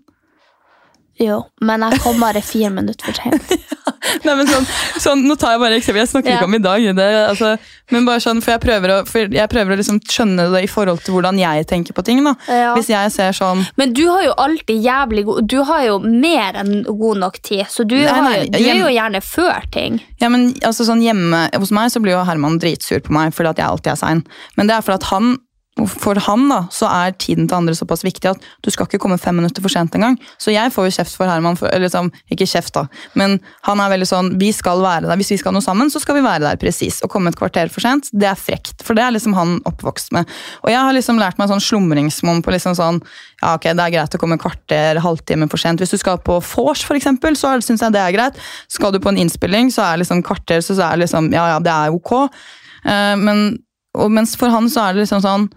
Jo, 1.21 1.39
men 1.63 1.83
jeg 1.85 2.01
kom 2.03 2.19
bare 2.19 2.41
fire 2.43 2.69
minutter 2.75 3.07
for 3.07 3.15
sent. 3.15 3.51
Nei, 4.25 4.33
men 4.37 4.47
sånn, 4.49 4.65
sånn, 5.01 5.21
nå 5.27 5.35
tar 5.39 5.55
jeg 5.55 5.61
bare 5.61 5.77
eksempel, 5.79 6.01
jeg 6.03 6.11
snakker 6.11 6.35
ikke 6.35 6.47
om 6.47 6.57
i 6.57 6.61
dag, 6.61 6.83
det, 6.97 7.05
altså, 7.29 7.53
men 7.93 8.07
bare 8.07 8.21
sånn, 8.23 8.41
for 8.43 8.55
jeg 8.55 8.61
prøver 8.63 8.93
å, 8.93 8.97
jeg 9.33 9.51
prøver 9.51 9.73
å 9.73 9.77
liksom 9.79 10.01
skjønne 10.03 10.47
det 10.53 10.63
i 10.65 10.69
forhold 10.69 11.01
til 11.05 11.15
hvordan 11.15 11.39
jeg 11.39 11.67
tenker 11.69 11.95
på 11.95 12.03
ting. 12.05 12.21
da. 12.25 12.35
Ja. 12.49 12.73
Hvis 12.77 12.91
jeg 12.91 13.13
ser 13.13 13.35
sånn 13.35 13.63
Men 13.79 13.93
du 13.95 14.03
har 14.09 14.25
jo 14.25 14.33
alltid 14.41 14.83
jævlig 14.83 15.23
god 15.27 15.47
Du 15.49 15.57
har 15.67 15.83
jo 15.85 15.97
mer 16.03 16.57
enn 16.61 16.83
god 16.87 17.21
nok 17.23 17.39
tid, 17.45 17.65
så 17.71 17.85
du, 17.87 17.95
Nei, 17.97 18.05
nei, 18.05 18.35
har, 18.35 18.45
du 18.51 18.59
er 18.61 18.79
jo 18.81 18.91
gjerne 18.93 19.21
før 19.25 19.67
ting. 19.73 19.99
Ja, 20.21 20.29
men 20.33 20.51
altså 20.65 20.87
sånn 20.87 21.03
Hjemme 21.05 21.45
hos 21.55 21.73
meg 21.75 21.91
så 21.93 22.01
blir 22.03 22.15
jo 22.15 22.23
Herman 22.27 22.59
dritsur 22.61 23.03
på 23.05 23.13
meg 23.15 23.33
fordi 23.35 23.53
at 23.53 23.61
jeg 23.61 23.69
alltid 23.71 23.93
er 23.93 23.99
sein. 23.99 24.23
Men 24.59 24.69
det 24.69 24.77
er 24.77 24.85
fordi 24.85 24.99
at 25.01 25.09
han 25.13 25.35
for 25.75 26.15
han 26.23 26.45
da, 26.47 26.61
så 26.71 26.87
er 26.87 27.15
tiden 27.19 27.49
til 27.49 27.57
andre 27.57 27.73
såpass 27.75 28.05
viktig 28.05 28.29
at 28.29 28.43
du 28.63 28.69
skal 28.71 28.87
ikke 28.87 29.01
komme 29.03 29.17
fem 29.19 29.35
minutter 29.35 29.59
for 29.59 29.71
sent 29.73 29.97
engang. 29.97 30.15
Så 30.39 30.53
jeg 30.53 30.71
får 30.71 30.87
jo 30.87 30.93
kjeft 30.95 31.17
for 31.19 31.27
Herman, 31.27 31.57
for, 31.59 31.67
liksom, 31.83 32.07
ikke 32.31 32.47
kjeft 32.47 32.77
da, 32.77 32.85
men 33.19 33.37
han 33.67 33.81
er 33.83 33.91
veldig 33.91 34.07
sånn, 34.07 34.29
vi 34.39 34.53
skal 34.55 34.79
være 34.79 35.09
der, 35.09 35.19
hvis 35.19 35.33
vi 35.33 35.39
skal 35.41 35.51
noe 35.55 35.65
sammen, 35.65 35.91
så 35.91 35.99
skal 35.99 36.15
vi 36.15 36.23
være 36.23 36.45
der 36.45 36.61
presis. 36.61 37.01
Å 37.03 37.09
komme 37.11 37.33
et 37.33 37.39
kvarter 37.39 37.67
for 37.73 37.83
sent, 37.83 38.07
det 38.15 38.29
er 38.31 38.39
frekt, 38.39 38.85
for 38.87 38.95
det 38.95 39.03
er 39.03 39.17
liksom 39.17 39.35
han 39.35 39.57
oppvokst 39.67 40.15
med. 40.15 40.31
Og 40.63 40.71
jeg 40.71 40.79
har 40.79 40.95
liksom 40.95 41.19
lært 41.19 41.41
meg 41.41 41.51
sånn 41.51 41.63
slumringsmonn 41.67 42.39
på 42.45 42.55
liksom 42.55 42.77
sånn, 42.79 43.01
ja 43.43 43.57
ok, 43.59 43.67
det 43.75 43.89
er 43.89 43.95
greit 43.97 44.15
å 44.15 44.21
komme 44.21 44.39
kvarter, 44.39 45.01
halvtime 45.03 45.49
for 45.51 45.59
sent. 45.59 45.83
Hvis 45.83 45.91
du 45.91 45.99
skal 45.99 46.23
på 46.23 46.39
vors 46.39 46.85
eksempel, 46.95 47.35
så 47.35 47.51
synes 47.59 47.83
jeg 47.83 47.97
det 47.97 47.99
er 47.99 48.15
greit. 48.15 48.39
Skal 48.71 48.95
du 48.95 49.01
på 49.03 49.11
en 49.11 49.19
innspilling, 49.19 49.73
så 49.75 49.83
er 49.89 49.99
liksom 50.05 50.23
kvarter, 50.23 50.63
så 50.63 50.77
er 50.79 50.95
det 50.95 51.03
liksom, 51.03 51.33
ja 51.35 51.49
ja, 51.51 51.59
det 51.59 51.75
er 51.75 51.99
ok. 51.99 52.15
Uh, 52.87 53.13
men, 53.19 53.45
og 53.99 54.11
mens 54.13 54.37
for 54.39 54.53
han 54.53 54.71
så 54.71 54.87
er 54.87 54.95
det 54.95 55.03
liksom 55.03 55.23
sånn, 55.25 55.49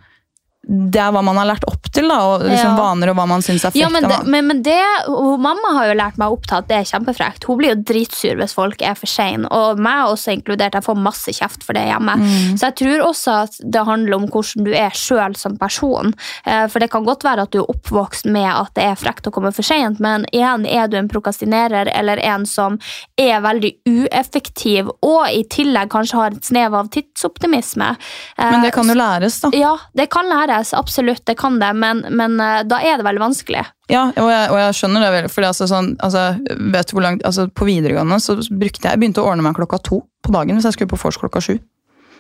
det 0.69 1.01
er 1.01 1.13
hva 1.15 1.23
man 1.25 1.39
har 1.41 1.47
lært 1.49 1.65
opp 1.65 1.87
til, 1.97 2.05
da, 2.11 2.19
og 2.29 2.43
liksom 2.45 2.75
Ja. 2.75 2.77
vaner 2.77 3.09
og 3.09 3.17
hva 3.17 3.25
man 3.31 3.41
syns 3.41 3.65
er 3.65 3.71
frekt. 3.73 3.81
Ja, 3.81 3.89
men, 3.89 4.05
det, 4.05 4.19
men, 4.29 4.47
men 4.47 4.63
det, 4.63 4.77
Mamma 5.09 5.71
har 5.79 5.87
jo 5.89 5.95
lært 5.97 6.19
meg 6.21 6.35
opp 6.35 6.45
til 6.47 6.59
at 6.59 6.69
det 6.69 6.77
er 6.77 6.89
kjempefrekt. 6.91 7.47
Hun 7.49 7.57
blir 7.57 7.73
jo 7.73 7.79
dritsur 7.89 8.37
hvis 8.37 8.53
folk 8.55 8.83
er 8.85 8.95
for 8.99 9.09
sein, 9.09 9.47
og 9.49 9.81
meg 9.81 10.11
også 10.13 10.35
inkludert. 10.37 10.77
Jeg 10.77 10.85
får 10.85 10.99
masse 11.01 11.33
kjeft 11.33 11.65
for 11.65 11.73
det 11.79 11.87
hjemme. 11.89 12.19
Mm. 12.21 12.59
Så 12.61 12.69
jeg 12.69 12.77
tror 12.83 13.07
også 13.09 13.37
at 13.47 13.57
det 13.65 13.87
handler 13.89 14.19
om 14.19 14.27
hvordan 14.29 14.67
du 14.69 14.73
er 14.77 14.93
sjøl 14.93 15.37
som 15.41 15.57
person. 15.57 16.13
Eh, 16.45 16.67
For 16.69 16.79
det 16.85 16.91
kan 16.93 17.07
godt 17.09 17.25
være 17.25 17.47
at 17.49 17.55
du 17.57 17.63
er 17.63 17.71
oppvokst 17.73 18.29
med 18.29 18.51
at 18.53 18.75
det 18.77 18.85
er 18.91 19.01
frekt 19.01 19.27
å 19.27 19.33
komme 19.33 19.55
for 19.57 19.65
seint, 19.65 19.99
men 20.05 20.27
igjen, 20.37 20.67
er 20.69 20.87
du 20.93 20.99
en 21.01 21.09
prokastinerer 21.09 21.89
eller 21.95 22.21
en 22.29 22.45
som 22.47 22.77
er 23.17 23.41
veldig 23.41 23.73
ueffektiv, 23.89 24.91
og 25.03 25.31
i 25.33 25.45
tillegg 25.49 25.89
kanskje 25.93 26.19
har 26.21 26.37
et 26.37 26.45
snev 26.45 26.75
av 26.77 26.89
tidsoptimisme 26.93 27.89
eh, 27.95 28.51
Men 28.51 28.63
det 28.67 28.73
kan 28.77 28.89
jo 28.89 28.95
læres, 28.99 29.41
da. 29.41 29.51
Ja, 29.57 29.75
det 29.97 30.09
kan 30.13 30.29
læres. 30.29 30.57
Absolutt, 30.79 31.25
det 31.29 31.37
kan 31.41 31.59
det, 31.61 31.71
men, 31.79 32.05
men 32.11 32.39
eh, 32.43 32.61
da 32.69 32.81
er 32.85 32.99
det 32.99 33.07
veldig 33.07 33.23
vanskelig. 33.23 33.65
Ja, 33.89 34.09
og 34.11 34.29
jeg, 34.29 34.51
og 34.53 34.59
jeg 34.61 34.77
skjønner 34.77 35.07
det 35.07 35.33
fordi 35.33 35.49
altså, 35.49 35.69
sånn, 35.71 35.95
altså, 36.05 36.27
vet 36.75 36.91
du 36.91 36.97
hvor 36.97 37.07
langt, 37.07 37.25
altså, 37.25 37.47
På 37.49 37.65
videregående 37.69 38.19
så 38.21 38.37
brukte 38.37 38.85
jeg, 38.85 38.93
jeg 38.93 39.01
begynte 39.01 39.25
å 39.25 39.31
ordne 39.31 39.47
meg 39.47 39.57
klokka 39.57 39.81
to 39.81 40.03
på 40.25 40.35
dagen 40.35 40.59
hvis 40.59 40.69
jeg 40.69 40.77
skulle 40.77 40.93
på 40.93 41.01
vors 41.01 41.21
klokka 41.21 41.43
sju. 41.45 41.57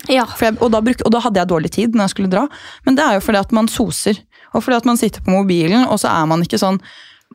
Ja. 0.08 0.24
For 0.30 0.48
jeg, 0.48 0.56
og, 0.62 0.70
da 0.72 0.80
bruk, 0.84 1.02
og 1.04 1.12
da 1.12 1.20
hadde 1.24 1.42
jeg 1.42 1.50
dårlig 1.50 1.72
tid 1.74 1.96
når 1.96 2.06
jeg 2.06 2.14
skulle 2.14 2.32
dra. 2.32 2.46
Men 2.86 2.96
det 2.96 3.04
er 3.04 3.18
jo 3.18 3.24
fordi 3.26 3.42
at 3.42 3.54
man 3.56 3.68
soser. 3.72 4.22
Og 4.54 4.64
fordi 4.64 4.78
at 4.78 4.88
man 4.88 4.96
sitter 5.00 5.24
på 5.24 5.34
mobilen, 5.34 5.84
og 5.84 5.98
så 6.00 6.12
er 6.14 6.28
man 6.30 6.44
ikke 6.44 6.60
sånn 6.60 6.78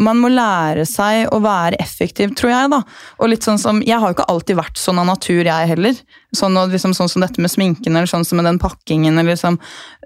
Man 0.02 0.18
må 0.18 0.32
lære 0.34 0.88
seg 0.90 1.28
å 1.30 1.38
være 1.44 1.78
effektiv, 1.82 2.32
tror 2.38 2.50
jeg. 2.50 2.70
da. 2.74 2.80
Og 3.22 3.30
litt 3.30 3.46
sånn 3.46 3.60
som, 3.62 3.82
Jeg 3.86 4.00
har 4.00 4.10
jo 4.10 4.16
ikke 4.16 4.30
alltid 4.32 4.58
vært 4.58 4.80
sånn 4.82 4.98
av 4.98 5.06
natur, 5.06 5.44
jeg 5.46 5.70
heller. 5.70 5.94
Sånn, 6.34 6.58
liksom, 6.72 6.96
sånn 6.98 7.10
som 7.10 7.22
dette 7.22 7.42
med 7.42 7.52
sminken, 7.54 7.94
eller 7.94 8.10
sånn 8.10 8.26
som 8.26 8.38
med 8.42 8.46
den 8.50 8.60
pakkingen. 8.60 9.20
eller 9.20 9.36
liksom, 9.36 9.60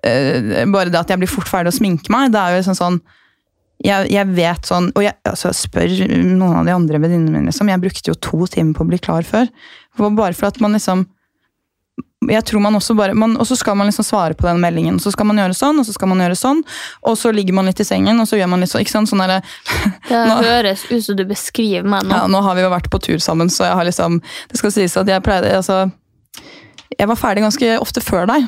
øh, 0.04 0.66
Bare 0.74 0.92
det 0.92 1.00
at 1.00 1.10
jeg 1.10 1.20
blir 1.20 1.32
fort 1.32 1.48
ferdig 1.48 1.72
å 1.72 1.80
sminke 1.80 2.12
meg. 2.12 2.32
det 2.32 2.40
er 2.40 2.52
jo 2.52 2.60
liksom 2.60 2.76
sånn, 2.76 3.02
jeg, 3.86 4.10
jeg 4.10 4.28
vet 4.34 4.66
sånn, 4.66 4.92
og 4.96 5.04
jeg 5.06 5.14
altså, 5.24 5.54
spør 5.54 5.92
noen 6.10 6.62
av 6.62 6.66
de 6.66 6.74
andre 6.74 7.00
venninnene 7.00 7.32
mine, 7.32 7.52
liksom, 7.52 7.70
jeg 7.70 7.80
brukte 7.80 8.10
jo 8.12 8.18
to 8.20 8.48
timer 8.48 8.74
på 8.74 8.84
å 8.84 8.90
bli 8.90 8.98
klar 9.00 9.24
før. 9.24 9.48
Bare 9.98 10.34
for 10.34 10.48
at 10.50 10.60
man 10.60 10.74
liksom 10.74 11.06
jeg 12.26 12.42
tror 12.50 12.62
man 12.66 12.74
også 12.74 12.96
bare, 12.98 13.14
man, 13.14 13.36
Og 13.38 13.46
så 13.46 13.56
skal 13.56 13.76
man 13.78 13.86
liksom 13.88 14.06
svare 14.06 14.34
på 14.34 14.48
den 14.48 14.58
meldingen. 14.60 14.96
Så 15.00 15.12
skal 15.14 15.28
man 15.30 15.38
gjøre 15.38 15.54
sånn, 15.54 15.78
og 15.78 15.86
så 15.86 15.94
skal 15.94 16.10
man 16.10 16.24
gjøre 16.24 16.36
sånn. 16.36 16.64
Og 17.06 17.18
så 17.20 17.30
ligger 17.32 17.54
man 17.54 17.70
litt 17.70 17.80
i 17.80 17.86
sengen, 17.86 18.18
og 18.20 18.26
så 18.28 18.40
gjør 18.40 18.50
man 18.50 18.64
litt 18.64 18.72
sånn. 18.72 18.82
ikke 18.82 18.96
sant, 18.96 19.12
sånn 19.12 19.22
der, 19.22 19.44
Det 20.10 20.24
Nå- 20.26 20.40
høres 20.42 20.88
ut 20.90 21.04
som 21.06 21.16
du 21.20 21.24
beskriver 21.30 21.86
meg 21.86 22.08
nå. 22.10 22.16
ja, 22.16 22.26
Nå 22.32 22.42
har 22.42 22.58
vi 22.58 22.66
jo 22.66 22.72
vært 22.74 22.90
på 22.90 23.00
tur 23.06 23.22
sammen, 23.22 23.52
så 23.54 23.68
jeg 23.70 23.78
har 23.78 23.86
liksom 23.86 24.18
Det 24.50 24.58
skal 24.58 24.74
sies 24.74 24.98
at 24.98 25.08
jeg 25.14 25.24
pleide 25.24 25.54
altså, 25.60 25.92
Jeg 26.98 27.08
var 27.12 27.20
ferdig 27.22 27.44
ganske 27.46 27.70
ofte 27.86 28.02
før 28.02 28.26
deg. 28.34 28.48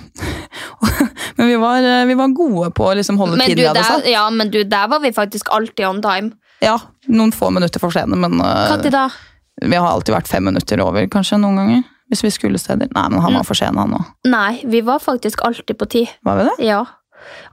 Men 1.37 1.47
vi 1.53 1.61
var, 1.61 1.85
vi 2.09 2.17
var 2.17 2.33
gode 2.35 2.71
på 2.75 2.89
å 2.89 2.95
liksom 2.97 3.21
holde 3.21 3.37
men, 3.37 3.53
tiden 3.53 3.69
du, 3.69 3.79
der, 3.79 4.09
ja, 4.09 4.25
men 4.33 4.49
du, 4.51 4.63
der 4.67 4.89
var 4.91 4.99
vi 4.99 5.13
faktisk 5.15 5.47
alltid 5.55 5.85
on 5.87 6.01
time. 6.03 6.33
Ja, 6.59 6.73
Noen 7.07 7.31
få 7.31 7.47
minutter 7.53 7.79
for 7.79 7.93
sene, 7.95 8.17
men 8.19 8.35
Når 8.41 8.89
da? 8.91 9.05
vi 9.61 9.77
har 9.77 9.87
alltid 9.87 10.17
vært 10.17 10.27
fem 10.27 10.43
minutter 10.49 10.81
over, 10.83 11.05
kanskje, 11.07 11.39
noen 11.39 11.61
ganger. 11.61 11.85
Hvis 12.09 12.23
vi 12.23 12.29
skulle 12.33 12.57
steder. 12.57 12.87
Nei, 12.95 13.09
men 13.09 13.19
han 13.21 13.31
Mm. 13.31 13.37
var 13.37 13.43
for 13.43 13.53
sen, 13.53 13.77
han 13.77 13.91
òg. 13.93 14.05
Nei, 14.25 14.61
vi 14.65 14.81
var 14.81 14.99
faktisk 14.99 15.41
alltid 15.45 15.77
på 15.77 15.85
tid. 15.89 16.07
Var 16.25 16.37
vi 16.37 16.43
det? 16.43 16.65
Ja. 16.65 16.85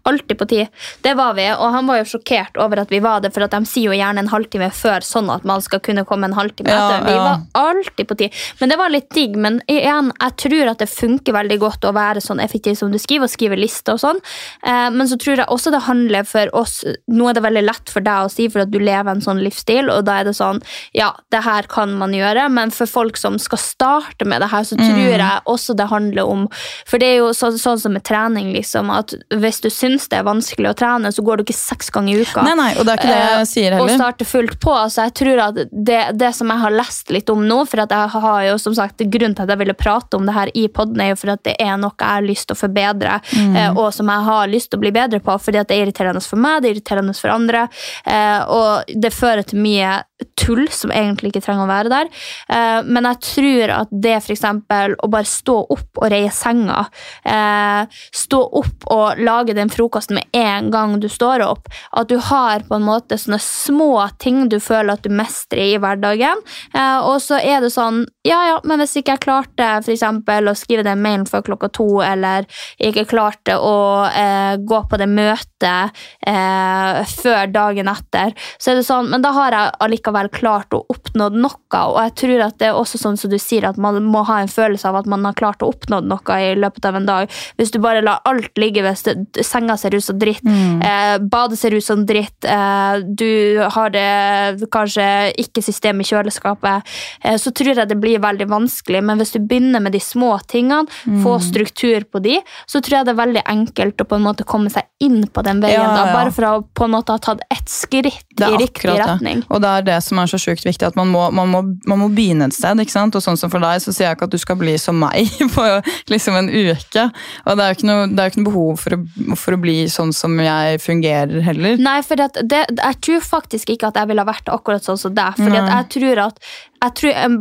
Alltid 0.06 0.38
på 0.38 0.46
tid. 0.48 0.68
Det 1.02 1.14
var 1.18 1.34
vi, 1.34 1.46
og 1.52 1.72
han 1.74 1.86
var 1.88 1.98
jo 1.98 2.04
sjokkert 2.12 2.56
over 2.62 2.78
at 2.84 2.90
vi 2.94 3.00
var 3.02 3.20
det, 3.24 3.32
for 3.34 3.42
at 3.46 3.50
de 3.50 3.64
sier 3.66 3.90
jo 3.90 3.96
gjerne 3.98 4.22
en 4.22 4.28
halvtime 4.30 4.68
før, 4.72 5.00
sånn 5.02 5.30
at 5.34 5.44
man 5.48 5.62
skal 5.64 5.80
kunne 5.82 6.04
komme 6.06 6.28
en 6.30 6.36
halvtime 6.36 6.70
Ja, 6.70 6.84
etter. 6.90 7.06
Vi 7.08 7.16
ja. 7.16 7.24
var 7.24 7.40
alltid 7.70 8.08
på 8.08 8.16
tid. 8.20 8.32
Men 8.60 8.68
det 8.70 8.78
var 8.78 8.92
litt 8.94 9.10
digg. 9.14 9.36
Men 9.36 9.60
igjen, 9.66 10.12
jeg 10.20 10.36
tror 10.44 10.70
at 10.72 10.78
det 10.84 10.88
funker 10.92 11.34
veldig 11.34 11.58
godt 11.62 11.84
å 11.88 11.92
være 11.96 12.22
sånn 12.22 12.40
effektiv 12.44 12.76
som 12.78 12.92
du 12.92 12.98
skriver, 13.02 13.26
og 13.26 13.30
skrive 13.34 13.58
lister 13.58 13.96
og 13.96 14.02
sånn. 14.04 14.20
Eh, 14.66 14.90
men 14.94 15.08
så 15.10 15.18
tror 15.18 15.42
jeg 15.42 15.48
også 15.50 15.72
det 15.74 15.82
handler 15.88 16.24
for 16.28 16.50
oss 16.56 16.84
Nå 17.08 17.28
er 17.28 17.34
det 17.34 17.42
veldig 17.42 17.62
lett 17.66 17.90
for 17.90 18.00
deg 18.04 18.26
å 18.26 18.30
si, 18.30 18.46
for 18.52 18.62
at 18.62 18.70
du 18.70 18.78
lever 18.78 19.10
en 19.10 19.20
sånn 19.24 19.40
livsstil, 19.42 19.88
og 19.90 20.04
da 20.06 20.20
er 20.20 20.24
det 20.28 20.34
sånn 20.38 20.60
Ja, 20.94 21.10
det 21.34 21.42
her 21.44 21.66
kan 21.70 21.94
man 21.98 22.12
gjøre, 22.14 22.46
men 22.52 22.70
for 22.70 22.86
folk 22.86 23.16
som 23.16 23.38
skal 23.42 23.58
starte 23.58 24.24
med 24.28 24.40
det 24.44 24.50
her, 24.52 24.62
så 24.62 24.76
tror 24.76 24.94
Mm. 24.96 25.18
jeg 25.18 25.40
også 25.46 25.74
det 25.76 25.88
handler 25.90 26.26
om 26.28 26.48
For 26.86 26.98
det 26.98 27.06
er 27.06 27.16
jo 27.18 27.30
så, 27.34 27.50
sånn 27.58 27.78
som 27.80 27.92
med 27.92 28.04
trening, 28.04 28.52
liksom, 28.54 28.90
at 28.90 29.14
hvis 29.30 29.55
du 29.60 29.70
syns 29.70 30.08
det 30.08 30.18
er 30.18 30.26
vanskelig 30.26 30.70
å 30.70 30.76
trene, 30.76 31.12
så 31.12 31.22
går 31.22 31.36
du 31.40 31.46
ikke 31.46 31.56
seks 31.56 31.90
ganger 31.94 32.16
i 32.16 32.26
uka. 32.26 32.42
Nei, 32.46 32.54
nei, 32.58 32.70
og 32.76 32.84
det 32.86 32.94
er 32.94 33.00
ikke 33.00 33.12
det 33.12 33.22
jeg 33.22 33.50
sier 33.52 33.76
heller. 33.76 33.84
Og 33.84 33.90
starter 33.96 34.16
starte 34.16 34.24
fullt 34.30 34.60
på. 34.60 34.74
Så 34.90 35.06
jeg 35.06 35.14
tror 35.20 35.42
at 35.48 35.60
det, 35.72 36.00
det 36.18 36.32
som 36.34 36.50
jeg 36.52 36.62
har 36.62 36.70
lest 36.74 37.10
litt 37.10 37.30
om 37.32 37.44
nå, 37.46 37.58
for 37.68 37.82
at 37.84 37.90
jeg 37.90 38.08
har 38.14 38.40
jo 38.48 38.58
som 38.62 38.74
sagt 38.76 38.98
grunnen 39.06 39.36
til 39.36 39.44
at 39.46 39.52
jeg 39.54 39.58
ville 39.62 39.76
prate 39.76 40.16
om 40.16 40.26
det 40.26 40.34
her 40.36 40.52
i 40.54 40.66
podden, 40.68 41.00
er 41.00 41.12
jo 41.12 41.20
for 41.20 41.34
at 41.34 41.42
det 41.46 41.56
er 41.62 41.76
noe 41.80 41.92
jeg 41.96 42.08
har 42.08 42.26
lyst 42.26 42.48
til 42.48 42.56
å 42.56 42.62
forbedre, 42.64 43.20
Mm. 43.36 43.56
eh, 43.56 43.70
og 43.76 43.92
som 43.92 44.08
jeg 44.08 44.24
har 44.24 44.48
lyst 44.48 44.70
til 44.70 44.78
å 44.78 44.80
bli 44.80 44.90
bedre 44.94 45.20
på, 45.20 45.34
fordi 45.40 45.58
at 45.60 45.68
det 45.68 45.76
er 45.76 45.86
irriterende 45.86 46.22
for 46.22 46.36
meg, 46.40 46.62
det 46.62 46.70
er 46.70 46.74
irriterende 46.76 47.14
for 47.16 47.30
andre, 47.30 47.68
eh, 48.06 48.40
og 48.48 48.84
det 48.88 49.12
fører 49.12 49.44
til 49.46 49.58
mye 49.58 50.02
tull 50.36 50.68
som 50.72 50.90
egentlig 50.90 51.32
ikke 51.32 51.44
trenger 51.44 51.66
å 51.66 51.68
være 51.68 51.92
der. 51.92 52.08
Eh, 52.48 52.82
men 52.88 53.04
jeg 53.04 53.20
tror 53.20 53.72
at 53.82 53.88
det 53.92 54.14
eksempel 54.16 54.96
å 55.04 55.10
bare 55.12 55.28
stå 55.28 55.56
opp 55.70 56.00
og 56.00 56.10
reie 56.10 56.30
senga, 56.32 56.86
eh, 57.24 57.84
stå 58.12 58.40
opp 58.62 58.86
og 58.92 59.18
lage 59.18 59.45
den 59.54 59.70
frokosten 59.70 60.18
med 60.18 60.24
en 60.32 60.70
gang 60.70 60.96
du 61.00 61.08
står 61.08 61.44
opp, 61.46 61.68
at 61.92 62.08
du 62.08 62.16
har 62.18 62.64
på 62.66 62.78
en 62.78 62.86
måte 62.86 63.18
sånne 63.20 63.38
små 63.42 64.08
ting 64.18 64.48
du 64.50 64.58
føler 64.60 64.96
at 64.96 65.04
du 65.06 65.12
mestrer 65.12 65.76
i 65.76 65.78
hverdagen, 65.82 66.42
eh, 66.74 66.98
og 66.98 67.20
så 67.22 67.38
er 67.38 67.62
det 67.62 67.72
sånn, 67.74 68.04
ja 68.26 68.40
ja, 68.50 68.58
men 68.64 68.82
hvis 68.82 68.96
ikke 68.98 69.16
jeg 69.16 69.24
klarte 69.26 69.68
for 69.84 69.94
eksempel 69.94 70.50
å 70.50 70.56
skrive 70.58 70.86
den 70.86 71.02
mailen 71.04 71.26
før 71.28 71.44
klokka 71.46 71.70
to, 71.76 71.88
eller 72.02 72.46
ikke 72.82 73.06
klarte 73.10 73.58
å 73.60 73.76
eh, 74.08 74.56
gå 74.58 74.82
på 74.90 75.00
det 75.00 75.08
møtet 75.10 76.02
eh, 76.26 77.00
før 77.16 77.52
dagen 77.52 77.90
etter, 77.92 78.34
så 78.58 78.72
er 78.72 78.80
det 78.80 78.86
sånn, 78.88 79.10
men 79.12 79.24
da 79.24 79.32
har 79.36 79.54
jeg 79.54 79.74
allikevel 79.86 80.30
klart 80.34 80.74
å 80.74 80.82
oppnå 80.92 81.30
noe, 81.36 81.54
og 81.76 81.98
jeg 82.00 82.14
tror 82.22 82.46
at 82.48 82.58
det 82.60 82.70
er 82.70 82.78
også 82.78 83.00
sånn 83.00 83.18
som 83.20 83.32
du 83.32 83.38
sier, 83.40 83.66
at 83.68 83.78
man 83.80 83.98
må 84.04 84.24
ha 84.28 84.40
en 84.42 84.50
følelse 84.50 84.88
av 84.88 85.00
at 85.00 85.10
man 85.10 85.24
har 85.26 85.36
klart 85.38 85.62
å 85.62 85.70
oppnå 85.72 86.00
noe 86.06 86.38
i 86.42 86.54
løpet 86.56 86.88
av 86.88 86.98
en 86.98 87.08
dag. 87.08 87.32
Hvis 87.58 87.72
du 87.74 87.80
bare 87.82 88.04
lar 88.04 88.22
alt 88.28 88.56
ligge, 88.60 88.84
ved 88.86 88.96
senga 89.44 89.76
ser 89.76 89.94
ut 89.94 90.04
som 90.04 90.18
dritt, 90.18 90.44
eh, 90.46 91.18
badet 91.18 91.58
ser 91.58 91.74
ut 91.74 91.84
som 91.84 92.04
dritt, 92.06 92.44
eh, 92.44 92.98
du 93.04 93.60
har 93.72 93.90
det 93.90 94.68
kanskje 94.72 95.32
ikke 95.38 95.62
system 95.64 96.00
i 96.00 96.04
kjøleskapet, 96.04 96.82
eh, 97.22 97.36
så 97.36 97.52
tror 97.52 97.76
jeg 97.76 97.88
det 97.88 98.00
blir 98.00 98.22
veldig 98.22 98.48
vanskelig, 98.48 99.02
men 99.02 99.18
hvis 99.18 99.32
du 99.32 99.40
begynner 99.40 99.82
med 99.82 99.92
de 99.92 100.00
små 100.00 100.36
tingene, 100.46 100.86
få 101.22 101.36
struktur 101.40 102.04
på 102.10 102.22
de, 102.22 102.38
så 102.66 102.80
tror 102.80 102.98
jeg 102.98 103.06
det 103.06 103.14
er 103.14 103.22
veldig 103.26 103.42
enkelt 103.46 104.02
å 104.02 104.08
på 104.08 104.16
en 104.16 104.26
måte 104.26 104.44
komme 104.44 104.70
seg 104.72 104.84
inn 105.00 105.26
på 105.26 105.42
den 105.44 105.60
veien, 105.60 105.80
Ja, 105.80 105.92
da, 105.92 106.12
bare 106.12 106.32
for 106.32 106.48
å 106.48 106.54
på 106.74 106.84
en 106.84 106.94
måte 106.94 107.12
ha 107.12 107.18
tatt 107.18 107.40
ett 107.50 107.68
skritt 107.68 108.40
i 108.40 108.56
riktig 108.56 108.90
retning. 108.90 109.42
det. 109.42 109.50
Og 109.50 109.60
det 109.62 109.68
er 109.68 109.82
det 109.82 109.98
som 110.04 110.18
er 110.18 110.30
så 110.30 110.38
sjukt 110.40 110.64
viktig, 110.64 110.86
at 110.86 110.96
man 110.96 111.08
må, 111.12 111.26
man, 111.34 111.50
må, 111.52 111.62
man 111.86 112.00
må 112.00 112.08
begynne 112.12 112.48
et 112.48 112.56
sted. 112.56 112.80
ikke 112.80 112.94
sant? 112.94 113.16
Og 113.16 113.24
sånn 113.24 113.38
som 113.40 113.52
for 113.52 113.62
deg, 113.62 113.80
så 113.82 113.92
sier 113.92 114.08
jeg 114.08 114.18
ikke 114.18 114.28
at 114.28 114.34
du 114.36 114.40
skal 114.40 114.58
bli 114.60 114.76
som 114.80 114.98
meg 115.00 115.30
på 115.56 115.66
liksom 116.12 116.38
en 116.40 116.50
uke. 116.50 117.06
Og 117.46 117.56
det 117.56 117.64
er 117.64 117.72
jo 117.72 117.78
ikke 117.78 117.90
noe, 117.90 118.08
det 118.12 118.22
er 118.22 118.32
ikke 118.32 118.42
noe 118.42 118.50
behov 118.50 118.82
for 118.82 118.96
å 118.96 119.00
for 119.34 119.56
å 119.56 119.60
bli 119.60 119.78
sånn 119.90 120.12
som 120.14 120.36
jeg 120.38 120.80
fungerer 120.84 121.42
heller. 121.46 121.80
Nei, 121.82 121.98
for 122.06 122.20
det, 122.20 122.44
det, 122.46 122.64
jeg 122.76 123.00
tror 123.02 123.24
faktisk 123.24 123.72
ikke 123.74 123.90
at 123.90 123.98
jeg 123.98 124.12
ville 124.12 124.26
vært 124.28 124.52
akkurat 124.52 124.84
sånn 124.86 125.00
som 125.00 125.14
deg. 125.16 125.40
For 125.40 125.50
jeg 125.50 125.88
tror 125.96 126.22
at 126.28 126.44
jeg 126.86 126.94
tror 127.00 127.16
en, 127.16 127.36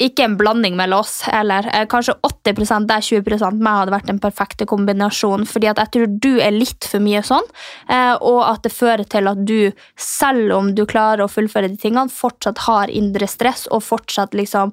Ikke 0.00 0.24
en 0.24 0.36
blanding 0.40 0.76
mellom 0.76 1.02
oss 1.04 1.20
heller. 1.28 1.66
Eh, 1.76 1.84
Kanskje 1.88 2.14
80% 2.24 2.88
der 2.88 3.04
20% 3.04 3.60
meg 3.60 3.82
hadde 3.82 3.92
vært 3.92 4.08
den 4.08 4.20
perfekte 4.22 4.64
kombinasjonen. 4.68 5.44
Fordi 5.48 5.68
at 5.68 5.80
jeg 5.82 5.92
tror 5.92 6.14
du 6.24 6.30
er 6.40 6.56
litt 6.56 6.88
for 6.88 7.04
mye 7.04 7.20
sånn, 7.24 7.44
eh, 7.88 8.14
og 8.16 8.40
at 8.46 8.64
det 8.64 8.72
fører 8.72 9.04
til 9.04 9.28
at 9.28 9.44
du, 9.44 9.70
selv 10.00 10.56
om 10.56 10.72
du 10.74 10.86
klarer 10.88 11.26
å 11.26 11.30
fullføre 11.30 11.68
de 11.68 11.76
tingene, 11.80 12.08
fortsatt 12.12 12.64
har 12.64 12.92
indre 12.92 13.28
stress 13.28 13.66
og 13.68 13.84
fortsatt 13.84 14.36
liksom 14.36 14.72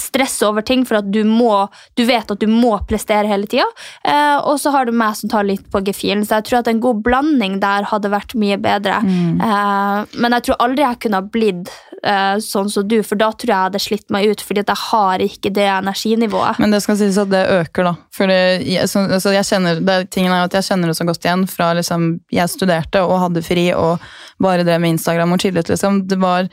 stresse 0.00 0.46
over 0.46 0.64
ting 0.66 0.84
for 0.88 1.00
at 1.00 1.10
du 1.12 1.22
må 1.26 1.68
Du 1.98 2.04
vet 2.06 2.30
at 2.30 2.40
du 2.40 2.46
må 2.50 2.76
prestere 2.88 3.28
hele 3.28 3.48
tida. 3.50 3.66
Eh, 4.04 4.36
og 4.38 4.58
så 4.60 4.70
har 4.74 4.86
du 4.86 4.92
meg 4.94 5.16
som 5.18 5.30
tar 5.30 5.46
litt 5.46 5.66
på 5.72 5.82
gefühlen. 5.86 6.24
Så 6.26 6.38
jeg 6.38 6.48
tror 6.48 6.60
at 6.60 6.70
en 6.70 6.82
god 6.82 7.02
blanding 7.06 7.58
der 7.62 7.88
hadde 7.90 8.12
vært 8.12 8.34
mye 8.38 8.58
bedre. 8.60 9.00
Eh, 9.02 10.18
men 10.20 10.36
jeg 10.36 10.48
tror 10.48 10.60
aldri 10.64 10.84
jeg 10.84 11.00
kunne 11.04 11.20
ha 11.20 11.30
blitt 11.38 11.72
eh, 12.02 12.36
sånn 12.42 12.70
som 12.70 12.86
du, 12.88 12.98
for 13.06 13.20
da 13.20 13.30
tror 13.32 13.50
jeg 13.50 13.56
jeg 13.56 13.68
hadde 13.68 13.82
slitt 13.82 14.06
meg 14.14 14.30
ut. 14.30 14.44
fordi 14.44 14.64
at 14.64 14.72
jeg 14.72 14.84
har 14.84 15.24
ikke 15.24 15.52
det 15.54 15.68
energinivået. 15.72 16.62
Men 16.62 16.74
det 16.74 16.82
skal 16.84 16.98
sies 17.00 17.18
at 17.20 17.32
det 17.32 17.44
øker, 17.58 17.90
da. 17.90 17.94
For 18.14 18.30
det, 18.30 18.40
jeg, 18.68 18.88
så, 18.90 19.04
altså 19.06 19.34
jeg 19.34 19.48
kjenner, 19.48 19.82
det, 19.84 19.98
tingen 20.14 20.34
er 20.34 20.46
at 20.46 20.56
jeg 20.58 20.68
kjenner 20.70 20.90
det 20.90 20.98
så 20.98 21.06
godt 21.08 21.24
igjen 21.24 21.46
fra 21.50 21.72
liksom, 21.78 22.10
jeg 22.34 22.54
studerte 22.54 23.04
og 23.04 23.20
hadde 23.26 23.44
fri 23.46 23.70
og 23.74 24.02
bare 24.42 24.66
drev 24.66 24.82
med 24.82 24.96
Instagram 24.96 25.34
og 25.34 25.42
chillet. 25.42 25.70
Liksom. 25.70 26.04
Det 26.08 26.20
var 26.22 26.50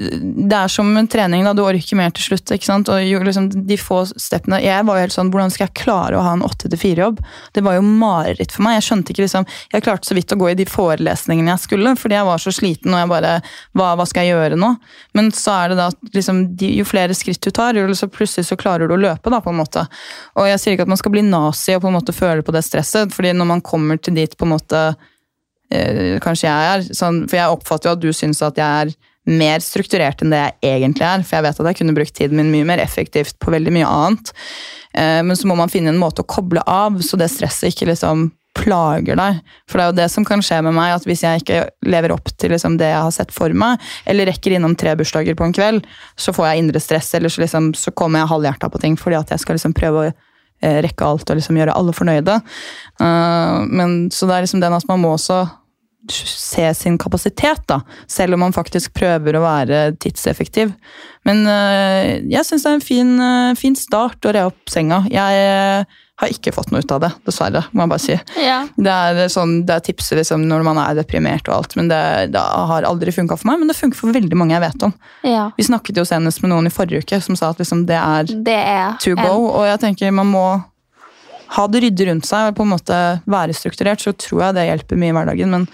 det 0.00 0.56
er 0.56 0.70
som 0.72 0.88
en 0.96 1.08
trening, 1.10 1.42
da. 1.44 1.52
Du 1.52 1.60
orker 1.60 1.98
mer 1.98 2.12
til 2.16 2.24
slutt. 2.30 2.50
ikke 2.54 2.64
sant? 2.64 2.88
Og 2.88 3.02
jo, 3.04 3.18
liksom, 3.26 3.50
de 3.68 3.76
få 3.76 3.98
steppene 4.08 4.62
Jeg 4.64 4.86
var 4.88 4.96
jo 4.96 5.04
helt 5.04 5.14
sånn 5.14 5.32
Hvordan 5.32 5.52
skal 5.52 5.66
jeg 5.66 5.76
klare 5.82 6.16
å 6.16 6.22
ha 6.24 6.32
en 6.38 6.44
8-4-jobb? 6.46 7.20
Det 7.52 7.64
var 7.66 7.76
jo 7.76 7.82
mareritt 7.84 8.54
for 8.54 8.64
meg. 8.64 8.78
Jeg 8.78 8.86
skjønte 8.88 9.12
ikke 9.12 9.26
liksom 9.26 9.48
Jeg 9.74 9.84
klarte 9.84 10.08
så 10.08 10.16
vidt 10.16 10.32
å 10.32 10.38
gå 10.40 10.48
i 10.52 10.56
de 10.56 10.64
forelesningene 10.68 11.52
jeg 11.52 11.64
skulle, 11.66 11.92
fordi 12.00 12.16
jeg 12.16 12.28
var 12.30 12.40
så 12.40 12.54
sliten 12.54 12.96
og 12.96 13.02
jeg 13.02 13.10
bare 13.12 13.34
Hva, 13.76 13.90
hva 14.00 14.08
skal 14.08 14.24
jeg 14.24 14.38
gjøre 14.38 14.60
nå? 14.62 14.72
Men 15.18 15.30
så 15.36 15.58
er 15.58 15.74
det 15.74 15.80
da 15.82 15.90
liksom, 16.16 16.42
de, 16.56 16.72
jo 16.80 16.88
flere 16.88 17.16
skritt 17.16 17.42
du 17.44 17.52
tar, 17.54 17.76
jo 17.76 17.98
så 17.98 18.08
plutselig 18.08 18.48
så 18.48 18.58
klarer 18.60 18.88
du 18.88 18.96
å 18.96 19.00
løpe, 19.00 19.32
da, 19.32 19.42
på 19.44 19.52
en 19.52 19.60
måte. 19.60 19.84
Og 20.38 20.48
jeg 20.48 20.62
sier 20.62 20.76
ikke 20.76 20.86
at 20.88 20.92
man 20.92 21.00
skal 21.00 21.12
bli 21.14 21.26
nazi 21.26 21.76
og 21.76 21.84
på 21.84 21.90
en 21.90 21.96
måte 21.98 22.16
føle 22.16 22.44
på 22.46 22.54
det 22.54 22.64
stresset, 22.64 23.12
fordi 23.14 23.34
når 23.36 23.48
man 23.52 23.64
kommer 23.64 24.00
til 24.00 24.16
dit 24.16 24.36
på 24.36 24.46
en 24.46 24.54
måte 24.54 24.82
eh, 25.72 26.16
kanskje 26.22 26.48
jeg 26.48 26.74
er. 26.74 26.90
Sånn, 26.96 27.24
for 27.28 27.40
jeg 27.40 27.56
oppfatter 27.56 27.90
jo 27.90 27.96
at 27.98 28.04
du 28.04 28.10
syns 28.16 28.42
at 28.46 28.60
jeg 28.60 28.84
er 28.86 28.94
mer 29.28 29.60
strukturert 29.64 30.22
enn 30.24 30.32
det 30.32 30.40
jeg 30.40 30.80
egentlig 30.80 31.06
er. 31.06 31.24
For 31.26 31.38
jeg 31.38 31.46
vet 31.48 31.62
at 31.62 31.70
jeg 31.70 31.80
kunne 31.80 31.96
brukt 31.96 32.16
tiden 32.16 32.40
min 32.40 32.52
mye 32.54 32.68
mer 32.72 32.82
effektivt 32.82 33.38
på 33.42 33.52
veldig 33.52 33.74
mye 33.74 33.88
annet. 33.88 34.32
Eh, 34.96 35.20
men 35.26 35.36
så 35.36 35.48
må 35.50 35.56
man 35.58 35.72
finne 35.72 35.92
en 35.92 36.00
måte 36.00 36.24
å 36.24 36.28
koble 36.28 36.64
av, 36.66 37.00
så 37.04 37.18
det 37.20 37.30
stresset 37.32 37.74
ikke 37.74 37.90
liksom 37.92 38.30
plager 38.58 39.18
deg. 39.18 39.38
For 39.70 39.78
det 39.78 39.84
er 39.84 39.90
jo 39.90 39.98
det 40.00 40.08
som 40.12 40.26
kan 40.26 40.42
skje 40.44 40.58
med 40.66 40.74
meg, 40.76 40.94
at 40.96 41.06
hvis 41.08 41.22
jeg 41.24 41.42
ikke 41.42 41.60
lever 41.86 42.14
opp 42.14 42.32
til 42.40 42.52
liksom 42.54 42.76
det 42.80 42.90
jeg 42.90 43.04
har 43.06 43.14
sett 43.14 43.34
for 43.34 43.54
meg, 43.56 43.80
eller 44.10 44.28
rekker 44.30 44.56
innom 44.56 44.74
tre 44.78 44.96
bursdager 44.98 45.38
på 45.38 45.46
en 45.46 45.54
kveld, 45.56 45.86
så 46.18 46.34
får 46.34 46.50
jeg 46.50 46.64
indre 46.64 46.82
stress, 46.82 47.12
eller 47.18 47.32
så, 47.32 47.44
liksom, 47.44 47.70
så 47.78 47.94
kommer 47.94 48.22
jeg 48.22 48.32
halvhjerta 48.32 48.72
på 48.72 48.82
ting 48.82 48.98
fordi 49.00 49.20
at 49.20 49.30
jeg 49.32 49.44
skal 49.44 49.58
liksom 49.58 49.76
prøve 49.76 50.02
å 50.02 50.10
eh, 50.10 50.80
rekke 50.84 51.06
alt 51.06 51.30
og 51.30 51.38
liksom 51.38 51.60
gjøre 51.60 51.76
alle 51.78 51.94
fornøyde. 51.96 52.40
Eh, 53.00 53.56
men, 53.70 53.96
så 54.14 54.28
det 54.28 54.36
er 54.36 54.48
liksom 54.48 54.64
den 54.64 54.76
at 54.76 54.88
man 54.90 55.02
må 55.04 55.14
også 55.14 55.44
se 56.08 56.74
sin 56.74 56.98
kapasitet, 56.98 57.62
da, 57.68 57.80
selv 58.08 58.34
om 58.34 58.44
man 58.46 58.54
faktisk 58.56 58.94
prøver 58.96 59.36
å 59.36 59.44
være 59.44 59.80
tidseffektiv. 60.00 60.72
Men 61.28 61.42
øh, 61.46 62.30
jeg 62.30 62.46
syns 62.48 62.64
det 62.64 62.70
er 62.70 62.78
en 62.78 62.84
fin, 62.84 63.16
øh, 63.20 63.56
fin 63.58 63.76
start 63.76 64.24
å 64.24 64.32
re 64.34 64.46
opp 64.48 64.72
senga. 64.72 65.02
Jeg 65.12 65.42
øh, 65.44 65.98
har 66.20 66.32
ikke 66.32 66.52
fått 66.52 66.72
noe 66.72 66.82
ut 66.84 66.92
av 66.92 67.02
det, 67.04 67.10
dessverre. 67.28 67.62
må 67.72 67.84
jeg 67.84 67.92
bare 67.92 68.04
si. 68.04 68.16
Ja. 68.40 68.58
Det 68.76 68.94
er, 68.94 69.20
sånn, 69.32 69.60
det 69.68 69.76
er 69.76 69.84
tipset 69.84 70.18
liksom, 70.20 70.44
når 70.48 70.64
man 70.66 70.80
er 70.82 70.98
deprimert 70.98 71.48
og 71.48 71.60
alt, 71.60 71.76
men 71.78 71.92
det, 71.92 72.00
det 72.34 72.40
har 72.40 72.88
aldri 72.88 73.14
funka 73.14 73.38
for 73.40 73.52
meg. 73.52 73.62
Men 73.62 73.72
det 73.72 73.78
funker 73.78 74.00
for 74.00 74.16
veldig 74.16 74.40
mange 74.40 74.56
jeg 74.56 74.64
vet 74.66 74.88
om. 74.88 74.96
Ja. 75.28 75.46
Vi 75.56 75.68
snakket 75.68 76.00
jo 76.00 76.08
senest 76.08 76.42
med 76.44 76.52
noen 76.52 76.68
i 76.68 76.74
forrige 76.74 77.04
uke 77.04 77.20
som 77.24 77.38
sa 77.38 77.52
at 77.54 77.62
liksom, 77.62 77.86
det 77.88 78.00
er 78.00 78.34
Det 78.50 78.58
er 78.58 79.00
to 79.04 79.16
go. 79.20 79.32
Og 79.52 79.64
jeg 79.68 79.80
tenker 79.84 80.16
man 80.16 80.32
må 80.32 80.46
ha 81.56 81.66
det 81.66 81.82
ryddig 81.84 82.06
rundt 82.10 82.28
seg 82.28 82.50
og 82.50 82.58
på 82.58 82.66
en 82.66 82.74
måte 82.74 82.98
være 83.30 83.56
strukturert, 83.56 84.02
så 84.02 84.14
tror 84.14 84.44
jeg 84.46 84.58
det 84.58 84.68
hjelper 84.68 85.00
mye 85.00 85.12
i 85.12 85.16
hverdagen. 85.16 85.56
Men 85.56 85.66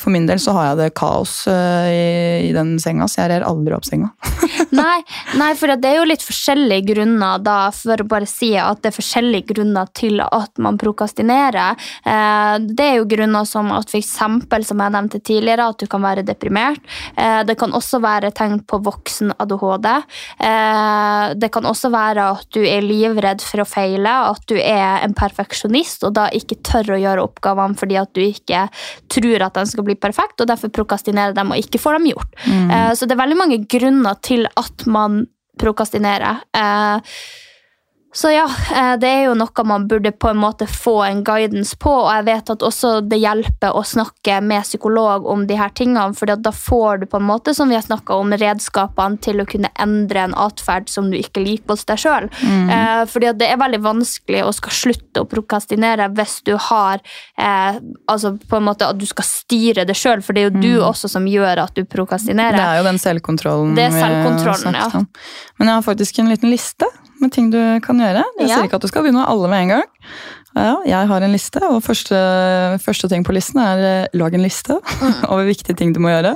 for 0.00 0.14
min 0.14 0.26
del 0.28 0.40
så 0.42 0.54
har 0.56 0.70
jeg 0.70 0.80
det 0.80 0.90
kaos 0.98 1.42
øh, 1.50 1.88
i, 1.90 2.48
i 2.48 2.52
den 2.56 2.76
senga, 2.82 3.08
så 3.10 3.22
jeg 3.22 3.34
rer 3.34 3.46
aldri 3.48 3.76
opp 3.76 3.86
senga. 3.88 4.12
Nei, 4.70 5.00
nei, 5.38 5.50
for 5.58 5.72
det 5.80 5.88
er 5.88 5.96
jo 5.98 6.06
litt 6.06 6.22
forskjellige 6.22 6.92
grunner 6.92 7.40
da, 7.42 7.56
for 7.74 8.02
å 8.02 8.06
bare 8.08 8.28
si 8.28 8.52
at 8.58 8.82
det 8.82 8.90
er 8.90 8.94
forskjellige 8.96 9.48
grunner 9.54 9.88
til 9.96 10.22
at 10.22 10.60
man 10.62 10.78
prokastinerer. 10.80 11.78
Eh, 12.04 12.54
det 12.68 12.86
er 12.86 12.98
jo 13.00 13.08
grunner 13.10 13.48
som 13.48 13.70
at 13.74 13.90
eksempel, 13.98 14.64
som 14.66 14.80
jeg 14.82 14.94
nevnte 14.94 15.20
tidligere, 15.26 15.70
at 15.72 15.82
du 15.82 15.88
kan 15.90 16.04
være 16.04 16.24
deprimert. 16.26 16.82
Eh, 17.16 17.40
det 17.48 17.56
kan 17.60 17.74
også 17.76 18.00
være 18.02 18.32
tegn 18.36 18.60
på 18.62 18.80
voksen 18.86 19.34
ADHD. 19.42 19.88
Eh, 20.46 21.26
det 21.40 21.50
kan 21.54 21.66
også 21.68 21.90
være 21.92 22.28
at 22.36 22.46
du 22.54 22.62
er 22.62 22.86
livredd 22.86 23.42
for 23.44 23.64
å 23.64 23.68
feile, 23.68 24.14
at 24.30 24.46
du 24.50 24.56
er 24.58 25.04
en 25.04 25.16
perfeksjonist 25.16 26.06
og 26.06 26.14
da 26.18 26.28
ikke 26.36 26.60
tør 26.66 26.94
å 26.94 27.00
gjøre 27.00 27.26
oppgavene 27.26 27.78
fordi 27.78 27.98
at 28.00 28.12
du 28.16 28.22
ikke 28.24 28.66
tror 29.10 29.46
at 29.46 29.58
den 29.58 29.68
skal 29.70 29.86
bli 29.86 29.89
perfekt, 29.98 30.40
og 30.40 30.48
derfor 30.50 30.72
prokastinerer 30.74 31.34
dem 31.36 31.52
og 31.54 31.60
ikke 31.60 31.80
får 31.82 31.98
dem 31.98 32.10
gjort. 32.12 32.32
Mm. 32.46 32.72
så 32.96 33.06
det 33.06 33.14
er 33.14 33.22
veldig 33.22 33.38
mange 33.38 33.58
grunner 33.70 34.18
til 34.24 34.46
at 34.58 34.86
man 34.86 35.24
prokastinerer. 35.60 36.42
Eh, 36.56 37.16
så 38.12 38.30
ja, 38.30 38.44
eh, 38.74 38.96
det 38.98 39.06
er 39.06 39.20
jo 39.28 39.36
noe 39.38 39.64
man 39.66 39.84
burde 39.88 40.10
på 40.10 40.32
en 40.32 40.40
måte 40.42 40.66
få 40.66 40.96
en 41.06 41.20
guidance 41.24 41.76
på, 41.78 41.92
og 41.92 42.10
jeg 42.10 42.26
vet 42.26 42.50
at 42.50 42.64
også 42.66 42.92
det 43.06 43.20
hjelper 43.22 43.76
å 43.76 43.84
snakke 43.86 44.40
med 44.42 44.66
psykolog 44.66 45.28
om 45.30 45.44
de 45.46 45.54
her 45.58 45.70
tingene, 45.78 46.10
for 46.18 46.26
da 46.26 46.50
får 46.54 47.02
du 47.02 47.06
på 47.10 47.20
en 47.20 47.28
måte, 47.28 47.54
som 47.54 47.70
vi 47.70 47.76
har 47.78 47.84
snakket 47.86 48.10
om, 48.16 48.34
redskapene 48.34 49.20
til 49.22 49.42
å 49.42 49.46
kunne 49.46 49.70
endre 49.78 50.24
en 50.26 50.34
atferd 50.34 50.90
som 50.90 51.10
du 51.12 51.18
ikke 51.20 51.44
liker 51.44 51.76
hos 51.76 51.86
deg 51.86 52.00
selv. 52.02 52.34
Eh, 52.42 53.02
fordi 53.10 53.30
det 53.38 53.46
er 53.46 53.60
veldig 53.60 53.80
vanskelig 53.84 54.42
å 54.42 54.50
skal 54.58 54.74
slutte 54.74 55.22
å 55.22 55.28
prokastinere 55.30 56.08
hvis 56.16 56.40
du 56.48 56.56
har 56.58 56.98
eh, 57.38 57.78
altså 58.10 58.32
på 58.42 58.58
en 58.58 58.66
måte 58.66 58.88
at 58.90 58.98
du 58.98 59.06
skal 59.06 59.28
styre 59.28 59.84
det 59.86 59.94
selv, 59.98 60.26
for 60.26 60.34
det 60.34 60.42
er 60.42 60.50
jo 60.50 60.64
du 60.64 60.86
også 60.88 61.12
som 61.12 61.28
gjør 61.30 61.62
at 61.62 61.78
du 61.78 61.86
prokastinerer. 61.86 62.58
Det 62.58 62.66
er 62.66 62.82
jo 62.82 62.88
den 62.90 62.98
selvkontrollen. 63.02 63.78
Det 63.78 63.86
er 63.86 63.94
vi 63.94 64.02
har 64.02 64.16
selvkontrollen, 64.16 64.74
snakket 64.74 64.98
ja. 64.98 65.04
Men 65.60 65.70
jeg 65.70 65.78
har 65.78 65.86
faktisk 65.86 66.18
en 66.18 66.32
liten 66.32 66.50
liste 66.50 66.90
med 67.20 67.32
ting 67.32 67.50
du 67.52 67.58
kan 67.84 67.98
gjøre. 68.00 68.22
Jeg 68.40 68.48
Ja. 68.48 68.54
sier 68.56 68.68
ikke 68.68 68.78
at 68.80 68.82
du 68.82 68.88
skal 68.90 69.02
begynne 69.04 69.20
med 69.22 69.28
alle 69.32 69.48
med 69.52 69.62
en 69.62 69.68
gang. 69.76 69.88
Ja, 70.56 70.76
jeg 70.84 71.06
har 71.06 71.22
en 71.22 71.30
liste, 71.32 71.60
og 71.62 71.78
første, 71.86 72.18
første 72.82 73.08
ting 73.08 73.22
på 73.22 73.32
listen 73.36 73.60
er 73.62 73.78
eh, 73.86 74.06
lag 74.18 74.34
en 74.34 74.42
liste 74.42 74.74
over 75.30 75.44
viktige 75.46 75.76
ting 75.78 75.92
du 75.94 76.00
må 76.02 76.10
gjøre. 76.10 76.32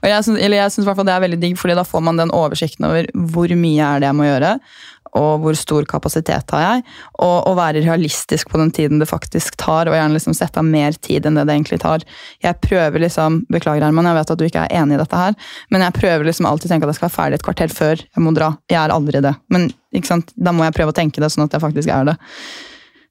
Og 0.00 0.08
jeg 0.08 0.24
syns, 0.24 0.38
det 0.40 1.12
er 1.12 1.20
veldig 1.26 1.40
digg, 1.42 1.58
fordi 1.60 1.76
da 1.76 1.84
får 1.84 2.00
man 2.06 2.16
den 2.16 2.32
oversikten 2.32 2.88
over 2.88 3.04
hvor 3.12 3.52
mye 3.60 3.84
er 3.84 4.00
det 4.00 4.08
jeg 4.08 4.16
må 4.16 4.24
gjøre, 4.30 4.54
og 5.18 5.42
hvor 5.42 5.56
stor 5.58 5.86
kapasitet 5.90 6.52
har 6.54 6.62
jeg, 6.62 6.84
og 7.24 7.48
å 7.50 7.54
være 7.58 7.82
realistisk 7.84 8.50
på 8.52 8.60
den 8.60 8.70
tiden 8.74 9.02
det 9.02 9.08
faktisk 9.10 9.56
tar, 9.60 9.90
og 9.90 9.96
gjerne 9.96 10.16
liksom 10.16 10.36
sette 10.36 10.62
av 10.62 10.68
mer 10.68 10.94
tid 11.02 11.26
enn 11.26 11.38
det 11.38 11.46
det 11.48 11.56
egentlig 11.56 11.80
tar. 11.82 12.04
Jeg 12.44 12.60
prøver 12.62 13.04
liksom, 13.06 13.42
Beklager, 13.50 13.86
Herman, 13.86 14.10
jeg 14.10 14.20
vet 14.20 14.32
at 14.34 14.40
du 14.40 14.46
ikke 14.46 14.64
er 14.66 14.76
enig 14.82 14.96
i 14.96 15.02
dette 15.02 15.24
her, 15.24 15.36
men 15.74 15.86
jeg 15.86 15.96
prøver 15.98 16.30
liksom 16.30 16.48
alltid 16.50 16.70
å 16.70 16.74
tenke 16.74 16.88
at 16.88 16.94
jeg 16.94 17.00
skal 17.00 17.08
være 17.08 17.18
ferdig 17.18 17.40
et 17.40 17.46
kvarter 17.48 17.74
før 17.74 18.04
jeg 18.04 18.24
må 18.24 18.34
dra. 18.36 18.52
Jeg 18.70 18.80
er 18.84 18.94
aldri 18.94 19.24
det, 19.24 19.34
men 19.50 19.70
da 20.36 20.54
må 20.54 20.66
jeg 20.68 20.76
prøve 20.78 20.94
å 20.94 20.96
tenke 21.00 21.22
det 21.22 21.32
sånn 21.32 21.48
at 21.48 21.56
jeg 21.56 21.64
faktisk 21.64 21.90
er 21.94 22.12
det. 22.12 22.16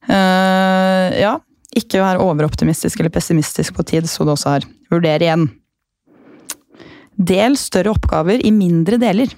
Uh, 0.09 1.09
ja, 1.19 1.35
ikke 1.77 2.01
være 2.01 2.23
overoptimistisk 2.23 3.01
eller 3.01 3.13
pessimistisk 3.13 3.75
på 3.75 3.85
tid, 3.85 4.07
så 4.09 4.25
det 4.25 4.33
også 4.37 4.55
er. 4.55 4.69
Vurder 4.89 5.25
igjen. 5.25 5.49
Del 7.19 7.59
større 7.59 7.91
oppgaver 7.91 8.39
i 8.47 8.53
mindre 8.55 8.97
deler. 9.01 9.35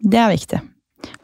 Det 0.00 0.18
er 0.18 0.32
viktig. 0.32 0.60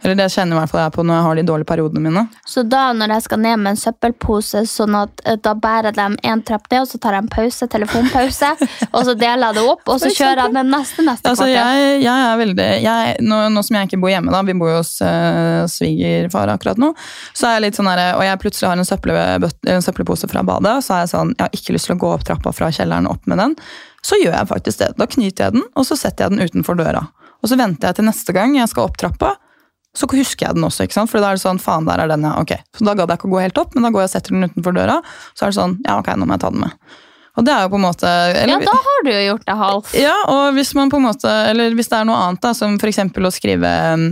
Eller 0.04 0.18
det 0.18 0.26
kjenner 0.34 0.56
i 0.56 0.60
hvert 0.60 0.70
fall 0.72 0.82
jeg 0.82 0.92
på 0.92 1.04
når 1.06 1.16
jeg 1.16 1.24
har 1.26 1.38
de 1.38 1.44
dårlige 1.48 1.68
periodene 1.68 2.02
mine. 2.04 2.22
Så 2.48 2.62
da 2.68 2.82
når 2.96 3.14
jeg 3.14 3.24
skal 3.24 3.40
ned 3.40 3.60
med 3.62 3.70
en 3.72 3.80
søppelpose, 3.80 4.64
sånn 4.68 4.96
at 4.98 5.22
eh, 5.24 5.38
da 5.40 5.54
bærer 5.56 5.96
de 5.96 6.06
en 6.30 6.42
trapp 6.44 6.66
ned, 6.70 6.84
og 6.84 6.90
så 6.90 7.00
tar 7.00 7.16
jeg 7.16 7.24
en 7.24 7.30
pause, 7.32 7.68
telefonpause, 7.72 8.50
og 8.94 8.98
så 9.08 9.14
deler 9.16 9.46
jeg 9.46 9.58
det 9.58 9.64
opp, 9.72 9.84
og 9.88 10.02
så 10.02 10.10
kjører 10.12 10.42
jeg 10.44 10.56
den 10.58 10.72
neste 10.74 11.06
neste 11.06 11.32
Altså, 11.32 11.48
jeg, 11.48 12.02
jeg 12.04 12.26
er 12.28 12.36
veldig 12.42 12.68
jeg, 12.84 13.16
nå, 13.24 13.40
nå 13.54 13.64
som 13.64 13.78
jeg 13.78 13.90
ikke 13.90 14.00
bor 14.04 14.12
hjemme, 14.12 14.34
da, 14.34 14.42
vi 14.44 14.58
bor 14.60 14.74
jo 14.74 14.82
hos 14.82 14.92
uh, 15.04 15.64
svigerfar 15.70 16.52
akkurat 16.52 16.80
nå, 16.80 16.92
så 17.32 17.48
er 17.48 17.58
jeg 17.58 17.66
litt 17.68 17.80
sånn 17.80 17.90
der, 17.92 18.04
og 18.18 18.26
jeg 18.28 18.42
plutselig 18.44 18.70
har 18.70 18.78
en, 18.80 18.88
søppelbøt- 18.88 19.72
en 19.72 19.84
søppelpose 19.88 20.28
fra 20.30 20.44
badet, 20.46 20.76
så 20.84 20.98
er 20.98 21.04
jeg 21.06 21.14
sånn, 21.14 21.34
jeg 21.38 21.46
har 21.46 21.58
ikke 21.60 21.76
lyst 21.78 21.90
til 21.90 21.96
å 21.96 22.00
gå 22.04 22.12
opp 22.18 22.28
trappa 22.28 22.52
fra 22.54 22.70
kjelleren 22.74 23.08
opp 23.10 23.24
med 23.30 23.40
den. 23.40 23.56
Så 24.04 24.18
gjør 24.20 24.34
jeg 24.36 24.48
faktisk 24.50 24.82
det. 24.82 24.90
Da 25.00 25.06
knyter 25.08 25.46
jeg 25.46 25.56
den, 25.56 25.64
og 25.80 25.86
så 25.88 25.96
setter 25.96 26.26
jeg 26.26 26.34
den 26.34 26.44
utenfor 26.44 26.76
døra. 26.76 27.06
Og 27.40 27.48
så 27.50 27.56
venter 27.60 27.90
jeg 27.90 27.98
til 27.98 28.06
neste 28.08 28.34
gang 28.36 28.56
jeg 28.56 28.68
skal 28.72 28.88
opp 28.88 28.98
trappa, 29.00 29.34
så 29.94 30.08
husker 30.10 30.48
jeg 30.48 30.56
den 30.56 30.64
også, 30.66 30.84
ikke 30.88 30.96
sant? 30.96 31.10
for 31.10 31.22
da 31.22 31.30
er 31.30 31.38
det 31.38 31.44
sånn, 31.44 31.60
faen, 31.62 31.86
der 31.86 32.00
er 32.02 32.08
den, 32.10 32.24
ja, 32.26 32.32
ok. 32.40 32.52
Så 32.76 32.84
da 32.86 32.94
gadd 32.98 33.12
jeg 33.12 33.20
ikke 33.20 33.28
å 33.30 33.34
gå 33.36 33.42
helt 33.44 33.58
opp, 33.62 33.74
men 33.76 33.86
da 33.86 33.90
går 33.94 34.02
jeg 34.04 34.10
og 34.10 34.14
setter 34.16 34.34
den 34.34 34.48
utenfor 34.50 34.74
døra, 34.74 34.96
så 35.38 35.46
er 35.46 35.52
det 35.52 35.58
sånn, 35.60 35.76
ja, 35.86 35.98
ok, 36.02 36.08
nå 36.18 36.26
må 36.26 36.34
jeg 36.34 36.42
ta 36.42 36.50
den 36.50 36.64
med. 36.66 36.74
Og 37.34 37.46
det 37.46 37.50
er 37.54 37.62
jo 37.64 37.70
på 37.72 37.78
en 37.80 37.86
måte... 37.86 38.10
eller- 38.42 38.62
Ja, 38.62 38.70
da 38.70 38.74
har 38.88 39.04
du 39.06 39.10
jo 39.10 39.22
gjort 39.28 39.46
det 39.46 39.56
halvt. 39.58 39.94
ja, 39.98 40.14
og 40.30 40.44
hvis 40.58 40.74
man 40.78 40.90
på 40.90 40.98
en 41.00 41.06
måte, 41.08 41.30
eller 41.50 41.74
hvis 41.78 41.88
det 41.90 41.98
er 41.98 42.04
noe 42.10 42.18
annet, 42.28 42.42
da, 42.42 42.52
som 42.54 42.76
f.eks. 42.78 42.98
å 43.02 43.32
skrive 43.34 43.72
um, 43.94 44.04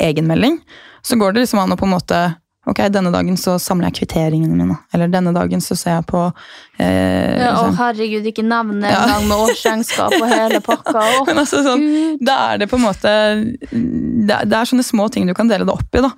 egenmelding, 0.00 0.58
så 1.04 1.16
går 1.20 1.32
det 1.36 1.46
liksom 1.46 1.62
an 1.62 1.72
å 1.72 1.78
på 1.80 1.88
en 1.88 1.94
måte 1.94 2.18
Ok, 2.68 2.76
denne 2.92 3.08
dagen 3.10 3.36
så 3.40 3.54
samler 3.58 3.88
jeg 3.88 4.02
kvitteringene 4.02 4.52
mine. 4.54 4.76
Eller 4.92 5.08
denne 5.08 5.32
dagen 5.32 5.62
så 5.64 5.72
ser 5.78 5.94
jeg 5.96 6.06
på 6.10 6.20
eh, 6.78 7.38
Ja, 7.40 7.54
Å, 7.56 7.64
liksom- 7.64 7.76
herregud, 7.78 8.26
ikke 8.28 8.44
nevn 8.44 8.80
det 8.82 8.90
Ja. 8.92 9.02
en 9.02 9.08
gang 9.14 9.28
med 9.28 9.38
årsregnskap 9.48 10.12
og 10.20 10.28
hele 10.28 10.60
pakka. 10.68 10.92
Å, 11.00 11.26
Men 11.26 11.38
altså 11.40 11.62
sånn, 11.64 12.18
da 12.20 12.36
er 12.52 12.58
det 12.58 12.68
på 12.70 12.76
en 12.76 12.84
måte 12.84 13.14
det 13.72 14.34
er, 14.36 14.44
det 14.44 14.52
er 14.60 14.68
sånne 14.68 14.84
små 14.84 15.08
ting 15.10 15.26
du 15.26 15.34
kan 15.34 15.48
dele 15.48 15.64
det 15.64 15.72
opp 15.72 15.94
i. 15.96 16.02
da. 16.04 16.10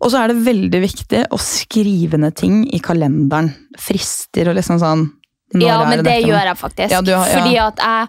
Og 0.00 0.12
så 0.12 0.20
er 0.22 0.28
det 0.30 0.44
veldig 0.46 0.80
viktig 0.84 1.24
å 1.34 1.38
skrive 1.42 2.18
ned 2.22 2.36
ting 2.38 2.60
i 2.72 2.78
kalenderen. 2.78 3.50
Frister 3.82 4.52
og 4.52 4.54
liksom 4.60 4.78
sånn 4.78 5.08
Ja, 5.58 5.80
men 5.88 6.04
det 6.04 6.04
det 6.06 6.22
gjør 6.28 6.44
jeg 6.44 6.56
faktisk. 6.60 6.90
Ja, 6.92 7.00
har- 7.02 7.26
ja. 7.26 7.34
Fordi 7.34 7.56
at 7.58 7.76
jeg 7.82 8.08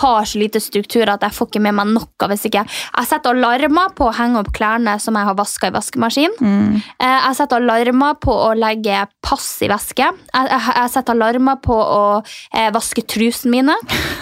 har 0.00 0.24
så 0.28 0.38
lite 0.40 0.60
struktur 0.62 1.08
at 1.10 1.22
jeg 1.26 1.34
får 1.36 1.48
ikke 1.50 1.62
med 1.64 1.74
meg 1.78 1.90
noe 1.94 2.28
hvis 2.28 2.44
ikke 2.48 2.64
Jeg 2.68 3.06
setter 3.08 3.34
alarmer 3.36 3.92
på 3.96 4.08
å 4.08 4.14
henge 4.16 4.40
opp 4.42 4.50
klærne 4.56 4.96
som 5.00 5.16
jeg 5.18 5.28
har 5.28 5.36
vaska 5.38 5.70
i 5.70 5.74
vaskemaskin. 5.74 6.34
Mm. 6.40 6.76
Eh, 6.98 7.18
Jeg 7.28 7.36
setter 7.38 7.60
alarmer 7.62 8.14
på 8.22 8.32
å 8.32 8.52
legge 8.58 9.04
pass 9.24 9.46
i 9.62 9.68
veske. 9.70 10.08
Jeg, 10.34 10.88
setter 10.92 11.14
alarmer 11.16 11.58
på 11.62 11.74
å 11.76 12.02
eh, 12.52 12.70
vaske 12.74 13.02
trusene 13.08 13.50
mine. 13.56 13.76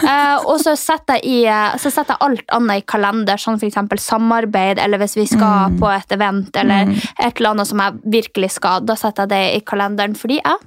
Eh, 0.06 0.36
og 0.46 0.60
så 0.62 0.74
setter, 0.78 1.20
jeg 1.24 1.46
i, 1.46 1.78
så 1.80 1.90
setter 1.90 2.14
jeg 2.16 2.24
alt 2.26 2.54
annet 2.56 2.82
i 2.82 2.86
kalender, 2.86 3.40
som 3.40 3.56
f.eks. 3.56 3.78
samarbeid, 4.04 4.78
eller 4.82 4.98
hvis 5.02 5.16
vi 5.16 5.26
skal 5.26 5.44
Mm. 5.56 5.78
på 5.80 5.88
et 5.92 6.12
event, 6.12 6.56
eller 6.56 6.90
et 7.22 7.38
eller 7.40 7.50
annet 7.50 7.66
som 7.68 7.80
jeg 7.80 8.00
virkelig 8.04 8.50
skal. 8.58 8.80
Da 8.86 8.94
setter 8.98 9.24
jeg 9.24 9.30
det 9.32 9.44
i 9.56 9.60
kalenderen, 9.66 10.14
fordi 10.18 10.40
jeg 10.42 10.58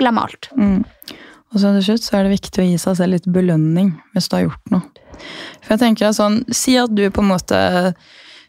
glemmer 0.00 0.28
alt. 0.28 0.50
Og 1.50 1.60
så 1.60 1.74
til 1.74 1.86
slutt 1.86 2.06
så 2.06 2.16
er 2.16 2.26
det 2.26 2.36
viktig 2.38 2.62
å 2.62 2.66
gi 2.68 2.78
seg 2.78 2.98
selv 2.98 3.16
litt 3.16 3.28
belønning 3.30 3.92
hvis 4.14 4.30
du 4.30 4.36
har 4.36 4.46
gjort 4.48 4.74
noe. 4.74 4.82
For 5.60 5.74
jeg 5.74 5.82
tenker 5.82 6.12
sånn, 6.16 6.42
Si 6.54 6.76
at 6.80 6.92
du 6.94 7.02
på 7.12 7.24
en 7.24 7.32
måte 7.32 7.58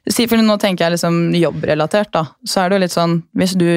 si, 0.09 0.25
for 0.29 0.41
Nå 0.41 0.57
tenker 0.61 0.85
jeg 0.85 0.95
liksom 0.95 1.33
jobbrelatert. 1.35 2.11
da, 2.13 2.25
så 2.47 2.61
er 2.61 2.69
det 2.69 2.77
jo 2.77 2.83
litt 2.85 2.95
sånn, 2.95 3.15
Hvis 3.37 3.55
du 3.57 3.67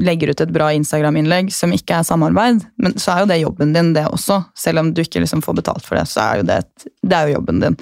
legger 0.00 0.30
ut 0.30 0.40
et 0.40 0.52
bra 0.52 0.70
Instagram-innlegg 0.76 1.52
som 1.52 1.72
ikke 1.72 1.98
er 1.98 2.08
samarbeid, 2.08 2.64
men 2.78 2.98
så 3.00 3.14
er 3.14 3.24
jo 3.24 3.30
det 3.32 3.40
jobben 3.42 3.72
din, 3.74 3.92
det 3.96 4.06
også. 4.06 4.44
Selv 4.54 4.80
om 4.80 4.92
du 4.94 5.02
ikke 5.02 5.24
liksom 5.24 5.42
får 5.42 5.58
betalt 5.62 5.84
for 5.86 5.98
det, 5.98 6.06
så 6.08 6.20
er 6.20 6.36
jo 6.40 6.48
det, 6.50 6.60
et, 6.64 6.92
det 7.02 7.18
er 7.18 7.28
jo 7.28 7.38
jobben 7.38 7.60
din. 7.60 7.78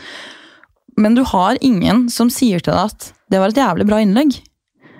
Men 0.99 1.15
du 1.15 1.25
har 1.25 1.59
ingen 1.61 2.09
som 2.13 2.31
sier 2.31 2.61
til 2.61 2.75
deg 2.75 2.93
at 2.93 3.13
det 3.33 3.41
var 3.41 3.53
et 3.53 3.63
jævlig 3.63 3.87
bra 3.89 4.01
innlegg. 4.03 4.37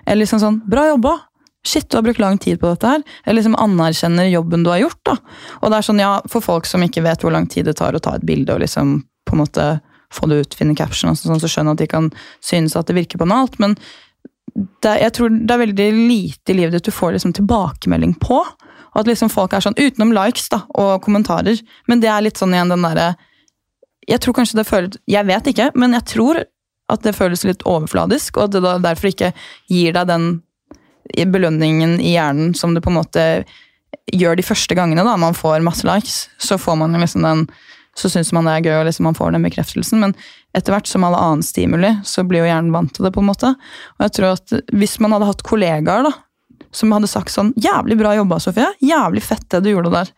Eller 0.07 0.25
liksom 0.25 0.41
sånn 0.43 0.63
'bra 0.67 0.89
jobba'. 0.89 1.19
Shit, 1.67 1.91
du 1.91 1.97
har 1.97 2.03
brukt 2.03 2.19
lang 2.19 2.39
tid 2.43 2.59
på 2.61 2.73
dette 2.73 2.89
her. 2.91 3.03
Eller 3.25 3.39
liksom 3.39 3.57
anerkjenner 3.61 4.27
jobben 4.33 4.65
du 4.67 4.71
har 4.73 4.83
gjort. 4.83 5.01
da. 5.07 5.17
Og 5.61 5.71
det 5.71 5.79
er 5.79 5.87
sånn, 5.87 6.03
ja, 6.03 6.13
For 6.31 6.45
folk 6.45 6.67
som 6.67 6.83
ikke 6.83 7.05
vet 7.05 7.23
hvor 7.23 7.35
lang 7.35 7.47
tid 7.47 7.71
det 7.71 7.77
tar 7.79 7.95
å 7.95 8.03
ta 8.03 8.17
et 8.19 8.27
bilde 8.27 8.55
og 8.55 8.65
liksom 8.65 9.01
på 9.29 9.37
en 9.37 9.43
måte 9.45 9.67
få 10.13 10.27
det 10.29 10.43
ut, 10.43 10.55
finne 10.55 10.77
caption, 10.77 11.11
og 11.11 11.17
sånn, 11.17 11.41
så 11.41 11.49
skjønner 11.49 11.73
jeg 11.73 11.79
at 11.79 11.83
de 11.83 11.93
kan 11.95 12.09
synes 12.45 12.75
at 12.77 12.91
det 12.91 12.99
virker 12.99 13.23
banalt. 13.23 13.57
Men 13.63 13.79
det, 14.55 14.99
jeg 15.01 15.15
tror 15.17 15.33
det 15.33 15.55
er 15.55 15.63
veldig 15.63 15.89
lite 15.97 16.53
i 16.53 16.59
livet 16.59 16.77
ditt 16.77 16.91
du 16.91 16.93
får 16.93 17.15
liksom 17.17 17.33
tilbakemelding 17.39 18.19
på. 18.21 18.43
Og 18.93 19.01
at 19.01 19.09
liksom 19.09 19.33
folk 19.33 19.55
er 19.57 19.65
sånn, 19.65 19.79
Utenom 19.79 20.13
likes 20.13 20.51
da, 20.53 20.65
og 20.77 21.01
kommentarer. 21.05 21.63
Men 21.89 22.03
det 22.03 22.11
er 22.13 22.27
litt 22.27 22.41
sånn 22.41 22.53
igjen 22.53 22.73
den 22.75 22.85
derre 22.85 23.15
Jeg 24.11 24.21
tror 24.21 24.35
kanskje 24.37 24.59
det 24.59 24.67
føles 24.69 24.99
Jeg 25.09 25.25
vet 25.31 25.47
ikke, 25.49 25.71
men 25.79 25.95
jeg 25.97 26.05
tror 26.11 26.43
at 26.93 27.05
det 27.07 27.15
føles 27.17 27.47
litt 27.47 27.63
overfladisk, 27.65 28.37
og 28.37 28.51
at 28.51 28.57
det 28.59 28.73
derfor 28.85 29.09
ikke 29.09 29.31
gir 29.71 29.95
deg 29.97 30.11
den 30.11 30.27
belønningen 31.27 31.99
i 32.01 32.15
hjernen 32.15 32.55
som 32.55 32.75
det 32.75 32.83
på 32.85 32.93
en 32.93 33.01
måte 33.01 33.27
gjør 34.13 34.39
de 34.39 34.47
første 34.47 34.75
gangene 34.75 35.05
da 35.07 35.17
man 35.21 35.37
får 35.37 35.65
masse 35.65 35.87
likes. 35.87 36.27
Så 36.39 36.59
får 36.59 36.79
man 36.81 36.99
liksom 37.01 37.27
den 37.27 37.47
så 37.95 38.09
syns 38.09 38.33
man 38.33 38.47
det 38.49 38.55
er 38.57 38.67
gøy, 38.67 38.75
og 38.81 38.87
liksom 38.89 39.05
man 39.11 39.17
får 39.17 39.35
den 39.35 39.45
bekreftelsen. 39.45 40.01
Men 40.01 40.15
etter 40.57 40.73
hvert 40.73 40.89
som 40.89 41.05
alle 41.05 41.21
annen 41.21 41.45
stimuli, 41.45 41.91
så 42.09 42.25
blir 42.25 42.41
jo 42.41 42.49
hjernen 42.49 42.73
vant 42.73 42.93
til 42.95 43.05
det. 43.05 43.13
på 43.13 43.21
en 43.21 43.29
måte. 43.29 43.55
Og 43.99 44.07
jeg 44.07 44.15
tror 44.17 44.33
at 44.33 44.55
Hvis 44.73 44.99
man 45.01 45.13
hadde 45.13 45.29
hatt 45.29 45.45
kollegaer 45.45 46.09
da, 46.09 46.13
som 46.73 46.93
hadde 46.93 47.07
sagt 47.07 47.29
sånn 47.29 47.53
'Jævlig 47.55 47.99
bra 47.99 48.15
jobba, 48.17 48.41
Sofie. 48.41 48.73
Jævlig 48.81 49.23
fett 49.23 49.49
det 49.51 49.61
du 49.61 49.71
gjorde 49.71 49.93
der'. 49.93 50.11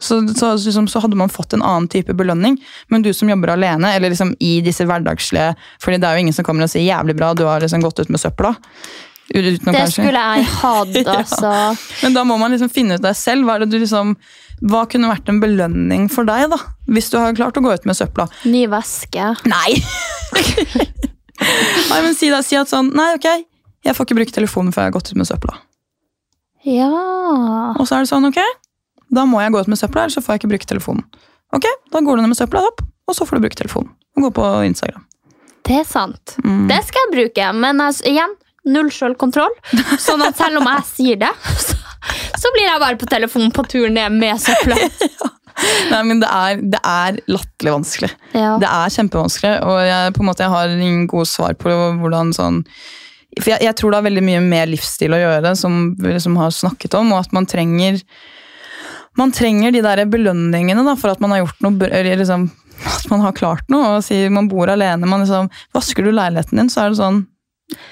Så, 0.00 0.22
så, 0.34 0.54
liksom, 0.54 0.88
så 0.88 1.00
hadde 1.00 1.16
man 1.16 1.28
fått 1.28 1.52
en 1.52 1.62
annen 1.62 1.88
type 1.88 2.14
belønning. 2.14 2.56
Men 2.88 3.02
du 3.02 3.12
som 3.12 3.28
jobber 3.28 3.52
alene, 3.52 3.92
eller 3.92 4.08
liksom 4.08 4.34
i 4.40 4.60
disse 4.60 4.86
hverdagslige 4.86 5.54
fordi 5.78 5.98
det 6.00 6.08
er 6.08 6.14
jo 6.14 6.20
ingen 6.20 6.32
som 6.32 6.44
kommer 6.44 6.62
og 6.62 6.70
sier 6.70 6.86
'jævlig 6.86 7.16
bra, 7.16 7.34
du 7.34 7.44
har 7.44 7.60
liksom 7.60 7.82
gått 7.82 7.98
ut 7.98 8.08
med 8.08 8.20
søpla'. 8.20 8.54
Uten 9.30 9.68
å 9.70 9.72
Det 9.72 9.78
kanskje- 9.78 10.02
skulle 10.02 10.20
jeg 10.26 10.44
hatt, 10.60 10.96
altså. 11.14 11.50
men 12.02 12.14
da 12.16 12.24
må 12.26 12.36
man 12.40 12.50
liksom 12.50 12.70
finne 12.72 12.96
ut 12.98 13.02
deg 13.04 13.14
selv. 13.14 13.44
Hva, 13.46 13.58
det 13.62 13.68
du 13.70 13.76
liksom, 13.78 14.16
hva 14.66 14.80
kunne 14.90 15.10
vært 15.12 15.28
en 15.30 15.38
belønning 15.40 16.08
for 16.10 16.26
deg, 16.26 16.48
da? 16.50 16.58
Hvis 16.90 17.12
du 17.12 17.18
har 17.20 17.32
klart 17.38 17.56
å 17.56 17.62
gå 17.62 17.70
ut 17.72 17.86
med 17.86 17.94
søpla. 17.98 18.26
Ny 18.50 18.64
væske. 18.72 19.28
Nei! 19.46 19.78
Nei, 21.90 22.00
men 22.04 22.14
si, 22.14 22.28
da, 22.30 22.42
si 22.44 22.58
at 22.58 22.68
sånn 22.70 22.90
Nei, 22.94 23.12
ok, 23.16 23.28
jeg 23.86 23.96
får 23.96 24.06
ikke 24.08 24.18
bruke 24.18 24.34
telefonen 24.34 24.74
før 24.74 24.84
jeg 24.84 24.90
har 24.92 24.96
gått 24.98 25.12
ut 25.12 25.20
med 25.22 25.28
søpla. 25.30 25.54
Ja. 26.68 26.90
Og 27.78 27.86
så 27.88 27.96
er 27.96 28.04
det 28.04 28.10
sånn, 28.10 28.26
ok, 28.28 28.40
da 29.14 29.24
må 29.26 29.40
jeg 29.40 29.54
gå 29.54 29.62
ut 29.64 29.70
med 29.72 29.80
søpla, 29.80 30.04
ellers 30.04 30.18
så 30.18 30.22
får 30.24 30.36
jeg 30.36 30.42
ikke 30.42 30.50
bruke 30.52 30.68
telefonen. 30.74 31.06
Ok, 31.56 31.64
da 31.94 32.02
går 32.04 32.18
du 32.20 32.22
ned 32.26 32.34
med 32.34 32.38
søpla 32.38 32.60
opp, 32.68 32.82
og 33.08 33.16
så 33.16 33.24
får 33.26 33.38
du 33.40 33.46
bruke 33.46 33.58
telefonen. 33.58 33.94
Og 34.18 34.26
gå 34.28 34.32
på 34.36 34.50
Instagram. 34.68 35.06
Det 35.66 35.78
er 35.80 35.86
sant. 35.88 36.36
Mm. 36.44 36.66
Det 36.70 36.78
skal 36.86 37.06
jeg 37.06 37.14
bruke, 37.16 37.48
men 37.62 37.80
altså, 37.86 38.04
igjen, 38.10 38.36
null 38.68 38.90
selvkontroll. 38.92 39.52
Sånn 39.98 40.22
at 40.26 40.38
selv 40.40 40.60
om 40.60 40.68
jeg 40.68 40.86
sier 40.90 41.20
det, 41.22 41.32
så, 41.60 41.76
så 42.38 42.52
blir 42.54 42.66
jeg 42.66 42.82
bare 42.82 42.98
på 43.00 43.08
telefonen 43.10 43.52
på 43.54 43.64
tur 43.70 43.88
ned 43.92 44.16
med 44.20 44.40
søpla. 44.42 44.78
Nei, 45.90 46.00
men 46.06 46.22
det 46.22 46.28
er, 46.30 46.62
det 46.72 46.80
er 46.86 47.18
latterlig 47.28 47.74
vanskelig. 47.74 48.10
Ja. 48.32 48.54
Det 48.62 48.68
er 48.70 48.94
kjempevanskelig, 48.94 49.52
og 49.66 49.80
jeg, 49.84 50.14
på 50.16 50.22
en 50.22 50.30
måte, 50.30 50.46
jeg 50.46 50.54
har 50.54 50.74
ingen 50.76 51.06
gode 51.10 51.28
svar 51.28 51.56
på 51.60 51.74
hvordan 52.00 52.32
sånn 52.36 52.62
For 53.36 53.52
jeg, 53.52 53.62
jeg 53.66 53.76
tror 53.78 53.92
det 53.92 54.00
har 54.00 54.06
veldig 54.08 54.24
mye 54.26 54.40
med 54.44 54.72
livsstil 54.72 55.14
å 55.14 55.20
gjøre, 55.20 55.52
som 55.58 55.80
vi 56.00 56.14
liksom 56.14 56.38
har 56.40 56.54
snakket 56.54 56.96
om, 56.98 57.12
og 57.12 57.26
at 57.26 57.36
man 57.36 57.48
trenger 57.50 58.00
man 59.18 59.32
trenger 59.34 59.74
de 59.74 59.82
der 59.84 60.04
belønningene 60.08 60.84
da, 60.86 60.94
for 60.96 61.12
at 61.12 61.20
man 61.20 61.34
har 61.34 61.42
gjort 61.42 61.64
noe, 61.66 61.88
eller 61.90 62.20
liksom, 62.22 62.46
at 62.86 63.08
man 63.10 63.24
har 63.24 63.36
klart 63.36 63.66
noe. 63.72 63.96
og 63.96 64.04
si 64.06 64.22
Man 64.32 64.48
bor 64.48 64.70
alene, 64.70 65.08
man 65.08 65.24
liksom, 65.24 65.50
vasker 65.76 66.06
du 66.06 66.12
leiligheten 66.14 66.62
din, 66.62 66.70
så 66.72 66.84
er 66.84 66.92
det 66.92 67.00
sånn 67.02 67.24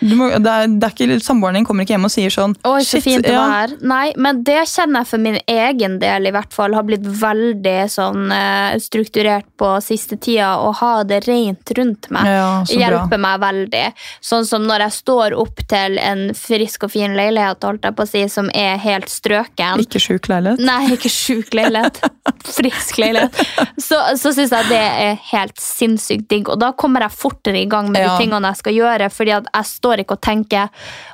må, 0.01 0.29
det 0.39 0.53
er, 0.53 0.69
det 0.71 0.89
er 0.89 0.95
ikke, 0.95 1.19
Samboeren 1.25 1.59
din 1.59 1.67
kommer 1.67 1.85
ikke 1.85 1.97
hjem 1.97 2.07
og 2.09 2.13
sier 2.13 2.33
sånn 2.33 2.55
Oi, 2.69 2.81
så 2.87 2.99
«Shit, 2.99 3.05
fint 3.05 3.27
det 3.27 3.35
var 3.35 3.53
her. 3.53 3.75
Nei, 3.83 4.13
men 4.17 4.43
det 4.47 4.61
kjenner 4.71 5.03
jeg 5.03 5.11
for 5.11 5.23
min 5.23 5.39
egen 5.45 5.99
del 6.03 6.29
i 6.31 6.33
hvert 6.35 6.55
fall 6.55 6.77
har 6.77 6.87
blitt 6.87 7.07
veldig 7.07 7.77
sånn 7.93 8.33
eh, 8.35 8.79
strukturert 8.83 9.49
på 9.59 9.71
siste 9.85 10.19
tida. 10.21 10.55
Å 10.63 10.73
ha 10.81 10.93
det 11.09 11.21
rent 11.27 11.73
rundt 11.79 12.11
meg 12.15 12.31
Ja, 12.31 12.49
hjelper 12.69 13.21
meg 13.23 13.43
veldig. 13.43 13.85
Sånn 14.25 14.47
som 14.49 14.67
når 14.69 14.87
jeg 14.87 14.97
står 14.99 15.37
opp 15.39 15.63
til 15.71 15.99
en 16.03 16.29
frisk 16.39 16.87
og 16.89 16.95
fin 16.95 17.17
leilighet 17.19 17.65
holdt 17.67 17.89
jeg 17.89 17.99
på 17.99 18.07
å 18.07 18.11
si, 18.11 18.25
som 18.33 18.51
er 18.57 18.79
helt 18.83 19.11
strøken. 19.13 19.83
Ikke 19.85 20.03
sjuk 20.03 20.31
leilighet. 20.31 20.63
Nei, 20.65 20.95
ikke 20.97 21.13
sjuk 21.13 21.55
leilighet. 21.57 22.03
Frisk 22.57 22.99
leilighet. 22.99 23.35
Så, 23.79 23.99
så 24.19 24.33
syns 24.35 24.53
jeg 24.53 24.69
det 24.69 24.79
er 24.79 25.19
helt 25.31 25.61
sinnssykt 25.63 26.29
digg. 26.31 26.49
Og 26.53 26.59
da 26.61 26.73
kommer 26.73 27.05
jeg 27.07 27.15
fortere 27.17 27.63
i 27.63 27.69
gang 27.71 27.91
med 27.93 28.03
Ja. 28.03 28.15
de 28.17 28.25
tingene 28.25 28.51
jeg 28.53 28.57
skal 28.63 28.75
gjøre. 28.75 29.11
fordi 29.13 29.31
jeg 29.35 29.65
står 29.65 30.03
ikke 30.05 30.17
og 30.17 30.21
tenker 30.21 30.69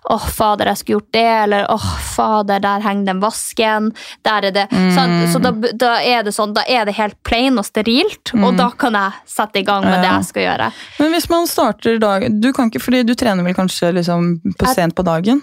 'Å, 0.05 0.19
fader, 0.21 0.67
jeg 0.67 0.77
skulle 0.77 0.99
gjort 1.01 1.13
det', 1.13 1.43
eller 1.45 1.67
'Å, 1.67 1.79
fader, 2.15 2.59
der 2.61 2.81
henger 2.81 3.05
den 3.07 3.21
vasken'. 3.21 3.93
Der 4.25 4.45
er 4.45 4.51
det. 4.51 4.67
Sånn, 4.71 5.33
så 5.33 5.41
da, 5.41 5.51
da 5.73 5.93
er 6.03 6.23
det 6.23 6.35
sånn, 6.35 6.53
da 6.55 6.63
er 6.69 6.85
det 6.85 6.95
helt 6.95 7.17
plain 7.25 7.57
og 7.59 7.65
sterilt, 7.65 8.35
og 8.35 8.57
da 8.57 8.71
kan 8.71 8.93
jeg 8.93 9.13
sette 9.27 9.57
i 9.61 9.63
gang 9.65 9.83
med 9.85 10.03
det 10.03 10.11
jeg 10.11 10.25
skal 10.25 10.43
gjøre. 10.43 10.73
Men 10.99 11.13
hvis 11.13 11.29
man 11.31 11.47
starter 11.47 11.99
dag 11.99 12.29
Du 12.41 12.53
kan 12.53 12.71
ikke, 12.71 12.81
fordi 12.83 13.05
du 13.07 13.15
trener 13.15 13.43
vel 13.45 13.55
kanskje 13.55 13.93
liksom 13.95 14.41
på 14.59 14.75
sent 14.75 14.95
på 14.95 15.05
dagen? 15.05 15.43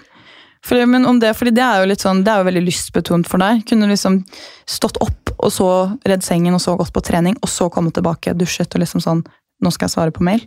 Fordi, 0.65 0.85
men 0.85 1.05
om 1.09 1.19
det, 1.19 1.33
fordi 1.37 1.53
det 1.57 1.63
er 1.65 1.81
jo 1.81 1.89
litt 1.89 2.03
sånn, 2.03 2.21
det 2.25 2.31
er 2.31 2.41
jo 2.41 2.47
veldig 2.51 2.63
lystbetont 2.67 3.29
for 3.29 3.41
deg. 3.41 3.63
Kunne 3.69 3.87
du 3.87 3.93
liksom 3.93 4.19
stått 4.69 4.99
opp, 5.01 5.33
og 5.41 5.49
så 5.53 5.67
redd 6.07 6.25
sengen, 6.25 6.53
og 6.53 6.61
så 6.61 6.75
gått 6.77 6.93
på 6.93 7.03
trening, 7.05 7.37
og 7.41 7.49
så 7.49 7.69
komme 7.73 7.93
tilbake, 7.93 8.35
dusjet 8.37 8.75
og 8.75 8.85
liksom 8.85 9.03
sånn 9.03 9.23
Nå 9.61 9.69
skal 9.69 9.85
jeg 9.85 9.93
svare 9.93 10.09
på 10.15 10.23
mail. 10.25 10.39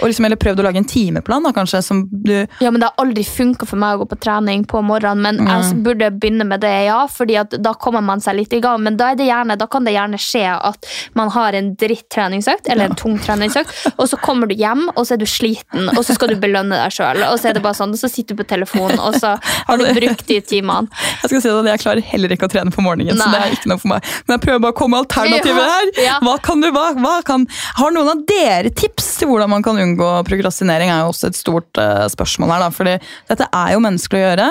Og 0.00 0.10
liksom, 0.10 0.26
eller 0.28 0.40
prøvd 0.40 0.60
å 0.60 0.66
lage 0.66 0.80
en 0.82 0.88
timeplan, 0.88 1.44
da, 1.46 1.52
kanskje, 1.56 1.82
som 1.84 2.04
du 2.10 2.34
Ja, 2.60 2.70
men 2.70 2.80
Det 2.80 2.88
har 2.90 3.04
aldri 3.04 3.24
funka 3.24 3.66
for 3.68 3.80
meg 3.80 3.96
å 3.96 4.04
gå 4.04 4.08
på 4.12 4.18
trening 4.24 4.64
på 4.68 4.82
morgenen, 4.84 5.22
men 5.22 5.48
jeg 5.48 5.78
burde 5.84 6.10
begynne 6.14 6.46
med 6.48 6.60
det, 6.64 6.72
ja. 6.88 7.02
fordi 7.10 7.36
at 7.40 7.56
da 7.62 7.72
kommer 7.74 8.02
man 8.04 8.20
seg 8.20 8.36
litt 8.40 8.52
i 8.56 8.60
gang. 8.64 8.82
Men 8.84 8.96
da, 9.00 9.10
er 9.12 9.20
det 9.20 9.28
gjerne, 9.28 9.56
da 9.58 9.66
kan 9.70 9.84
det 9.86 9.94
gjerne 9.96 10.18
skje 10.20 10.44
at 10.54 10.88
man 11.18 11.30
har 11.34 11.56
en 11.56 11.72
dritt-treningsøkt, 11.80 12.68
eller 12.72 12.90
en 12.90 12.98
tung 12.98 13.16
treningsøkt, 13.22 13.72
og 13.96 14.08
så 14.10 14.18
kommer 14.22 14.50
du 14.50 14.54
hjem, 14.58 14.86
og 14.94 15.06
så 15.06 15.16
er 15.16 15.22
du 15.22 15.26
sliten, 15.30 15.88
og 15.96 16.02
så 16.06 16.16
skal 16.16 16.32
du 16.32 16.36
belønne 16.42 16.76
deg 16.82 16.94
sjøl. 16.94 17.22
Og 17.30 17.38
så 17.40 17.50
er 17.50 17.56
det 17.58 17.62
bare 17.64 17.78
sånn, 17.78 17.94
og 17.96 18.00
så 18.00 18.10
sitter 18.12 18.36
du 18.36 18.42
på 18.42 18.48
telefonen, 18.52 18.98
og 19.00 19.16
så 19.20 19.36
har 19.40 19.80
du 19.80 19.86
brukt 19.96 20.26
de 20.28 20.40
timene. 20.40 20.90
Jeg 21.22 21.30
skal 21.32 21.42
si 21.42 21.48
det, 21.52 21.72
jeg 21.72 21.82
klarer 21.84 22.04
heller 22.12 22.34
ikke 22.36 22.48
å 22.48 22.52
trene 22.52 22.72
på 22.74 22.84
morgenen, 22.84 23.18
så 23.18 23.28
det 23.32 23.40
er 23.42 23.56
ikke 23.56 23.70
noe 23.72 23.82
for 23.82 23.92
meg. 23.94 24.10
Men 24.26 24.36
jeg 24.36 24.44
prøver 24.46 24.62
bare 24.66 24.76
å 24.76 24.78
komme 24.78 24.96
med 24.96 25.06
alternativer 25.06 25.62
Ja, 25.62 25.70
her. 25.72 25.92
ja. 26.04 26.16
Hva 26.26 26.36
kan 26.42 26.62
du, 26.62 26.68
hva, 26.74 26.86
hva 27.00 27.14
kan, 27.26 27.46
har 27.80 27.94
noen 27.94 28.12
av 28.12 28.22
dere 28.28 28.72
tips 28.76 29.12
til 29.20 29.30
hvordan 29.30 29.50
man 29.52 29.64
kan 29.66 29.75
unngå 29.82 30.08
prokrastinering? 30.28 30.90
er 30.92 31.04
jo 31.04 31.12
også 31.12 31.30
et 31.30 31.38
stort 31.38 31.80
uh, 31.80 32.06
spørsmål 32.12 32.54
her, 32.54 32.64
da. 32.64 32.70
Fordi 32.74 32.96
dette 33.30 33.50
er 33.50 33.74
jo 33.74 33.82
menneskelig 33.84 34.22
å 34.22 34.24
gjøre. 34.24 34.48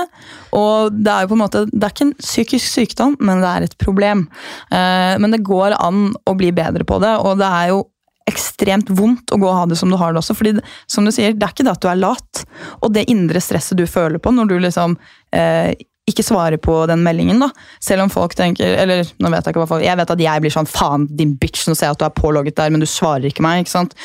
Og 0.60 1.02
det 1.02 1.12
er 1.12 1.26
jo 1.26 1.32
på 1.32 1.38
en 1.38 1.44
måte, 1.46 1.66
det 1.72 1.82
er 1.84 1.96
ikke 1.96 2.08
en 2.10 2.16
psykisk 2.22 2.72
sykdom, 2.72 3.18
men 3.20 3.44
det 3.44 3.52
er 3.52 3.68
et 3.68 3.76
problem. 3.82 4.28
Uh, 4.70 5.16
men 5.22 5.36
det 5.36 5.44
går 5.46 5.78
an 5.80 6.08
å 6.26 6.38
bli 6.38 6.54
bedre 6.56 6.88
på 6.88 7.02
det, 7.04 7.18
og 7.22 7.38
det 7.42 7.52
er 7.52 7.74
jo 7.74 7.84
ekstremt 8.26 8.90
vondt 8.98 9.34
å 9.34 9.38
gå 9.38 9.48
og 9.48 9.58
ha 9.60 9.66
det 9.70 9.78
som 9.78 9.92
du 9.92 9.98
har 10.02 10.14
det 10.14 10.22
også. 10.22 10.34
fordi 10.38 10.56
som 10.90 11.06
du 11.06 11.14
sier, 11.14 11.34
det 11.34 11.46
er 11.46 11.54
ikke 11.54 11.66
det 11.68 11.76
at 11.76 11.84
du 11.84 11.90
er 11.92 12.00
lat, 12.02 12.46
og 12.82 12.94
det 12.96 13.06
indre 13.12 13.42
stresset 13.44 13.78
du 13.78 13.86
føler 13.90 14.18
på 14.22 14.34
når 14.34 14.50
du 14.50 14.56
liksom 14.64 14.98
eh, 15.36 15.76
ikke 16.10 16.26
svarer 16.26 16.62
på 16.62 16.78
den 16.90 17.02
meldingen, 17.06 17.42
da. 17.42 17.50
Selv 17.82 18.06
om 18.06 18.12
folk 18.14 18.36
tenker 18.38 18.78
Eller 18.78 19.08
nå 19.18 19.30
vet 19.34 19.46
jeg 19.46 19.56
ikke 19.56 19.64
hva 19.64 19.70
folk 19.72 19.86
Jeg 19.86 19.98
vet 19.98 20.12
at 20.14 20.22
jeg 20.22 20.44
blir 20.44 20.54
sånn 20.54 20.70
faen, 20.70 21.08
din 21.10 21.34
bitch, 21.42 21.66
nå 21.66 21.74
ser 21.74 21.90
jeg 21.90 21.98
at 21.98 22.04
du 22.04 22.06
er 22.06 22.18
pålogget 22.18 22.58
der, 22.60 22.74
men 22.74 22.84
du 22.84 22.90
svarer 22.90 23.26
ikke 23.30 23.46
meg. 23.46 23.64
ikke 23.64 23.74
sant? 23.74 23.98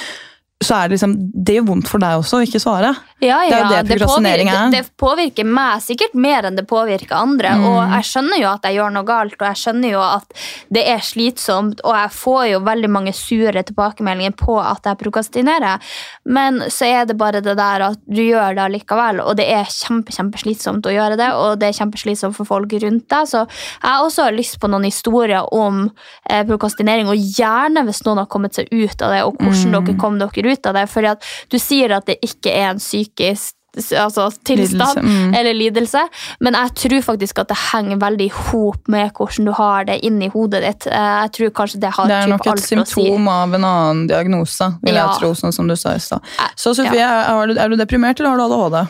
Så 0.62 0.74
er 0.76 0.88
det 0.90 0.98
liksom 0.98 1.14
Det 1.32 1.54
gjør 1.56 1.64
vondt 1.70 1.88
for 1.88 2.02
deg 2.02 2.18
også 2.20 2.36
å 2.36 2.44
ikke 2.44 2.60
svare. 2.60 2.90
Ja, 3.20 3.38
Det 3.48 3.52
er 3.52 3.60
ja, 3.60 3.60
jo 3.64 3.76
det 3.88 3.96
prokrastinering 3.98 4.48
er. 4.48 4.70
det 4.72 4.82
påvirker 5.00 5.44
meg 5.44 5.80
sikkert 5.84 6.14
mer 6.16 6.44
enn 6.48 6.56
det 6.56 6.66
påvirker 6.68 7.16
andre. 7.16 7.48
Mm. 7.56 7.64
Og 7.68 7.78
jeg 7.96 8.06
skjønner 8.10 8.40
jo 8.40 8.48
at 8.50 8.64
jeg 8.68 8.76
gjør 8.78 8.92
noe 8.94 9.04
galt, 9.08 9.34
og 9.40 9.46
jeg 9.48 9.58
skjønner 9.60 9.90
jo 9.94 10.00
at 10.04 10.36
det 10.72 10.84
er 10.88 11.00
slitsomt, 11.04 11.80
og 11.84 11.96
jeg 11.96 12.10
får 12.16 12.44
jo 12.52 12.60
veldig 12.68 12.90
mange 12.92 13.12
sure 13.16 13.62
tilbakemeldinger 13.68 14.36
på 14.40 14.56
at 14.60 14.84
jeg 14.88 15.00
prokrastinerer. 15.00 15.80
Men 16.24 16.60
så 16.72 16.88
er 16.88 17.04
det 17.08 17.16
bare 17.20 17.40
det 17.44 17.56
der 17.60 17.84
at 17.90 17.98
du 18.08 18.20
gjør 18.22 18.56
det 18.56 18.68
likevel, 18.76 19.20
og 19.24 19.36
det 19.40 19.48
er 19.52 19.64
kjempe, 19.68 20.12
kjempeslitsomt 20.16 20.86
å 20.88 20.94
gjøre 20.94 21.16
det, 21.20 21.30
og 21.40 21.58
det 21.60 21.68
er 21.72 21.78
kjempeslitsomt 21.80 22.36
for 22.36 22.48
folk 22.48 22.72
rundt 22.84 23.08
deg. 23.12 23.28
Så 23.32 23.44
jeg 23.48 23.88
har 23.88 24.04
også 24.04 24.28
lyst 24.36 24.60
på 24.60 24.68
noen 24.72 24.84
historier 24.88 25.44
om 25.56 25.86
eh, 26.28 26.44
prokrastinering, 26.48 27.08
og 27.12 27.16
gjerne 27.36 27.84
hvis 27.88 28.04
noen 28.08 28.22
har 28.24 28.30
kommet 28.32 28.54
seg 28.60 28.68
ut 28.72 29.00
av 29.02 29.16
det, 29.16 29.24
og 29.24 29.36
hvordan 29.40 29.68
Mm. 29.70 29.84
dere 29.86 29.96
kom 30.00 30.16
dere 30.18 30.49
ut 30.49 30.49
av 30.66 30.74
det. 30.74 30.86
Fordi 30.90 31.06
at 31.14 31.24
du 31.50 31.58
sier 31.58 31.96
at 31.96 32.06
det 32.06 32.18
ikke 32.26 32.50
er 32.50 32.70
en 32.72 32.78
psykisk 32.82 33.54
altså, 33.76 34.30
tilstand 34.44 34.98
Lidelse, 34.98 35.00
mm. 35.00 35.34
eller 35.34 35.54
lidelse, 35.54 36.00
men 36.40 36.56
jeg 36.58 36.74
tror 36.74 37.02
faktisk 37.06 37.38
at 37.38 37.48
det 37.52 37.58
henger 37.72 38.00
veldig 38.02 38.26
i 38.26 38.32
hop 38.50 38.88
med 38.90 39.12
hvordan 39.14 39.46
du 39.46 39.52
har 39.54 39.84
det 39.86 40.00
inni 40.06 40.28
hodet 40.32 40.62
ditt. 40.64 40.86
Eh, 40.90 41.10
Jeg 41.20 41.32
tror 41.36 41.50
kanskje 41.50 41.80
det 41.80 41.92
har 41.94 42.08
Det 42.10 42.16
er 42.16 42.26
nok 42.32 42.46
et 42.46 42.64
symptom 42.64 43.24
si. 43.24 43.28
av 43.30 43.54
en 43.54 43.64
annen 43.64 44.06
diagnose, 44.08 44.72
vil 44.82 44.94
Ja. 44.94 45.06
jeg 45.06 45.20
tro, 45.20 45.32
sånn 45.34 45.52
som 45.54 45.68
du 45.68 45.76
sa 45.76 45.94
i 45.94 45.98
stad. 45.98 46.20
Så 46.56 46.74
Sofie, 46.74 46.98
Ja. 46.98 47.22
er, 47.30 47.46
du, 47.46 47.58
er 47.58 47.68
du 47.68 47.76
deprimert, 47.76 48.18
eller 48.18 48.30
har 48.30 48.38
du 48.38 48.44
ADHD? 48.44 48.88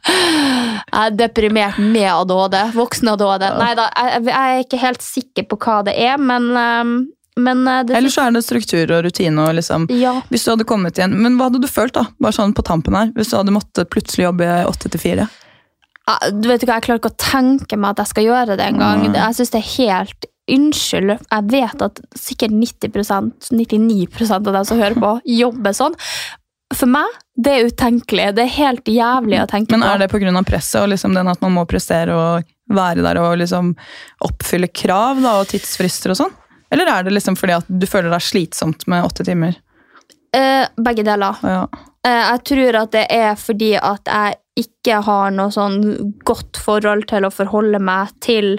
Jeg 0.93 1.07
er 1.07 1.11
deprimert 1.17 1.79
med 1.79 2.09
ADHD. 2.11 2.57
Voksen 2.75 3.09
ADHD. 3.09 3.45
Nei 3.59 3.75
da, 3.79 3.89
jeg, 3.97 4.25
jeg 4.29 4.57
er 4.57 4.65
ikke 4.65 4.81
helt 4.83 5.03
sikker 5.05 5.47
på 5.49 5.57
hva 5.63 5.83
det 5.87 5.95
er, 5.97 6.19
men, 6.21 6.51
um, 6.57 7.09
men 7.37 7.63
uh, 7.69 7.83
det 7.87 7.97
Eller 7.97 8.13
så 8.13 8.27
er 8.27 8.35
det 8.35 8.43
struktur 8.45 8.91
og 8.93 9.05
rutine. 9.07 9.39
og 9.49 9.55
liksom, 9.57 9.87
Ja. 9.91 10.19
Hvis 10.29 10.45
du 10.45 10.51
hadde 10.53 10.67
kommet 10.69 10.99
igjen, 10.99 11.15
Men 11.17 11.39
hva 11.39 11.49
hadde 11.49 11.63
du 11.63 11.69
følt, 11.71 11.95
da? 11.97 12.07
Bare 12.21 12.37
sånn 12.37 12.53
på 12.53 12.65
tampen 12.67 12.95
her, 12.95 13.13
Hvis 13.17 13.31
du 13.31 13.39
hadde 13.39 13.55
måttet 13.55 13.89
plutselig 13.89 14.27
jobbe 14.29 14.51
åtte 14.69 14.91
til 14.93 15.01
fire? 15.01 15.29
Du 16.35 16.49
vet 16.51 16.63
ikke, 16.63 16.75
Jeg 16.75 16.85
klarer 16.89 17.01
ikke 17.01 17.15
å 17.15 17.23
tenke 17.23 17.79
meg 17.79 17.95
at 17.95 18.05
jeg 18.05 18.13
skal 18.13 18.25
gjøre 18.25 18.57
det 18.59 18.67
engang. 18.67 19.07
Nei. 19.07 19.17
Jeg 19.17 19.39
synes 19.39 19.55
det 19.55 19.63
er 19.63 19.73
helt 19.79 20.29
Unnskyld, 20.53 21.13
jeg 21.31 21.45
vet 21.53 21.83
at 21.87 22.01
sikkert 22.19 22.51
90% 22.51 23.53
99% 23.55 24.33
av 24.35 24.57
dem 24.57 24.65
som 24.67 24.81
hører 24.81 24.99
på, 24.99 25.13
jobber 25.43 25.77
sånn. 25.77 25.95
For 26.75 26.91
meg, 26.91 27.07
det 27.39 27.53
er 27.53 27.69
utenkelig. 27.71 28.27
Det 28.35 28.43
er 28.43 28.51
helt 28.57 28.91
jævlig 28.91 29.39
å 29.39 29.47
tenke 29.47 29.77
Men 29.77 29.87
er 29.87 30.03
det 30.03 30.11
pga. 30.11 30.43
presset 30.43 30.83
og 30.83 30.91
liksom 30.91 31.15
den 31.15 31.31
at 31.31 31.41
man 31.45 31.55
må 31.55 31.65
prestere 31.69 32.17
og 32.17 32.51
være 32.73 33.05
der 33.05 33.21
og 33.23 33.39
liksom 33.39 33.75
oppfylle 34.27 34.69
krav 34.73 35.23
da, 35.23 35.39
og 35.41 35.51
tidsfrister 35.53 36.11
og 36.11 36.19
sånn? 36.25 36.35
Eller 36.73 36.89
er 36.89 37.05
det 37.05 37.15
liksom 37.15 37.37
fordi 37.37 37.59
at 37.61 37.69
du 37.69 37.87
føler 37.87 38.15
er 38.17 38.25
slitsomt 38.25 38.87
med 38.91 39.05
åtte 39.05 39.27
timer? 39.29 39.59
Eh, 40.33 40.65
begge 40.81 41.05
deler. 41.05 41.41
Ja. 41.45 41.67
Eh, 42.07 42.23
jeg 42.33 42.45
tror 42.49 42.81
at 42.83 42.95
det 42.97 43.07
er 43.13 43.35
fordi 43.37 43.75
at 43.77 44.09
jeg 44.09 44.39
ikke 44.63 45.01
har 45.07 45.33
noe 45.33 45.53
sånn 45.53 45.81
godt 46.29 46.61
forhold 46.61 47.07
til 47.13 47.25
å 47.25 47.33
forholde 47.33 47.81
meg 47.81 48.13
til 48.25 48.55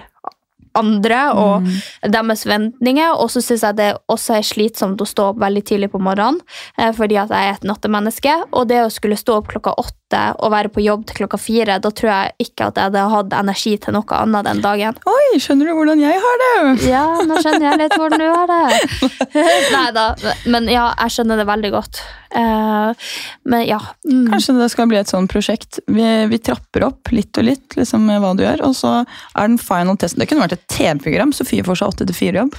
andre 0.78 1.20
og 1.38 1.68
deres 2.10 2.46
forventninger. 2.46 3.14
Og 3.18 3.32
så 3.34 3.44
syns 3.46 3.66
jeg 3.66 3.78
det 3.78 3.90
også 4.12 4.38
er 4.40 4.48
slitsomt 4.48 5.02
å 5.02 5.10
stå 5.10 5.32
opp 5.32 5.42
veldig 5.44 5.64
tidlig 5.70 5.92
på 5.94 6.02
morgenen, 6.02 6.42
eh, 6.78 6.94
fordi 6.96 7.20
at 7.22 7.34
jeg 7.34 7.50
er 7.50 7.58
et 7.58 7.68
nattemenneske. 7.68 8.34
Og 8.52 8.68
det 8.72 8.82
å 8.84 8.94
skulle 8.94 9.20
stå 9.20 9.40
opp 9.42 9.52
klokka 9.54 9.76
åtte 9.78 10.03
og 10.40 10.52
være 10.54 10.72
på 10.74 10.84
jobb 10.84 11.06
til 11.10 11.22
klokka 11.22 11.40
fire, 11.42 11.78
da 11.84 11.92
tror 11.94 12.12
jeg 12.12 12.48
ikke 12.48 12.70
at 12.70 12.80
jeg 12.80 12.90
hadde 12.90 13.06
hatt 13.14 13.38
energi 13.38 13.76
til 13.82 13.96
noe 13.96 14.20
annet 14.20 14.50
den 14.50 14.64
dagen. 14.64 15.00
Oi, 15.10 15.40
skjønner 15.42 15.70
du 15.70 15.76
hvordan 15.78 16.04
jeg 16.04 16.20
har 16.26 16.44
det? 16.44 16.58
Ja, 16.90 17.06
nå 17.28 17.40
skjønner 17.44 17.70
jeg 17.70 17.82
litt 17.84 17.98
hvordan 18.00 18.24
du 18.24 18.28
har 18.30 18.52
det. 18.52 19.14
Nei 19.78 19.88
da, 19.96 20.10
men 20.50 20.70
ja, 20.72 20.90
jeg 21.06 21.18
skjønner 21.18 21.42
det 21.42 21.48
veldig 21.50 21.74
godt. 21.74 22.04
Eh, 22.36 23.10
men 23.44 23.66
ja. 23.68 23.80
Mm. 24.10 24.28
Kanskje 24.32 24.58
det 24.58 24.70
skal 24.74 24.90
bli 24.92 25.00
et 25.02 25.12
sånt 25.12 25.32
prosjekt. 25.32 25.82
Vi, 25.88 26.06
vi 26.30 26.42
trapper 26.42 26.88
opp 26.90 27.14
litt 27.14 27.38
og 27.40 27.48
litt 27.48 27.78
liksom, 27.80 28.08
med 28.10 28.22
hva 28.24 28.34
du 28.38 28.46
gjør, 28.46 28.66
og 28.70 28.78
så 28.78 29.00
er 29.04 29.50
den 29.50 29.60
final 29.62 30.00
testen 30.02 30.24
Det 30.24 30.30
kunne 30.32 30.46
vært 30.46 30.58
et 30.58 30.70
TV-program. 30.74 31.36
Sofie 31.36 31.66
får 31.66 31.82
seg 31.82 31.94
åtte 31.94 32.10
til 32.10 32.18
fire-jobb. 32.18 32.58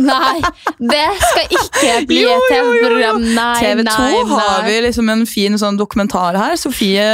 Nei, 0.00 0.40
det 0.80 1.04
skal 1.20 1.50
ikke 1.52 1.96
bli 2.08 2.22
et 2.24 2.46
TV-program. 2.48 3.24
TV 3.60 3.82
2 3.84 3.86
nei, 3.86 4.12
nei. 4.12 4.22
har 4.32 4.64
vi 4.66 4.76
liksom 4.86 5.10
en 5.12 5.24
fin 5.28 5.58
sånn 5.60 5.76
dokumentar 5.80 6.36
her. 6.38 6.56
Sofie 6.60 7.04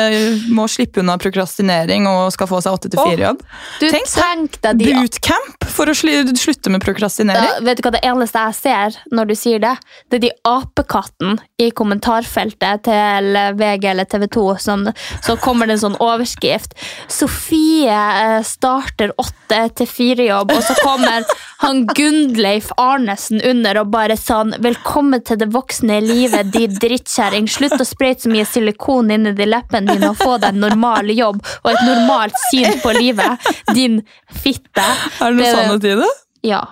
må 0.55 0.69
slippe 0.71 1.03
unna 1.03 1.19
prokrastinering 1.21 2.07
og 2.11 2.31
skal 2.35 2.51
få 2.51 2.61
seg 2.65 2.79
åtte 2.79 2.93
til 2.93 3.03
fire-jobb. 3.03 3.43
Tenk 3.83 4.13
tenk 4.15 4.59
deg 4.65 4.83
de 4.83 4.93
Bootcamp 4.95 5.69
for 5.75 5.91
å 5.91 5.97
slutte 5.97 6.73
med 6.73 6.83
prokrastinering. 6.85 7.59
Da, 7.59 7.65
vet 7.67 7.81
du 7.81 7.87
hva 7.87 7.95
det 7.95 8.05
eneste 8.07 8.45
jeg 8.47 8.59
ser 8.59 8.99
når 9.15 9.31
du 9.31 9.35
sier 9.39 9.63
det? 9.63 9.75
Det 10.09 10.21
er 10.21 10.25
de 10.29 10.33
apekatten 10.49 11.39
i 11.63 11.71
kommentarfeltet 11.75 12.87
til 12.89 13.41
VG 13.59 13.91
eller 13.93 14.09
TV 14.11 14.29
2. 14.39 14.47
Som, 14.63 14.87
så 15.25 15.39
kommer 15.43 15.69
det 15.69 15.79
en 15.79 15.85
sånn 15.89 15.99
overskrift. 16.03 16.75
Sofie 17.11 17.95
eh, 17.95 18.41
starter 18.47 19.15
åtte 19.19 19.61
til 19.79 19.91
fire-jobb, 19.91 20.55
og 20.55 20.65
så 20.67 20.77
kommer 20.83 21.27
han 21.63 21.85
Gundleif 22.09 22.71
Arnesen 22.77 23.41
under 23.45 23.83
og 23.83 23.91
bare 23.93 24.15
sånn 24.17 24.55
Velkommen 24.65 25.21
til 25.29 25.37
det 25.43 25.51
voksne 25.53 25.99
livet, 26.01 26.49
de 26.55 26.65
drittkjerring. 26.73 27.49
Slutt 27.53 27.77
å 27.77 27.85
sprøyte 27.85 28.25
så 28.25 28.33
mye 28.33 28.47
silikon 28.49 29.13
inni 29.13 29.35
de 29.37 29.49
leppene 29.49 29.93
dine 29.93 30.15
og 30.15 30.17
få 30.17 30.39
deg 30.41 30.55
en 30.55 30.63
normal 30.65 31.13
jobb 31.13 31.43
og 31.43 31.69
et 31.73 31.83
normalt 31.85 32.39
syn 32.49 32.81
på 32.81 32.95
livet. 32.97 33.51
Din 33.77 34.01
fitte. 34.33 34.87
Er 35.21 35.37
det 35.37 35.37
noe 35.37 35.53
sannhet 35.53 35.85
i 35.91 35.95
det? 36.01 36.11
Ja. 36.49 36.63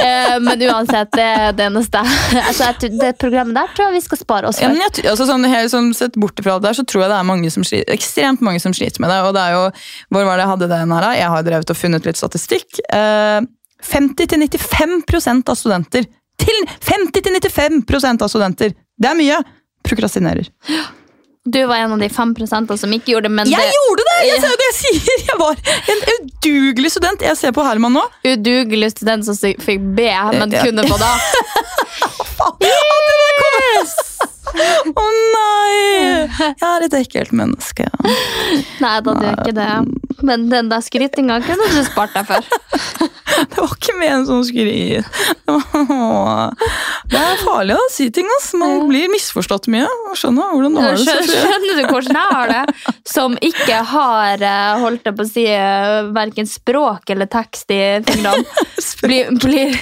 Eh, 0.00 0.36
men 0.40 0.62
uansett, 0.62 1.10
det 1.16 1.24
er 1.26 1.54
det 1.56 1.66
eneste. 1.66 2.00
Altså, 2.38 2.70
det 2.80 3.10
programmet 3.18 3.56
der 3.56 3.74
tror 3.74 3.88
jeg 3.88 3.98
vi 3.98 4.02
skal 4.04 4.20
spare 4.20 4.48
oss 4.48 4.60
for. 4.60 4.70
Ja, 4.70 4.86
jeg, 4.86 5.02
altså, 5.10 5.26
sånn, 5.28 5.44
helt, 5.50 5.72
sånn, 5.72 5.90
sett 5.96 6.18
bort 6.20 6.38
fra 6.40 6.60
det 6.60 6.68
der, 6.68 6.78
så 6.78 6.84
tror 6.86 7.04
jeg 7.04 7.10
det 7.12 7.18
er 7.18 7.26
mange 7.28 7.50
som 7.52 7.66
sliter, 7.66 7.90
ekstremt 7.96 8.44
mange 8.44 8.62
som 8.62 8.76
sliter 8.76 9.02
med 9.02 9.10
det. 9.12 9.18
Og 9.26 9.34
det 9.36 9.42
er 9.42 9.56
jo, 9.58 9.64
hvor 10.14 10.28
var 10.28 10.38
det 10.38 10.46
jeg 10.46 10.52
hadde 10.54 10.70
den 10.76 10.94
her? 10.94 11.08
Jeg 11.18 11.32
har 11.34 11.48
drevet 11.48 11.74
og 11.74 11.80
funnet 11.80 12.06
litt 12.06 12.20
statistikk. 12.20 12.84
Eh, 12.86 13.40
50-95% 13.86 15.50
av 15.52 15.58
studenter 15.58 16.06
til 16.40 16.62
50-95% 16.86 18.24
av 18.24 18.32
studenter! 18.32 18.72
Det 19.00 19.08
er 19.10 19.18
mye! 19.18 19.42
Prokrastinerer. 19.86 20.48
Du 21.44 21.66
var 21.66 21.76
en 21.76 21.92
av 21.92 21.98
de 22.02 22.08
fem 22.12 22.34
prosentene 22.36 22.76
som 22.78 22.92
ikke 22.92 23.14
gjorde 23.14 23.30
det, 23.32 23.46
Jeg 23.48 23.56
det 23.64 23.78
gjorde 23.78 24.04
det! 24.08 24.18
Jeg 24.28 24.42
ser 24.42 24.50
jo 24.52 24.58
det 24.60 24.68
jeg 24.68 24.76
sier! 24.80 25.24
Jeg 25.30 25.38
var 25.40 25.54
en 25.94 26.00
udugelig 26.14 26.90
student. 26.92 27.24
Jeg 27.24 27.36
ser 27.40 27.56
på 27.56 27.64
Herman 27.64 27.96
nå. 27.96 28.04
udugelig 28.28 28.92
student 28.92 29.24
som 29.24 29.34
fikk 29.40 29.80
B, 29.96 30.10
men 30.36 30.52
kunne 30.60 30.84
få 30.88 31.00
da. 31.00 31.12
Å 34.50 35.06
nei! 35.34 36.26
Jeg 36.40 36.66
er 36.66 36.86
et 36.86 36.96
ekkelt 37.00 37.32
menneske. 37.36 37.86
Nei 38.80 38.96
da, 39.04 39.14
du 39.14 39.24
er 39.26 39.36
ikke 39.38 39.56
det. 39.56 39.70
Men 40.26 40.48
den 40.50 40.68
der 40.72 40.82
skrytinga 40.84 41.40
kunne 41.46 41.68
du 41.72 41.80
spart 41.86 42.16
deg 42.16 42.28
for. 42.28 42.40
Det 43.40 43.56
var 43.56 43.70
ikke 43.72 43.94
ment 43.96 44.26
som 44.28 44.40
skryt. 44.44 45.06
Det 45.46 47.20
er 47.20 47.38
farlig 47.40 47.76
å 47.78 47.84
si 47.92 48.08
ting. 48.12 48.28
ass. 48.36 48.50
Man 48.58 48.88
blir 48.90 49.08
misforstått 49.12 49.68
mye. 49.72 49.86
Skjønner 50.18 50.50
hvordan 50.52 50.76
du 50.76 50.80
har 50.82 50.98
det. 50.98 51.14
Skjønner, 51.30 51.78
du 51.78 51.84
hvordan 51.86 52.18
jeg 52.18 52.34
har 52.34 52.52
det? 52.52 52.92
Som 53.08 53.38
ikke 53.40 53.78
har 53.92 54.44
eh, 54.44 54.82
holdt 54.82 55.08
jeg 55.08 55.16
på 55.16 55.24
å 55.24 55.30
si, 55.30 55.46
eh, 55.48 56.10
verken 56.16 56.50
språk 56.50 57.14
eller 57.14 57.30
tekst 57.32 57.72
i 57.72 57.80
fingrene. 58.10 58.44
Blir, 59.00 59.30
blir, 59.40 59.76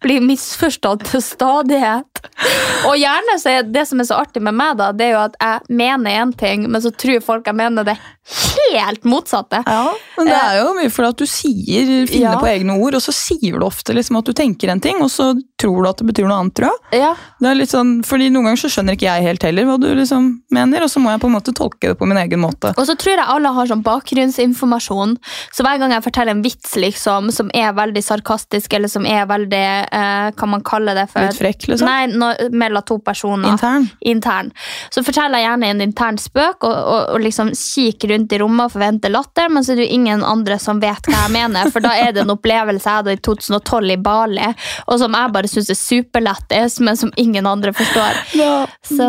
blir 0.00 0.22
misforstått 0.24 1.02
til 1.10 1.20
stadighet. 1.20 2.13
Og 2.88 2.96
gjerne 2.98 3.36
så 3.40 3.58
er 3.58 3.68
det 3.68 3.86
som 3.88 4.00
er 4.02 4.08
så 4.08 4.18
artig 4.22 4.42
med 4.44 4.56
meg, 4.56 4.76
da, 4.80 4.90
det 4.96 5.08
er 5.08 5.14
jo 5.14 5.22
at 5.24 5.38
jeg 5.40 5.78
mener 5.80 6.18
én 6.22 6.34
ting, 6.38 6.66
men 6.70 6.82
så 6.84 6.92
tror 6.92 7.22
folk 7.24 7.48
jeg 7.50 7.58
mener 7.58 7.86
det 7.86 7.96
helt 8.24 9.04
motsatte. 9.04 9.60
Ja, 9.66 9.92
men 10.16 10.26
det 10.30 10.36
er 10.36 10.58
jo 10.62 10.70
mye 10.78 10.90
fordi 10.92 11.08
at 11.12 11.20
du 11.20 11.26
sier, 11.28 11.90
finner 12.08 12.32
Ja. 12.32 12.38
på 12.40 12.48
egne 12.48 12.78
ord, 12.80 12.94
og 12.96 13.02
så 13.04 13.12
sier 13.12 13.58
du 13.60 13.66
ofte 13.66 13.92
liksom 13.94 14.16
at 14.18 14.24
du 14.24 14.32
tenker 14.32 14.70
en 14.72 14.80
ting, 14.80 14.96
og 15.04 15.10
så 15.12 15.34
tror 15.60 15.82
du 15.84 15.88
at 15.90 15.98
det 16.00 16.06
betyr 16.08 16.28
noe 16.28 16.38
annet, 16.40 16.54
tror 16.56 16.70
jeg. 16.70 17.00
Ja, 17.02 17.14
Det 17.40 17.50
er 17.50 17.54
litt 17.58 17.70
sånn, 17.70 18.02
fordi 18.04 18.30
Noen 18.32 18.48
ganger 18.48 18.62
så 18.64 18.70
skjønner 18.72 18.96
ikke 18.96 19.06
jeg 19.10 19.22
helt 19.26 19.42
heller 19.44 19.64
hva 19.68 19.76
du 19.80 19.88
liksom 19.94 20.30
mener, 20.50 20.82
og 20.82 20.88
så 20.90 21.00
må 21.04 21.10
jeg 21.12 21.20
på 21.20 21.28
en 21.28 21.34
måte 21.36 21.52
tolke 21.54 21.90
det 21.92 21.98
på 22.00 22.06
min 22.08 22.16
egen 22.16 22.40
måte. 22.40 22.72
Og 22.78 22.86
så 22.88 22.96
tror 22.96 23.16
jeg 23.18 23.26
alle 23.28 23.52
har 23.52 23.66
sånn 23.68 23.82
bakgrunnsinformasjon. 23.84 25.16
Så 25.52 25.64
hver 25.66 25.78
gang 25.78 25.92
jeg 25.94 26.02
forteller 26.06 26.34
en 26.34 26.42
vits 26.44 26.74
liksom, 26.80 27.30
som 27.34 27.50
er 27.54 27.72
veldig 27.76 28.02
sarkastisk, 28.02 28.72
eller 28.78 28.88
som 28.88 29.04
er 29.06 29.26
veldig 29.30 29.62
eh, 29.92 30.30
Kan 30.38 30.48
man 30.48 30.62
kalle 30.64 30.94
det 30.96 31.08
for? 31.12 31.20
Litt 31.26 31.38
frekk, 31.38 31.68
liksom. 31.68 31.86
Nei, 31.88 32.06
når, 32.08 32.48
mellom 32.54 32.82
to 32.86 32.98
personer. 33.04 33.52
Intern. 33.54 33.88
intern. 34.00 34.50
Så 34.90 35.04
forteller 35.04 35.38
jeg 35.42 35.48
gjerne 35.50 35.70
en 35.74 35.84
intern 35.84 36.18
spøk 36.18 36.64
og, 36.64 36.72
og, 36.74 37.02
og 37.14 37.20
liksom 37.24 37.52
kikker 37.54 38.13
rundt 38.14 38.32
i 38.32 38.38
rommet 38.40 38.68
og 38.70 38.74
forventer 38.78 39.12
latter, 39.12 39.50
men 39.52 39.66
så 39.66 39.74
er 39.74 39.80
det 39.82 39.86
jo 39.88 39.98
ingen 39.98 40.24
andre 40.24 40.56
som 40.62 40.80
vet 40.82 41.10
hva 41.10 41.24
jeg 41.26 41.34
mener, 41.34 41.70
for 41.74 41.84
da 41.84 41.92
er 42.00 42.14
det 42.16 42.22
en 42.24 42.32
opplevelse 42.34 42.86
jeg 42.88 43.02
hadde 43.02 43.16
i 43.18 43.20
2012 43.28 43.94
i 43.94 43.98
Bali, 44.08 44.48
og 44.86 44.98
som 45.02 45.14
jeg 45.18 45.34
bare 45.36 45.50
syns 45.50 45.70
er 45.74 45.78
superlættis, 45.80 46.78
men 46.84 46.96
som 47.00 47.12
ingen 47.20 47.46
andre 47.50 47.74
forstår. 47.76 48.22
Så 48.94 49.06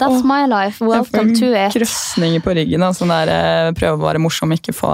that's 0.00 0.22
my 0.26 0.44
life. 0.50 0.80
Welcome 0.84 1.34
to 1.38 1.52
it. 1.52 1.72
krøsninger 1.76 2.42
på 2.44 2.54
ryggen. 2.56 2.82
Da, 2.82 2.92
sånn 2.96 3.12
der, 3.12 3.32
eh, 3.32 3.72
prøve 3.76 3.98
å 4.00 4.06
være 4.06 4.22
morsom, 4.22 4.52
ikke 4.56 4.74
få, 4.76 4.92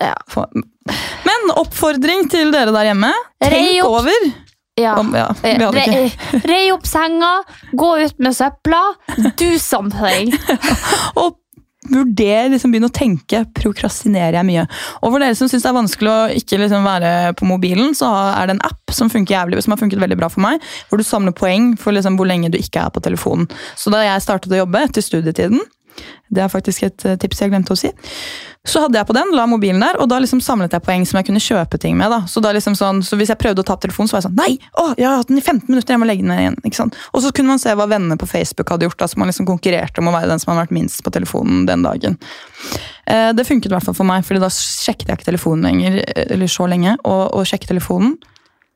Ja. 0.00 0.14
få 0.30 0.46
Men 0.52 1.52
oppfordring 1.56 2.28
til 2.30 2.50
dere 2.54 2.72
der 2.74 2.90
hjemme. 2.92 3.12
Tenk 3.42 3.84
over. 3.86 4.32
Ja. 4.80 4.94
Om, 4.98 5.12
ja. 5.14 5.26
Re, 5.44 6.10
rei 6.48 6.62
opp 6.72 6.86
senga, 6.88 7.42
gå 7.76 7.90
ut 8.06 8.18
med 8.24 8.32
søpla, 8.34 8.80
do 9.36 9.50
something. 9.60 10.32
Og 11.20 11.36
vurder, 11.90 12.50
liksom 12.52 12.72
begynne 12.72 12.90
å 12.90 12.94
tenke. 12.94 13.42
Prokrastinerer 13.58 14.38
jeg 14.38 14.48
mye? 14.48 14.66
Og 15.02 15.10
for 15.10 15.22
dere 15.22 15.36
som 15.38 15.50
syns 15.50 15.64
det 15.64 15.70
er 15.72 15.78
vanskelig 15.78 16.12
å 16.12 16.20
ikke 16.38 16.60
liksom 16.62 16.86
være 16.86 17.12
på 17.38 17.48
mobilen, 17.48 17.96
så 17.98 18.10
er 18.30 18.48
det 18.48 18.56
en 18.56 18.64
app 18.68 18.94
som 18.94 19.10
funker 19.12 19.34
jævlig, 19.34 19.62
som 19.64 19.74
har 19.74 19.82
funket 19.82 20.02
veldig 20.02 20.18
bra 20.20 20.30
for 20.32 20.44
meg, 20.44 20.62
hvor 20.88 21.00
du 21.00 21.06
samler 21.06 21.34
poeng 21.36 21.72
for 21.80 21.96
liksom 21.96 22.18
hvor 22.20 22.28
lenge 22.30 22.52
du 22.52 22.58
ikke 22.60 22.86
er 22.86 22.94
på 22.94 23.02
telefonen. 23.04 23.48
Så 23.78 23.92
da 23.94 24.04
jeg 24.04 24.24
startet 24.24 24.54
å 24.54 24.62
jobbe 24.62 24.84
etter 24.86 25.04
studietiden, 25.04 25.62
det 26.32 26.42
er 26.44 26.48
faktisk 26.52 26.86
et 26.86 27.04
eh, 27.04 27.18
tips 27.20 27.42
jeg 27.42 27.52
glemte 27.52 27.74
å 27.74 27.78
si, 27.78 27.90
så 28.64 28.84
hadde 28.84 28.94
jeg 28.94 29.08
på 29.08 29.14
den, 29.16 29.32
la 29.34 29.44
mobilen 29.50 29.82
der, 29.82 29.96
og 29.98 30.06
da 30.10 30.20
liksom 30.22 30.38
samlet 30.44 30.72
jeg 30.76 30.84
poeng 30.86 31.02
som 31.08 31.18
jeg 31.18 31.26
kunne 31.26 31.42
kjøpe 31.42 31.80
ting 31.82 31.96
med. 31.98 32.12
da. 32.14 32.20
Så, 32.30 32.38
da 32.44 32.52
liksom 32.54 32.76
sånn, 32.78 33.00
så 33.02 33.18
hvis 33.18 33.32
jeg 33.32 33.40
prøvde 33.40 33.64
å 33.64 33.66
ta 33.66 33.74
telefonen, 33.82 34.10
så 34.10 34.14
var 34.16 34.22
jeg 34.22 34.28
sånn 34.28 34.38
Nei! 34.38 34.52
Å, 34.78 34.84
jeg 35.00 35.08
har 35.08 35.18
hatt 35.18 35.32
den 35.32 35.40
i 35.40 35.42
15 35.42 35.66
minutter, 35.66 35.96
jeg 35.96 36.02
må 36.02 36.06
legge 36.06 36.22
den 36.22 36.30
ned 36.30 36.42
igjen. 36.44 36.58
ikke 36.62 36.78
sant? 36.78 36.98
Og 37.10 37.24
så 37.24 37.32
kunne 37.34 37.50
man 37.50 37.62
se 37.62 37.74
hva 37.74 37.88
vennene 37.90 38.18
på 38.20 38.28
Facebook 38.30 38.70
hadde 38.70 38.86
gjort. 38.86 39.00
da, 39.02 39.10
så 39.10 39.18
man 39.18 39.32
liksom 39.32 39.48
konkurrerte 39.50 39.98
om 39.98 40.12
å 40.12 40.14
være 40.14 40.30
den 40.30 40.42
som 40.42 40.52
hadde 40.52 40.68
vært 40.68 40.76
minst 40.78 41.02
på 41.02 41.10
telefonen 41.14 41.66
den 41.66 41.82
dagen. 41.82 42.18
Eh, 43.10 43.32
Det 43.34 43.46
funket 43.48 43.66
i 43.66 43.74
hvert 43.74 43.88
fall 43.90 43.98
for 43.98 44.06
meg, 44.06 44.22
fordi 44.22 44.44
da 44.44 44.52
sjekket 44.54 45.10
jeg 45.10 45.18
ikke 45.18 45.30
telefonen 45.32 45.66
lenger, 45.66 45.98
eh, 46.06 46.26
eller 46.36 46.46
så 46.46 46.70
lenge. 46.70 46.94
Og 47.02 47.34
og 47.34 47.46
sjekke 47.50 47.66
telefonen, 47.66 48.14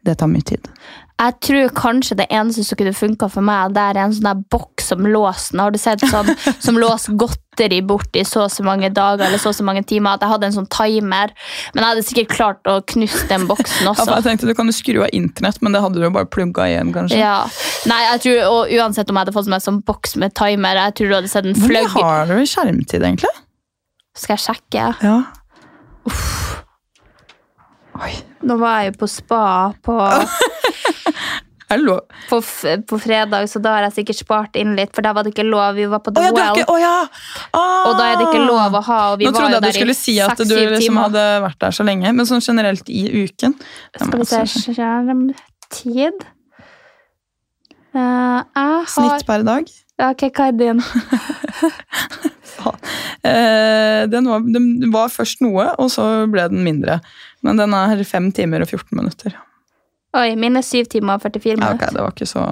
det 0.06 0.16
tar 0.20 0.30
mye 0.30 0.46
tid. 0.46 0.70
Jeg 1.16 1.32
tror 1.40 1.70
kanskje 1.72 2.16
det 2.18 2.26
eneste 2.28 2.60
som 2.66 2.76
kunne 2.76 2.92
funka 2.92 3.26
for 3.32 3.40
meg, 3.44 3.70
det 3.72 3.80
er 3.80 3.98
en 4.02 4.12
sånn 4.12 4.26
der 4.28 4.40
boks 4.52 4.90
som 4.92 5.06
låser. 5.08 5.56
Har 5.62 5.72
du 5.72 5.78
sett 5.80 6.02
sånn 6.10 6.28
som 6.66 6.76
låser 6.76 7.16
godteri 7.16 7.78
bort 7.88 8.18
i 8.20 8.24
så 8.28 8.42
og 8.44 8.52
så 8.52 8.66
mange 8.66 8.90
dager 8.92 9.24
eller 9.24 9.40
så 9.40 9.48
og 9.48 9.56
så 9.56 9.64
mange 9.64 9.80
timer? 9.88 10.18
At 10.18 10.26
jeg 10.26 10.32
hadde 10.34 10.50
en 10.50 10.56
sånn 10.58 10.68
timer. 10.68 11.32
Men 11.72 11.80
jeg 11.82 11.88
hadde 11.94 12.04
sikkert 12.04 12.34
klart 12.34 12.68
å 12.68 12.76
knuse 12.92 13.22
den 13.32 13.46
boksen 13.48 13.84
Ja, 13.88 13.94
også. 13.94 14.10
jeg 14.12 14.26
tenkte 14.28 14.50
Du 14.50 14.54
kan 14.58 14.68
jo 14.68 14.76
skru 14.76 15.00
av 15.06 15.14
internett, 15.16 15.62
men 15.64 15.72
det 15.72 15.80
hadde 15.86 15.96
du 16.02 16.04
jo 16.04 16.12
bare 16.18 16.28
plugga 16.28 16.68
igjen. 16.68 16.92
kanskje. 16.92 17.22
Ja. 17.22 17.38
Nei, 17.88 18.02
jeg 18.10 18.22
tror, 18.26 18.42
og 18.52 18.76
Uansett 18.76 19.08
om 19.08 19.16
jeg 19.16 19.24
hadde 19.24 19.36
fått 19.38 19.48
meg 19.56 19.64
sånn 19.64 19.80
boks 19.88 20.18
med 20.20 20.36
timer, 20.36 20.82
jeg 20.84 20.98
tror 21.00 21.08
du 21.08 21.16
hadde 21.22 21.32
sett 21.32 21.48
en 21.48 21.56
Hvor 21.56 21.72
mye 21.72 21.88
har 21.96 22.28
du 22.28 22.36
i 22.42 22.50
skjermtid, 22.52 23.00
egentlig? 23.00 23.32
Skal 24.20 24.36
jeg 24.36 24.44
sjekke? 24.50 24.90
Ja. 25.00 25.16
Nå 28.46 28.56
var 28.60 28.82
jeg 28.82 28.92
jo 28.92 28.98
på 29.02 29.08
spa 29.10 29.46
på, 29.84 29.96
Hallo. 31.70 31.96
på, 32.30 32.38
på 32.90 32.98
fredag, 33.02 33.48
så 33.50 33.58
da 33.62 33.72
har 33.74 33.86
jeg 33.88 33.96
sikkert 33.96 34.20
spart 34.20 34.58
inn 34.60 34.76
litt, 34.78 34.92
for 34.94 35.02
da 35.02 35.10
var 35.16 35.26
det 35.26 35.32
ikke 35.34 35.46
lov. 35.48 35.74
Vi 35.74 35.88
var 35.90 36.02
på 36.04 36.12
The 36.14 36.22
oh, 36.22 36.28
ja, 36.28 36.34
Well, 36.36 36.60
ikke 36.60 36.70
oh, 36.70 36.78
ja! 36.78 36.98
Ah! 37.50 37.88
og 37.88 37.96
da 37.98 38.06
er 38.12 38.20
det 38.20 38.28
ikke 38.28 38.44
lov 38.46 38.78
å 38.78 38.84
ha. 38.86 39.00
Og 39.14 39.18
vi 39.22 39.26
Nå 39.26 39.34
var 39.34 39.48
jo 39.48 39.56
jeg 39.56 39.58
du 39.58 39.66
der 39.66 39.74
i 39.74 39.80
skulle 39.80 39.98
si 39.98 40.14
at 40.22 40.38
du 40.38 40.54
liksom 40.76 41.00
hadde 41.02 41.26
vært 41.48 41.58
der 41.66 41.74
så 41.74 41.86
lenge, 41.88 42.12
men 42.14 42.28
sånn 42.28 42.44
generelt 42.44 42.92
i 42.92 43.02
uken. 43.24 43.56
Skal 43.96 44.22
vi 44.22 44.28
se 44.30 44.72
skjermtid 44.76 46.22
uh, 47.96 48.40
har 48.54 48.88
Snitt 48.92 49.26
per 49.26 49.46
dag. 49.46 49.74
Ja, 49.96 50.10
Ok, 50.12 50.26
hva 50.36 50.50
er 50.50 50.58
din? 50.60 50.82
Eh, 53.26 54.02
den, 54.08 54.28
var, 54.30 54.40
den 54.40 54.92
var 54.94 55.10
først 55.10 55.40
noe, 55.42 55.64
og 55.82 55.88
så 55.90 56.04
ble 56.30 56.44
den 56.50 56.62
mindre. 56.66 57.00
Men 57.46 57.58
den 57.58 57.74
er 57.74 58.02
5 58.06 58.28
timer 58.36 58.62
og 58.62 58.70
14 58.70 58.94
minutter. 58.98 59.34
Oi, 60.16 60.30
min 60.38 60.58
er 60.58 60.64
7 60.64 60.86
timer 60.92 61.18
og 61.18 61.24
44 61.26 61.50
Ja, 61.50 61.56
ok, 61.56 61.60
minutter. 61.64 61.92
Det 61.96 62.04
var 62.04 62.14
ikke 62.14 62.28
så, 62.30 62.44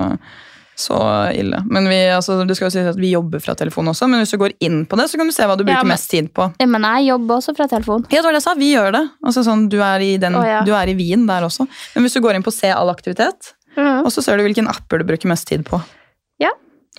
så 0.78 0.98
ille. 1.34 1.60
Men 1.70 1.86
vi, 1.90 1.98
altså, 2.14 2.40
det 2.46 2.58
skal 2.58 2.68
jo 2.68 2.74
si 2.74 2.84
at 2.90 2.98
vi 3.00 3.12
jobber 3.14 3.42
fra 3.44 3.54
telefon 3.58 3.90
også, 3.92 4.08
men 4.10 4.22
hvis 4.22 4.34
du 4.34 4.38
går 4.42 4.56
inn 4.66 4.82
på 4.90 4.98
det, 4.98 5.08
så 5.10 5.20
kan 5.20 5.30
du 5.30 5.34
se 5.36 5.46
hva 5.46 5.56
du 5.58 5.64
bruker 5.64 5.78
Ja, 5.78 5.86
men- 5.86 5.94
mest 5.94 6.10
tid 6.10 6.30
på. 6.34 6.50
Ja, 6.60 6.68
men 6.74 6.86
jeg 6.90 7.10
jobber 7.12 7.38
også 7.38 7.54
fra 7.56 7.70
telefon. 7.70 8.06
Ja, 8.10 8.18
det 8.20 8.26
var 8.26 8.34
det 8.36 8.42
jeg 8.42 8.48
sa. 8.48 8.54
Vi 8.60 8.70
gjør 8.74 8.94
det. 8.98 9.04
Altså, 9.24 9.46
sånn, 9.46 9.68
du, 9.72 9.78
er 9.82 10.06
i 10.06 10.14
den, 10.20 10.38
oh, 10.40 10.46
ja. 10.46 10.62
du 10.66 10.74
er 10.74 10.90
i 10.90 10.96
Wien 10.98 11.26
der 11.30 11.46
også. 11.46 11.68
Men 11.94 12.06
hvis 12.06 12.18
du 12.18 12.22
går 12.24 12.38
inn 12.38 12.46
på 12.46 12.54
Se 12.54 12.70
all 12.74 12.90
aktivitet, 12.92 13.54
mm. 13.78 14.02
og 14.04 14.10
så 14.14 14.26
ser 14.26 14.38
du 14.38 14.46
hvilken 14.48 14.70
apper 14.70 15.02
du 15.02 15.06
bruker 15.08 15.30
mest 15.30 15.48
tid 15.50 15.62
på. 15.70 15.80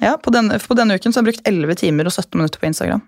Ja. 0.01 0.11
Ja, 0.11 0.17
på 0.19 0.31
denne, 0.33 0.57
på 0.59 0.75
denne 0.75 0.97
uken 0.97 1.13
så 1.13 1.21
har 1.21 1.25
jeg 1.25 1.35
brukt 1.35 1.47
11 1.47 1.77
timer 1.79 2.09
og 2.09 2.11
17 2.15 2.35
minutter 2.35 2.59
på 2.59 2.67
Instagram. 2.67 3.03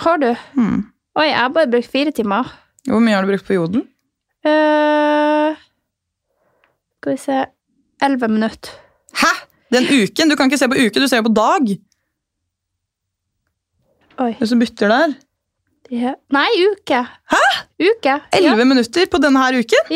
Har 0.00 0.20
du? 0.22 0.30
Mm. 0.56 0.78
Oi, 1.20 1.26
jeg 1.26 1.36
har 1.36 1.52
bare 1.52 1.68
brukt 1.68 1.90
fire 1.92 2.12
timer. 2.16 2.48
Hvor 2.88 3.02
mye 3.04 3.16
har 3.16 3.26
du 3.26 3.32
brukt 3.32 3.44
på 3.44 3.58
Jodel? 3.58 3.82
Uh, 4.46 5.58
skal 6.96 7.12
vi 7.12 7.18
se 7.20 7.40
11 8.06 8.32
minutter. 8.32 8.72
Hæ?! 9.20 9.32
Den 9.70 9.84
uken! 9.86 10.30
Du 10.32 10.36
kan 10.36 10.48
ikke 10.48 10.58
se 10.58 10.68
på 10.70 10.78
uke, 10.80 11.00
du 11.02 11.08
ser 11.10 11.20
jo 11.20 11.28
på 11.28 11.34
dag. 11.36 11.74
Oi. 14.20 14.32
Du 14.40 14.46
som 14.48 14.60
bytter 14.60 14.90
der. 14.90 15.12
Ja. 15.90 16.14
Nei, 16.32 16.48
uke. 16.70 17.02
Hæ? 17.34 17.42
Uke. 17.80 18.16
11 18.36 18.64
minutter 18.64 19.06
på 19.12 19.20
denne 19.22 19.44
her 19.44 19.60
uken? 19.60 19.92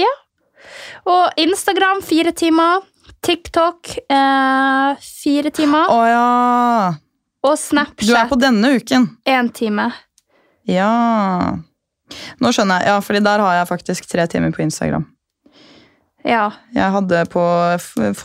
Og 1.05 1.41
Instagram 1.41 2.03
fire 2.03 2.33
timer. 2.37 2.85
TikTok 3.25 3.95
eh, 4.13 5.01
fire 5.01 5.51
timer. 5.57 5.89
Å 5.91 6.01
ja! 6.09 6.95
Og 7.45 7.59
Du 8.01 8.15
er 8.17 8.29
på 8.29 8.37
denne 8.41 8.71
uken. 8.79 9.07
én 9.29 9.49
time. 9.53 9.91
Ja. 10.69 11.57
Nå 12.41 12.53
skjønner 12.53 12.81
jeg. 12.81 12.89
Ja, 12.89 13.01
fordi 13.05 13.21
der 13.25 13.43
har 13.45 13.55
jeg 13.59 13.69
faktisk 13.69 14.07
tre 14.09 14.25
timer 14.33 14.53
på 14.55 14.63
Instagram. 14.65 15.05
Ja. 16.25 16.47
Jeg 16.73 16.91
hadde 16.95 17.25
på 17.33 17.43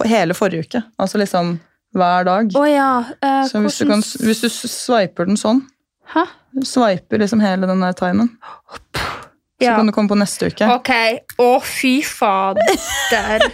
hele 0.07 0.33
forrige 0.37 0.63
uke. 0.67 0.83
Altså 0.99 1.19
liksom 1.19 1.57
hver 1.95 2.23
dag. 2.27 2.51
Å 2.55 2.63
ja. 2.69 2.89
eh, 3.21 3.43
Så 3.49 3.59
hvis 3.63 3.79
du, 3.81 3.87
kan, 3.89 4.03
hvis 4.23 4.39
du 4.45 4.47
sveiper 4.51 5.27
den 5.27 5.39
sånn, 5.39 5.63
Hæ? 6.13 6.23
sveiper 6.63 7.19
liksom 7.19 7.41
hele 7.43 7.67
den 7.67 7.81
der 7.83 7.93
timen, 7.99 8.31
så 9.59 9.65
Ja. 9.67 9.75
kan 9.75 9.85
du 9.85 9.91
komme 9.91 10.07
på 10.07 10.15
neste 10.15 10.47
uke. 10.47 10.63
Ok. 10.79 10.91
Å, 11.43 11.49
fy 11.61 11.97
fader. 12.07 12.63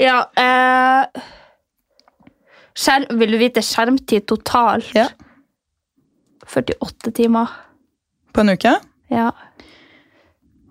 ja. 0.00 0.18
Eh, 0.40 1.24
skjerm, 2.76 3.10
vil 3.20 3.36
du 3.36 3.40
vite 3.40 3.64
skjermtid 3.64 4.26
totalt? 4.30 4.90
Ja. 4.96 5.08
48 6.50 7.12
timer. 7.14 7.52
På 8.34 8.42
en 8.42 8.54
uke? 8.56 8.74
Ja. 9.10 9.30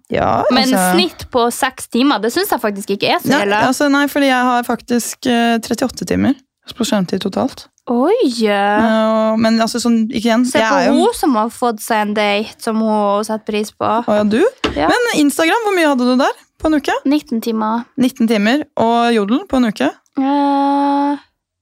Ja, 0.09 0.43
Men 0.49 0.63
altså, 0.63 0.85
snitt 0.95 1.27
på 1.29 1.43
seks 1.53 1.85
timer, 1.93 2.17
det 2.17 2.31
syns 2.33 2.49
jeg 2.49 2.61
faktisk 2.63 2.95
ikke 2.95 3.11
er 3.13 3.19
så 3.21 3.29
Nei, 3.29 3.59
altså, 3.61 3.91
nei, 3.93 4.07
fordi 4.09 4.31
jeg 4.31 4.47
har 4.47 4.63
faktisk 4.65 5.27
eh, 5.29 5.59
38 5.61 6.07
timer 6.09 6.33
på 6.77 6.85
skjermtid 6.85 7.21
totalt. 7.21 7.67
Oi! 7.89 8.17
Eh, 8.45 9.37
men 9.41 9.61
altså 9.61 9.81
sånn, 9.81 10.03
igjen 10.13 10.43
Se 10.49 10.61
på 10.61 10.81
jo, 10.85 10.95
hun 10.97 11.15
som 11.17 11.37
har 11.37 11.53
fått 11.53 11.81
seg 11.81 12.07
en 12.07 12.15
date 12.17 12.57
som 12.61 12.81
hun 12.81 13.25
setter 13.25 13.45
pris 13.49 13.69
på. 13.73 13.85
Å 13.85 14.17
ja, 14.19 14.25
du? 14.25 14.41
Ja. 14.73 14.89
Men 14.89 15.09
Instagram, 15.21 15.65
hvor 15.65 15.77
mye 15.77 15.89
hadde 15.89 16.09
du 16.09 16.21
der 16.21 16.45
på 16.59 16.69
en 16.69 16.77
uke? 16.79 16.93
19 17.07 17.41
timer. 17.45 17.85
19 17.99 18.27
timer. 18.29 18.65
Og 18.79 19.13
Jodel 19.15 19.45
på 19.49 19.59
en 19.59 19.69
uke? 19.71 19.89
Uh, 20.19 21.15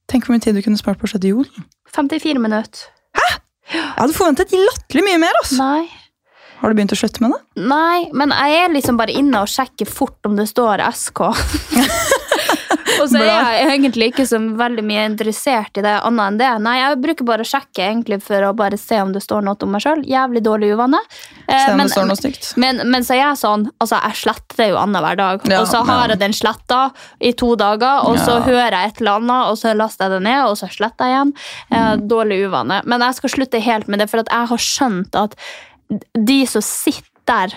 Tenk 0.10 0.26
hvor 0.26 0.34
mye 0.36 0.44
tid 0.44 0.56
du 0.58 0.64
kunne 0.66 0.80
spart 0.80 1.00
på 1.02 1.08
å 1.08 1.12
slette 1.12 1.30
Jodel. 1.32 1.66
54 1.96 2.42
minutter. 2.42 2.88
Hæ?! 3.18 3.28
Jeg 3.68 3.84
hadde 4.00 4.16
forventet 4.16 4.54
latterlig 4.56 5.04
mye 5.10 5.20
mer. 5.22 5.40
altså. 5.42 5.58
Nei. 5.60 5.88
Har 6.58 6.72
du 6.72 6.78
begynt 6.80 6.94
å 6.96 6.98
slutte 6.98 7.22
med 7.22 7.34
det? 7.36 7.40
Nei, 7.70 8.08
men 8.18 8.32
jeg 8.34 8.62
er 8.64 8.72
liksom 8.74 8.98
bare 8.98 9.14
inne 9.14 9.44
og 9.44 9.52
sjekker 9.52 9.90
fort 9.90 10.26
om 10.26 10.38
det 10.40 10.48
står 10.50 10.82
SK. 10.96 11.22
og 13.02 13.10
så 13.12 13.22
er 13.22 13.28
jeg 13.58 13.68
egentlig 13.72 14.10
ikke 14.12 14.26
så 14.30 14.40
veldig 14.60 14.84
mye 14.88 15.06
interessert 15.10 15.78
i 15.80 15.84
det 15.86 15.94
annet 16.08 16.24
enn 16.32 16.40
det. 16.42 16.52
Nei, 16.66 16.76
jeg 16.80 17.00
bruker 17.04 17.28
bare 17.30 17.46
å 17.46 17.50
sjekke 17.50 17.84
egentlig 17.86 18.20
for 18.26 18.48
å 18.48 18.54
bare 18.58 18.80
se 18.82 19.00
om 19.02 19.14
det 19.16 19.22
står 19.26 19.46
noe 19.46 19.58
om 19.64 19.74
meg 19.76 19.84
sjøl. 19.86 20.04
Jævlig 20.08 20.44
dårlig 20.46 20.72
uvane. 20.78 21.00
Eh, 21.48 21.68
men-. 21.76 21.92
Men, 22.64 22.82
men 22.92 23.06
så 23.08 23.16
er 23.18 23.22
jeg 23.24 23.42
sånn, 23.42 23.68
altså 23.84 24.02
jeg 24.04 24.20
sletter 24.24 24.62
det 24.62 24.70
jo 24.72 24.80
annenhver 24.82 25.20
dag. 25.20 25.48
Ja, 25.50 25.62
og 25.62 25.70
så 25.72 25.84
har 25.88 26.14
jeg 26.14 26.22
den 26.24 26.36
sletta 26.38 26.82
i 27.20 27.34
to 27.38 27.54
dager, 27.60 28.06
og 28.08 28.18
så 28.22 28.38
Ja. 28.38 28.46
hører 28.48 28.78
jeg 28.78 28.94
et 28.94 29.02
eller 29.02 29.22
annet, 29.22 29.52
og 29.52 29.58
så 29.58 29.76
laster 29.78 30.08
jeg 30.08 30.18
det 30.18 30.24
ned, 30.30 30.42
og 30.48 30.58
så 30.60 30.70
sletter 30.72 31.06
jeg 31.06 31.16
igjen. 31.18 31.34
Eh, 31.72 31.94
dårlig 31.98 32.42
uvane. 32.48 32.82
Men 32.86 33.02
jeg 33.02 33.20
skal 33.20 33.30
slutte 33.36 33.62
helt 33.64 33.88
med 33.88 34.00
det, 34.00 34.10
for 34.10 34.24
jeg 34.24 34.48
har 34.54 34.58
skjønt 34.58 35.16
at 35.16 35.36
de 36.14 36.42
som 36.46 36.62
sitter 36.62 37.08
der. 37.28 37.54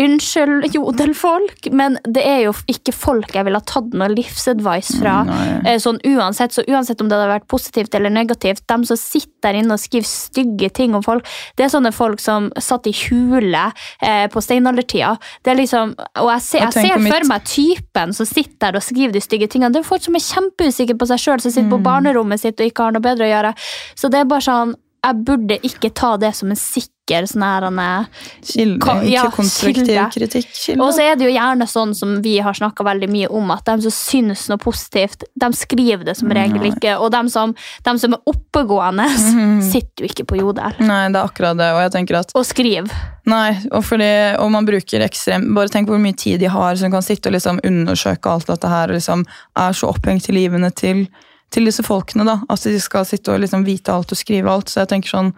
Unnskyld, 0.00 0.66
jodelfolk, 0.74 1.68
men 1.76 1.98
det 2.08 2.22
er 2.26 2.42
jo 2.46 2.52
ikke 2.70 2.92
folk 2.96 3.34
jeg 3.36 3.44
ville 3.46 3.58
ha 3.60 3.66
tatt 3.68 3.92
noe 3.96 4.08
livsadvice 4.12 4.96
fra. 5.00 5.18
Mm, 5.28 5.66
sånn 5.82 5.98
uansett, 6.08 6.54
så 6.56 6.64
uansett 6.68 7.00
om 7.04 7.08
det 7.10 7.18
hadde 7.18 7.32
vært 7.34 7.48
positivt 7.50 7.94
eller 7.98 8.12
negativt, 8.14 8.62
de 8.70 8.78
som 8.88 8.96
sitter 9.00 9.28
der 9.50 9.58
inne 9.62 9.76
og 9.76 9.80
skriver 9.82 10.08
stygge 10.08 10.70
ting 10.76 10.94
om 10.98 11.04
folk, 11.04 11.26
det 11.56 11.64
er 11.66 11.72
sånne 11.72 11.92
folk 11.96 12.20
som 12.20 12.50
satt 12.60 12.86
i 12.90 12.94
hule 13.06 13.66
eh, 14.02 14.26
på 14.32 14.42
steinaldertida. 14.44 15.14
Det 15.44 15.54
er 15.54 15.60
liksom, 15.62 15.94
og 16.20 16.30
jeg, 16.34 16.44
ser- 16.48 16.66
jeg 16.66 16.72
ser 16.76 16.94
for 16.96 17.06
mitt- 17.08 17.28
meg 17.30 17.44
typen 17.48 18.12
som 18.16 18.28
sitter 18.28 18.58
der 18.70 18.76
og 18.80 18.84
skriver 18.84 19.12
de 19.16 19.24
stygge 19.24 19.48
tingene. 19.52 19.72
Det 19.72 19.80
er 19.84 19.88
folk 19.88 20.04
som 20.04 20.16
er 20.16 20.24
kjempeusikre 20.24 20.96
på 21.00 21.08
seg 21.08 21.18
sjøl, 21.24 21.40
som 21.40 21.50
sitter 21.50 21.68
Mm. 21.70 21.74
på 21.76 21.82
barnerommet 21.84 22.40
sitt 22.40 22.58
og 22.60 22.66
ikke 22.66 22.82
har 22.86 22.92
noe 22.92 23.02
bedre 23.04 23.26
å 23.26 23.30
gjøre. 23.30 23.50
Så 23.94 24.08
det 24.10 24.20
er 24.20 24.24
bare 24.24 24.40
sånn 24.40 24.74
jeg 25.04 25.16
burde 25.24 25.56
ikke 25.64 25.88
ta 25.96 26.16
det 26.20 26.34
som 26.36 26.50
en 26.52 26.56
sikker 26.56 26.88
sånn 27.10 27.42
her 27.42 27.62
er- 27.68 28.06
Kilde, 28.42 29.10
ja, 29.10 29.24
konstruktiv 29.30 29.86
kilde. 29.86 30.10
kritikk. 30.14 30.46
Kilde. 30.54 30.82
Og 30.82 30.92
så 30.94 31.00
er 31.02 31.16
det 31.16 31.26
jo 31.26 31.32
gjerne 31.38 31.66
sånn 31.68 31.94
som 31.94 32.22
vi 32.22 32.38
har 32.38 32.52
snakka 32.54 32.84
veldig 32.84 33.08
mye 33.10 33.30
om, 33.30 33.50
at 33.50 33.64
de 33.64 33.82
som 33.82 33.90
syns 33.90 34.48
noe 34.48 34.58
positivt, 34.58 35.24
de 35.38 35.46
skriver 35.52 36.04
det 36.04 36.16
som 36.16 36.28
regel 36.30 36.60
ikke. 36.72 36.98
Og 37.00 37.10
de 37.12 37.28
som, 37.28 37.54
de 37.84 37.98
som 37.98 38.12
er 38.14 38.20
oppegående, 38.26 39.06
Mhm. 39.10 39.62
sitter 39.62 40.04
jo 40.04 40.08
ikke 40.08 40.26
på 40.26 40.38
Jodel 40.38 40.72
Nei, 40.80 41.08
det 41.08 41.16
er 41.16 41.26
akkurat 41.28 41.56
det. 41.56 41.70
Og 41.74 41.80
jeg 41.82 41.92
tenker 41.92 42.18
at 42.20 42.32
og 42.34 42.44
skriver. 42.44 42.90
Nei, 43.26 43.50
og, 43.70 43.84
fordi, 43.84 44.36
og 44.38 44.50
man 44.50 44.64
bruker 44.66 45.00
ekstremt 45.04 45.52
Bare 45.54 45.68
tenk 45.68 45.86
hvor 45.86 46.00
mye 46.00 46.16
tid 46.16 46.40
de 46.40 46.46
har 46.48 46.74
som 46.76 46.90
kan 46.90 47.02
sitte 47.02 47.26
og 47.28 47.32
liksom 47.34 47.60
undersøke 47.62 48.26
alt 48.26 48.46
dette 48.46 48.66
her, 48.68 48.88
og 48.88 48.96
liksom 48.96 49.24
er 49.56 49.72
så 49.72 49.88
opphengt 49.92 50.28
i 50.30 50.32
livene 50.32 50.70
til, 50.74 51.06
til 51.50 51.64
disse 51.64 51.82
folkene. 51.82 52.24
da, 52.24 52.40
At 52.48 52.62
de 52.62 52.78
skal 52.80 53.04
sitte 53.04 53.28
og 53.32 53.40
liksom 53.40 53.64
vite 53.64 53.88
alt 53.92 54.10
og 54.12 54.18
skrive 54.18 54.48
alt. 54.50 54.66
Så 54.66 54.80
jeg 54.80 54.88
tenker 54.88 55.08
sånn, 55.10 55.34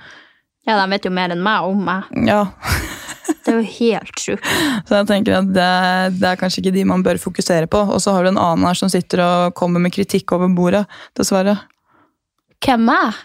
Ja, 0.68 0.76
de 0.78 0.86
vet 0.94 1.06
jo 1.08 1.10
mer 1.14 1.32
enn 1.34 1.42
meg 1.42 1.66
om 1.66 1.80
meg. 1.88 2.10
ja, 2.28 2.44
Det 3.42 3.50
er 3.50 3.58
jo 3.58 3.66
helt 3.66 4.20
sjukt. 4.22 4.46
Så 4.86 5.00
jeg 5.00 5.08
tenker 5.10 5.40
at 5.40 5.50
det, 5.54 5.68
det 6.20 6.28
er 6.30 6.38
kanskje 6.38 6.62
ikke 6.62 6.74
de 6.76 6.84
man 6.86 7.02
bør 7.02 7.18
fokusere 7.22 7.66
på. 7.70 7.80
Og 7.90 8.02
så 8.02 8.14
har 8.14 8.24
du 8.24 8.32
en 8.32 8.40
annen 8.40 8.66
her 8.68 8.78
som 8.78 8.90
sitter 8.92 9.22
og 9.24 9.54
kommer 9.58 9.82
med 9.82 9.94
kritikk 9.94 10.34
over 10.36 10.50
bordet, 10.54 10.84
dessverre. 11.18 11.56
Hvem 12.62 12.86
er? 12.94 13.18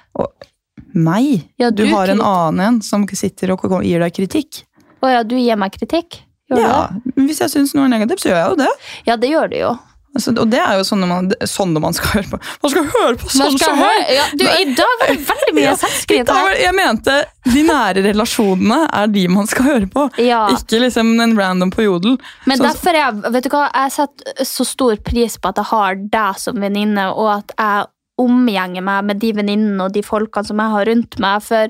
Meg? 0.97 1.43
Ja, 1.61 1.69
du, 1.69 1.83
du 1.85 1.91
har 1.93 2.09
en 2.09 2.23
annen 2.25 2.63
en 2.65 2.79
som 2.85 3.05
sitter 3.05 3.53
og 3.53 3.65
gir 3.85 4.01
deg 4.01 4.15
kritikk. 4.17 4.63
Å 5.05 5.11
ja, 5.13 5.21
du 5.21 5.35
gir 5.37 5.59
meg 5.59 5.75
kritikk? 5.77 6.23
Gjør 6.49 6.63
Ja? 6.63 6.79
Hvis 7.19 7.43
jeg 7.43 7.53
syns 7.53 7.75
noe 7.75 7.85
er 7.85 7.93
negativt, 7.93 8.23
så 8.23 8.31
gjør 8.31 8.39
jeg 8.39 8.49
jo 8.53 8.59
det. 8.63 8.71
Ja, 9.09 9.17
det 9.21 9.29
gjør 9.29 9.51
du 9.51 9.57
jo. 9.59 9.71
Altså, 10.15 10.31
og 10.41 10.47
det 10.49 10.57
er 10.63 10.77
jo 10.79 10.85
sånne 10.87 11.07
man, 11.09 11.27
sånne 11.45 11.81
man 11.83 11.93
skal 11.93 12.15
høre 12.17 12.29
på. 12.31 12.37
Man 12.63 12.71
skal 12.73 12.85
høre 12.93 13.17
på 13.21 13.29
sånn 13.29 13.57
som 13.61 13.75
meg! 13.77 14.07
ja, 14.15 14.23
du, 14.33 14.45
I 14.47 14.69
dag 14.77 14.93
var 15.01 15.11
det 15.11 15.17
veldig 15.27 15.53
mye 15.57 15.65
ja, 15.69 15.73
selvskritt 15.77 16.31
her. 16.33 16.53
Jeg 16.57 16.73
mente 16.77 17.17
de 17.47 17.63
nære 17.67 18.03
relasjonene 18.07 18.79
er 19.01 19.11
de 19.13 19.25
man 19.35 19.49
skal 19.51 19.67
høre 19.67 19.89
på. 19.93 20.07
Ja. 20.23 20.47
Ikke 20.55 20.79
liksom 20.81 21.11
en 21.21 21.35
random 21.37 21.73
på 21.75 21.85
jodel. 21.85 22.17
Men 22.49 22.57
Så- 22.57 22.69
derfor 22.69 22.95
er 22.95 23.01
jeg, 23.03 23.33
vet 23.35 23.45
du 23.45 23.51
hva, 23.53 23.67
jeg 23.73 23.93
setter 23.99 24.49
så 24.49 24.65
stor 24.65 24.97
pris 25.05 25.37
på 25.37 25.51
at 25.53 25.61
jeg 25.61 25.71
har 25.75 26.01
deg 26.17 26.41
som 26.41 26.57
venninne, 26.65 27.09
og 27.13 27.29
at 27.37 27.53
jeg 27.59 27.87
omgjenger 28.17 28.81
meg 28.81 29.03
med 29.11 29.19
de 29.21 29.29
venninnene 29.37 29.85
og 29.85 29.93
de 29.93 30.01
folkene 30.01 30.49
som 30.49 30.57
jeg 30.63 30.73
har 30.73 30.89
rundt 30.89 31.19
meg. 31.21 31.43
For 31.45 31.69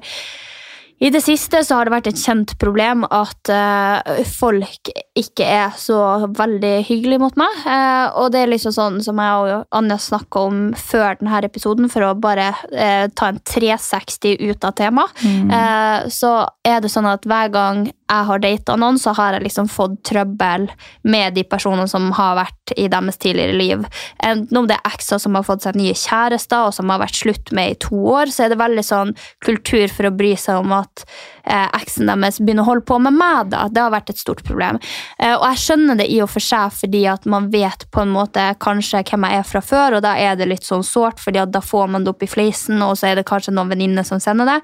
i 0.98 1.10
det 1.14 1.22
siste 1.22 1.62
så 1.66 1.78
har 1.78 1.86
det 1.86 1.94
vært 1.94 2.08
et 2.10 2.20
kjent 2.20 2.56
problem 2.58 3.04
at 3.06 3.52
uh, 3.54 4.24
folk 4.26 4.90
ikke 5.18 5.46
er 5.46 5.76
så 5.78 6.26
veldig 6.34 6.74
hyggelige 6.88 7.22
mot 7.22 7.38
meg. 7.38 7.60
Uh, 7.68 8.18
og 8.24 8.32
det 8.34 8.42
er 8.42 8.50
liksom 8.50 8.74
sånn 8.74 8.98
som 9.06 9.22
jeg 9.22 9.44
og 9.44 9.78
Anja 9.78 10.00
snakka 10.02 10.46
om 10.50 10.64
før 10.74 11.20
denne 11.20 11.44
episoden, 11.46 11.86
for 11.94 12.08
å 12.08 12.16
bare 12.18 12.50
uh, 12.74 13.06
ta 13.14 13.30
en 13.30 13.42
360 13.46 14.42
ut 14.50 14.66
av 14.66 14.74
temaet. 14.78 15.26
Eh, 15.28 16.08
så 16.14 16.32
er 16.66 16.82
det 16.82 16.90
sånn 16.92 17.08
at 17.10 17.26
hver 17.28 17.52
gang 17.54 17.86
jeg 17.88 18.28
har 18.30 18.42
data 18.42 18.76
noen, 18.80 18.98
så 19.02 19.14
har 19.18 19.36
jeg 19.36 19.46
liksom 19.48 19.70
fått 19.72 20.00
trøbbel 20.08 20.68
med 21.08 21.36
de 21.38 21.44
personene 21.48 21.88
som 21.92 22.10
har 22.18 22.38
vært 22.40 22.57
i 22.76 22.88
deres 22.92 23.20
tidligere 23.22 23.56
liv. 23.58 23.86
Enten 24.24 24.60
om 24.60 24.68
det 24.68 24.78
er 24.78 24.92
ekser 24.92 25.22
som 25.22 25.38
har 25.38 25.46
fått 25.48 25.66
seg 25.66 25.78
nye 25.80 25.96
kjærester, 25.98 26.68
og 26.68 26.76
som 26.76 26.92
har 26.92 27.02
vært 27.02 27.20
slutt 27.20 27.52
med 27.56 27.74
i 27.74 27.80
to 27.88 28.00
år, 28.14 28.32
så 28.34 28.46
er 28.46 28.54
det 28.54 28.60
veldig 28.62 28.86
sånn 28.86 29.14
kultur 29.46 29.88
for 29.94 30.10
å 30.10 30.14
bry 30.18 30.34
seg 30.40 30.62
om 30.62 30.76
at 30.78 31.06
eh, 31.44 31.68
eksen 31.80 32.12
deres 32.12 32.42
begynner 32.42 32.66
å 32.66 32.72
holde 32.72 32.88
på 32.90 33.00
med 33.04 33.18
meg. 33.18 33.52
da. 33.54 33.66
Det 33.72 33.84
har 33.84 33.94
vært 33.94 34.14
et 34.14 34.22
stort 34.22 34.44
problem. 34.48 34.82
Eh, 35.20 35.36
og 35.36 35.46
jeg 35.52 35.64
skjønner 35.66 36.02
det 36.02 36.10
i 36.12 36.22
og 36.26 36.32
for 36.34 36.44
seg, 36.44 36.74
fordi 36.76 37.06
at 37.12 37.28
man 37.30 37.52
vet 37.54 37.88
på 37.92 38.04
en 38.04 38.14
måte 38.14 38.50
kanskje 38.64 39.04
hvem 39.08 39.28
jeg 39.28 39.42
er 39.42 39.52
fra 39.52 39.64
før, 39.64 40.00
og 40.00 40.06
da 40.06 40.16
er 40.20 40.40
det 40.40 40.50
litt 40.50 40.68
sånn 40.68 40.86
sårt, 40.86 41.22
fordi 41.24 41.44
at 41.44 41.54
da 41.54 41.64
får 41.64 41.92
man 41.94 42.06
det 42.06 42.16
opp 42.16 42.26
i 42.26 42.32
fleisen, 42.32 42.82
og 42.84 42.98
så 43.00 43.12
er 43.12 43.20
det 43.20 43.28
kanskje 43.30 43.56
noen 43.56 43.72
venninner 43.76 44.08
som 44.08 44.22
sender 44.24 44.58
det. 44.58 44.60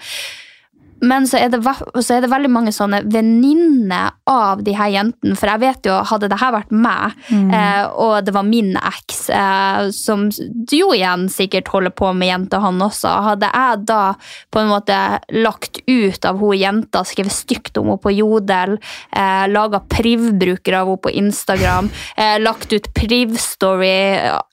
Men 1.04 1.28
så 1.28 1.40
er, 1.42 1.50
det, 1.52 1.60
så 2.00 2.16
er 2.16 2.24
det 2.24 2.32
veldig 2.32 2.50
mange 2.52 2.72
sånne 2.76 3.02
venninner 3.12 4.14
av 4.30 4.64
de 4.64 4.76
her 4.78 4.92
jentene. 4.94 5.36
For 5.40 5.52
jeg 5.52 5.62
vet 5.64 5.90
jo, 5.90 5.98
hadde 6.08 6.30
det 6.32 6.40
her 6.40 6.54
vært 6.56 6.72
meg, 6.72 7.18
eh, 7.34 7.84
og 8.00 8.16
det 8.24 8.34
var 8.36 8.48
min 8.48 8.74
eks, 8.80 9.22
eh, 9.36 9.90
som 9.96 10.30
jo 10.32 10.94
igjen 10.96 11.28
sikkert 11.32 11.72
holder 11.74 11.94
på 11.96 12.14
med 12.16 12.32
jenta 12.32 12.62
han 12.64 12.82
også, 12.84 13.12
hadde 13.28 13.52
jeg 13.52 13.84
da 13.90 14.02
på 14.54 14.62
en 14.62 14.72
måte 14.72 15.00
lagt 15.36 15.82
ut 15.90 16.30
av 16.30 16.40
hun 16.40 16.56
jenta, 16.58 17.04
skrevet 17.08 17.36
stygt 17.36 17.78
om 17.82 17.92
henne 17.92 18.04
på 18.04 18.16
Jodel, 18.16 18.78
eh, 19.12 19.46
laga 19.52 19.84
priv-bruker 19.84 20.80
av 20.80 20.92
henne 20.94 21.04
på 21.04 21.14
Instagram, 21.24 21.92
eh, 22.16 22.38
lagt 22.40 22.74
ut 22.74 22.92
priv-story 22.96 23.96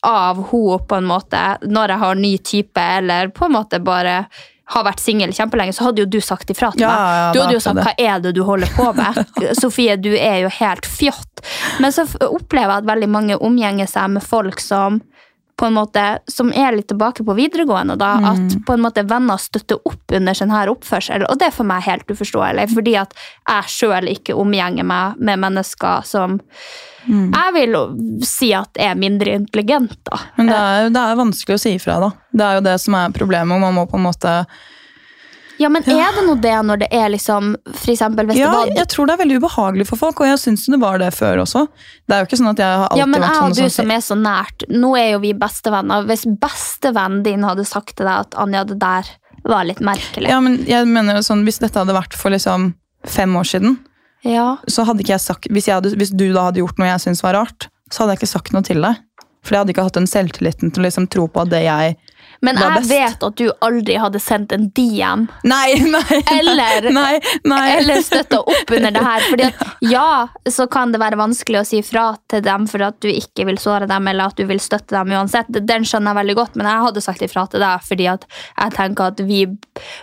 av 0.02 0.46
henne 0.50 0.78
på 0.90 0.98
en 0.98 1.10
måte 1.10 1.42
når 1.62 1.94
jeg 1.94 2.04
har 2.04 2.24
ny 2.26 2.38
type, 2.38 2.88
eller 3.00 3.30
på 3.34 3.46
en 3.46 3.60
måte 3.60 3.82
bare 3.84 4.24
har 4.70 4.84
vært 4.86 5.00
singel 5.02 5.32
kjempelenge, 5.34 5.74
så 5.74 5.88
hadde 5.88 6.04
jo 6.04 6.06
du 6.10 6.20
sagt 6.22 6.50
ifra 6.52 6.70
til 6.72 6.84
Ja, 6.86 6.90
meg. 6.94 7.10
ja, 7.18 7.32
du 7.34 7.40
hadde 7.42 7.56
jo 7.56 7.62
sagt. 7.64 7.80
'hva 7.82 7.94
er 7.98 8.20
det 8.22 8.34
du 8.36 8.42
holder 8.46 8.70
på 8.76 8.92
med'? 8.94 9.54
Sofie, 9.60 9.96
du 9.96 10.12
er 10.14 10.42
jo 10.44 10.48
helt 10.60 10.86
fjott. 10.86 11.42
Men 11.80 11.90
så 11.92 12.04
opplever 12.28 12.68
jeg 12.76 12.84
at 12.84 12.90
veldig 12.90 13.08
mange 13.08 13.36
omgjenger 13.40 13.88
seg 13.90 14.10
med 14.10 14.22
folk 14.22 14.60
som 14.60 15.00
på 15.60 15.68
en 15.68 15.74
måte, 15.76 16.02
som 16.32 16.48
er 16.56 16.72
litt 16.72 16.88
tilbake 16.88 17.24
på 17.26 17.34
videregående. 17.36 17.98
da, 18.00 18.14
Mm. 18.16 18.28
At 18.30 18.54
på 18.66 18.72
en 18.72 18.80
måte 18.80 19.04
venner 19.06 19.36
støtter 19.36 19.76
opp 19.84 20.12
under 20.16 20.32
sånn 20.32 20.50
her 20.54 20.70
oppførsel. 20.72 21.26
Og 21.28 21.38
det 21.38 21.48
er 21.50 21.56
for 21.56 21.68
meg 21.68 21.82
helt 21.84 22.06
uforståelig, 22.08 22.70
fordi 22.72 22.94
at 22.96 23.12
jeg 23.48 23.64
sjøl 23.74 24.08
ikke 24.08 24.36
omgjenger 24.40 24.84
meg 24.88 25.18
med 25.20 25.38
mennesker 25.44 26.04
som 26.08 26.40
Mm. 27.08 27.32
jeg 27.32 27.52
vil 27.54 27.76
si 28.24 28.52
at 28.52 28.68
er 28.76 28.94
mindre 28.94 29.32
intelligent. 29.38 29.96
Men 30.36 30.46
det 30.46 30.56
er, 30.56 30.88
det 30.90 31.00
er 31.00 31.16
vanskelig 31.16 31.54
å 31.56 31.60
si 31.60 31.74
ifra, 31.78 31.98
da. 32.00 32.10
Det 32.32 32.44
er 32.44 32.54
jo 32.58 32.60
det 32.60 32.80
som 32.80 32.94
er 32.94 33.08
problemet. 33.10 33.60
Man 33.60 33.74
må 33.74 33.86
på 33.88 33.96
en 33.96 34.04
måte 34.04 34.46
Ja, 35.60 35.68
men 35.68 35.84
er 35.84 36.14
det 36.16 36.22
noe 36.26 36.38
det 36.40 36.54
når 36.64 36.78
det 36.80 36.88
er 36.96 37.10
liksom 37.12 37.50
For 37.76 37.92
eksempel 37.92 38.26
hvis 38.30 38.38
Ja, 38.40 38.48
det 38.48 38.56
var 38.56 38.70
jeg 38.80 38.88
tror 38.94 39.06
det 39.10 39.14
er 39.14 39.20
veldig 39.20 39.38
ubehagelig 39.42 39.86
for 39.90 40.00
folk, 40.00 40.20
og 40.24 40.30
jeg 40.30 40.38
syns 40.40 40.64
det 40.72 40.78
var 40.80 40.98
det 41.02 41.10
før 41.12 41.42
også. 41.44 41.66
Det 42.08 42.16
er 42.16 42.22
jo 42.22 42.28
ikke 42.30 42.38
sånn 42.40 42.52
at 42.54 42.62
jeg 42.64 42.78
har 42.80 42.86
alltid 42.88 43.02
Ja, 43.02 43.06
men 43.10 43.20
vært 43.20 43.28
jeg 43.30 43.40
sånn 43.42 43.50
og 43.50 43.58
du 43.58 43.62
som 43.62 43.74
som 43.80 43.90
er 43.96 44.04
så 44.06 44.16
nært, 44.20 44.64
nå 44.72 44.92
er 44.98 45.08
jo 45.14 45.18
vi 45.26 45.32
bestevenner. 45.36 46.06
Hvis 46.08 46.24
bestevennen 46.40 47.22
din 47.26 47.44
hadde 47.44 47.66
sagt 47.68 47.96
til 47.98 48.08
deg 48.08 48.26
at 48.26 48.38
Anja, 48.40 48.64
det 48.64 48.78
der 48.80 49.12
var 49.44 49.64
litt 49.64 49.80
merkelig. 49.84 50.28
Ja, 50.28 50.40
men 50.44 50.58
jeg 50.68 50.88
mener 50.88 51.16
jo 51.16 51.22
sånn, 51.24 51.44
Hvis 51.48 51.60
dette 51.62 51.78
hadde 51.80 51.94
vært 51.96 52.16
for 52.16 52.30
liksom 52.32 52.74
fem 53.08 53.36
år 53.36 53.44
siden, 53.48 53.78
Ja. 54.24 54.56
så 54.68 54.84
hadde 54.84 55.00
ikke 55.00 55.14
jeg 55.16 55.20
sagt 55.24 55.46
Hvis, 55.48 55.66
jeg 55.68 55.74
hadde, 55.78 55.94
hvis 55.96 56.10
du 56.12 56.32
da 56.32 56.50
hadde 56.50 56.60
gjort 56.60 56.78
noe 56.78 56.88
jeg 56.90 57.00
syntes 57.06 57.22
var 57.24 57.34
rart, 57.38 57.68
så 57.90 58.02
hadde 58.04 58.16
jeg 58.16 58.20
ikke 58.20 58.34
sagt 58.36 58.52
noe 58.52 58.62
til 58.62 58.80
deg. 58.84 58.96
For 59.42 59.54
jeg 59.54 59.62
hadde 59.62 59.72
ikke 59.72 59.84
hatt 59.86 59.96
den 59.96 60.06
selvtilliten 60.10 60.72
til 60.72 60.82
å 60.82 60.86
liksom 60.86 61.06
tro 61.08 61.26
på 61.26 61.40
at 61.40 61.48
det 61.48 61.62
jeg 61.64 61.96
Men 62.42 62.56
jeg 62.56 62.72
best. 62.78 62.90
vet 62.90 63.24
at 63.26 63.36
du 63.36 63.50
aldri 63.66 63.96
hadde 64.00 64.20
sendt 64.22 64.52
en 64.56 64.68
DM 64.76 65.26
Nei, 65.52 65.74
nei! 65.84 66.20
Eller- 66.38 66.88
Nei, 66.90 67.20
nei. 67.44 67.64
eller 67.76 68.00
støtta 68.04 68.38
opp 68.40 68.70
under 68.76 68.94
det 68.94 69.02
her. 69.04 69.24
Fordi 69.28 69.44
at 69.50 69.64
ja, 69.94 70.28
så 70.48 70.64
kan 70.72 70.92
det 70.94 71.00
være 71.02 71.18
vanskelig 71.20 71.60
å 71.60 71.66
si 71.68 71.82
fra 71.84 72.06
til 72.30 72.40
dem 72.46 72.64
for 72.70 72.82
at 72.86 72.96
du 73.04 73.08
ikke 73.10 73.44
vil 73.48 73.58
såre 73.60 73.88
dem, 73.90 74.08
eller 74.08 74.30
at 74.32 74.40
du 74.40 74.46
vil 74.48 74.60
støtte 74.62 74.94
dem 74.96 75.12
uansett. 75.16 75.50
Den 75.52 75.84
skjønner 75.84 76.14
jeg 76.14 76.20
veldig 76.22 76.36
godt, 76.38 76.56
men 76.56 76.68
jeg 76.70 76.84
hadde 76.86 77.02
sagt 77.04 77.24
ifra 77.26 77.44
til 77.52 77.60
deg 77.64 77.84
fordi 77.86 78.06
at 78.14 78.24
jeg 78.30 78.74
tenker 78.76 79.10
at 79.12 79.20
vi 79.28 79.42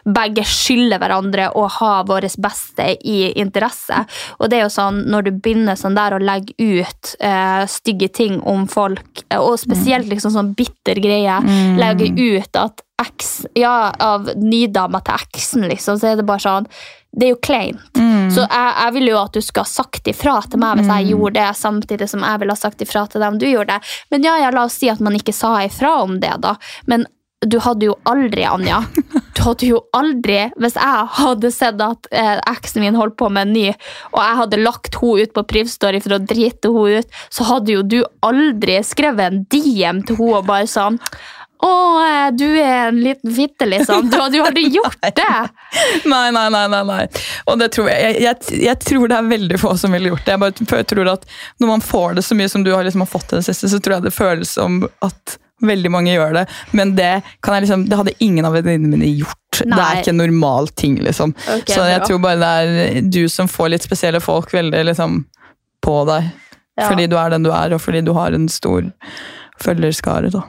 begge 0.05 0.43
skylder 0.47 1.01
hverandre 1.01 1.49
å 1.57 1.65
ha 1.79 1.91
vårt 2.07 2.38
beste 2.43 2.91
i 3.07 3.17
interesse. 3.39 4.03
Og 4.41 4.49
det 4.51 4.59
er 4.59 4.65
jo 4.67 4.73
sånn, 4.73 5.01
når 5.09 5.27
du 5.27 5.31
begynner 5.41 5.77
sånn 5.79 5.97
der 5.97 6.15
å 6.17 6.21
legge 6.21 6.53
ut 6.59 7.13
uh, 7.23 7.63
stygge 7.69 8.09
ting 8.13 8.39
om 8.47 8.65
folk, 8.71 9.23
eh, 9.29 9.39
og 9.41 9.57
spesielt 9.61 10.09
liksom 10.11 10.33
sånn 10.33 10.53
bitter 10.57 10.99
greie, 11.03 11.39
legge 11.81 12.11
ut 12.13 12.25
at 12.57 12.84
X, 12.97 13.45
ja, 13.53 13.91
av 13.93 14.32
nydama 14.41 15.03
til 15.05 15.19
eksen, 15.19 15.67
liksom, 15.69 15.99
så 16.01 16.11
er 16.11 16.15
det 16.19 16.25
bare 16.28 16.41
sånn 16.41 16.71
det 17.17 17.25
er 17.25 17.32
jo 17.34 17.39
kleint. 17.41 17.97
Så 18.34 18.43
jeg, 18.43 18.71
jeg 18.78 18.93
ville 18.93 19.11
jo 19.13 19.19
at 19.19 19.34
du 19.34 19.41
skulle 19.41 19.65
ha 19.65 19.71
sagt 19.71 20.09
ifra 20.11 20.36
til 20.45 20.61
meg 20.61 20.78
hvis 20.78 20.91
jeg 20.91 21.11
gjorde 21.13 21.39
det, 21.39 21.47
samtidig 21.57 22.09
som 22.11 22.25
jeg 22.25 22.41
ville 22.41 22.53
ha 22.53 22.59
sagt 22.59 22.84
ifra 22.84 23.05
til 23.09 23.23
dem 23.23 23.39
du 23.41 23.47
gjorde 23.47 23.78
det. 23.78 23.93
Men 24.13 24.28
ja, 24.28 24.36
ja, 24.43 24.51
la 24.53 24.67
oss 24.67 24.78
si 24.78 24.91
at 24.91 25.01
man 25.01 25.17
ikke 25.17 25.34
sa 25.34 25.55
ifra 25.65 25.95
om 26.03 26.19
det, 26.21 26.36
da. 26.43 26.53
Men 26.86 27.07
du 27.45 27.59
hadde 27.61 27.86
jo 27.86 27.93
aldri, 28.09 28.41
Anja 28.49 28.80
Du 29.38 29.43
hadde 29.45 29.67
jo 29.69 29.82
aldri 29.93 30.39
Hvis 30.57 30.73
jeg 30.73 31.03
hadde 31.19 31.51
sett 31.53 31.84
at 31.86 32.07
eh, 32.09 32.39
eksen 32.49 32.82
min 32.82 32.97
holdt 32.97 33.13
på 33.19 33.30
med 33.30 33.45
en 33.45 33.53
ny, 33.53 33.67
og 34.09 34.17
jeg 34.23 34.39
hadde 34.39 34.61
lagt 34.63 34.97
henne 34.97 35.21
ut 35.28 35.36
på 35.36 35.43
Privstory 35.51 36.01
for 36.01 36.17
å 36.17 36.21
drite 36.23 36.73
henne 36.73 37.03
ut, 37.03 37.19
så 37.30 37.45
hadde 37.51 37.75
jo 37.75 37.86
du 37.86 37.99
aldri 38.25 38.80
skrevet 38.86 39.30
en 39.30 39.43
DM 39.53 40.01
til 40.07 40.17
henne 40.17 40.41
og 40.41 40.49
bare 40.49 40.69
sånn 40.71 40.97
Å, 41.64 41.70
eh, 42.05 42.28
du 42.38 42.45
er 42.60 42.91
en 42.91 42.99
liten 43.01 43.34
fitte, 43.34 43.66
liksom. 43.66 44.12
Du 44.12 44.18
hadde 44.20 44.38
jo 44.38 44.45
aldri 44.45 44.68
gjort 44.78 45.01
det. 45.01 45.39
Nei, 46.05 46.28
nei, 46.36 46.45
nei. 46.53 46.68
nei, 46.70 46.84
nei. 46.86 47.01
Og 47.49 47.58
det 47.62 47.72
tror 47.74 47.89
jeg, 47.89 48.03
jeg, 48.03 48.22
jeg, 48.28 48.62
jeg 48.68 48.80
tror 48.86 49.10
det 49.10 49.18
er 49.18 49.32
veldig 49.32 49.60
få 49.62 49.74
som 49.80 49.95
ville 49.95 50.14
gjort 50.14 50.26
det. 50.28 50.36
Jeg 50.36 50.43
bare 50.45 50.86
tror 50.93 51.12
at 51.16 51.26
Når 51.58 51.74
man 51.74 51.84
får 51.84 52.20
det 52.20 52.28
så 52.28 52.38
mye 52.38 52.51
som 52.51 52.64
du 52.66 52.72
har, 52.76 52.86
liksom, 52.86 53.03
har 53.05 53.12
fått 53.12 53.34
det 53.34 53.43
siste, 53.49 53.72
så 53.72 53.82
tror 53.82 53.97
jeg 53.97 54.10
det 54.10 54.16
føles 54.16 54.53
som 54.60 54.84
at 55.05 55.38
veldig 55.66 55.91
mange 55.91 56.14
gjør 56.14 56.36
det. 56.38 56.45
Men 56.78 56.93
det, 56.95 57.22
liksom, 57.41 57.88
det 57.89 57.97
hadde 57.97 58.14
ingen 58.24 58.45
av 58.45 58.53
venninnene 58.58 58.93
mine 58.93 59.10
gjort. 59.18 59.62
Det 59.64 59.74
er 59.74 60.01
ikke 60.01 60.14
en 60.14 60.22
normal 60.22 60.70
ting, 60.78 60.99
liksom. 61.01 61.34
Okay, 61.47 61.74
så 61.74 61.88
jeg 61.89 62.03
bra. 62.03 62.10
tror 62.10 62.20
bare 62.22 62.41
det 62.43 62.51
er 62.99 63.08
du 63.10 63.24
som 63.32 63.49
får 63.49 63.74
litt 63.74 63.88
spesielle 63.88 64.22
folk 64.22 64.53
veldig 64.53 64.84
liksom 64.91 65.24
på 65.82 65.95
deg. 66.10 66.30
Ja. 66.78 66.91
Fordi 66.91 67.08
du 67.10 67.18
er 67.18 67.34
den 67.34 67.47
du 67.47 67.49
er, 67.49 67.74
og 67.74 67.82
fordi 67.82 68.03
du 68.05 68.14
har 68.14 68.36
en 68.38 68.45
stor 68.53 68.86
følgerskare. 69.64 70.30
da. 70.30 70.43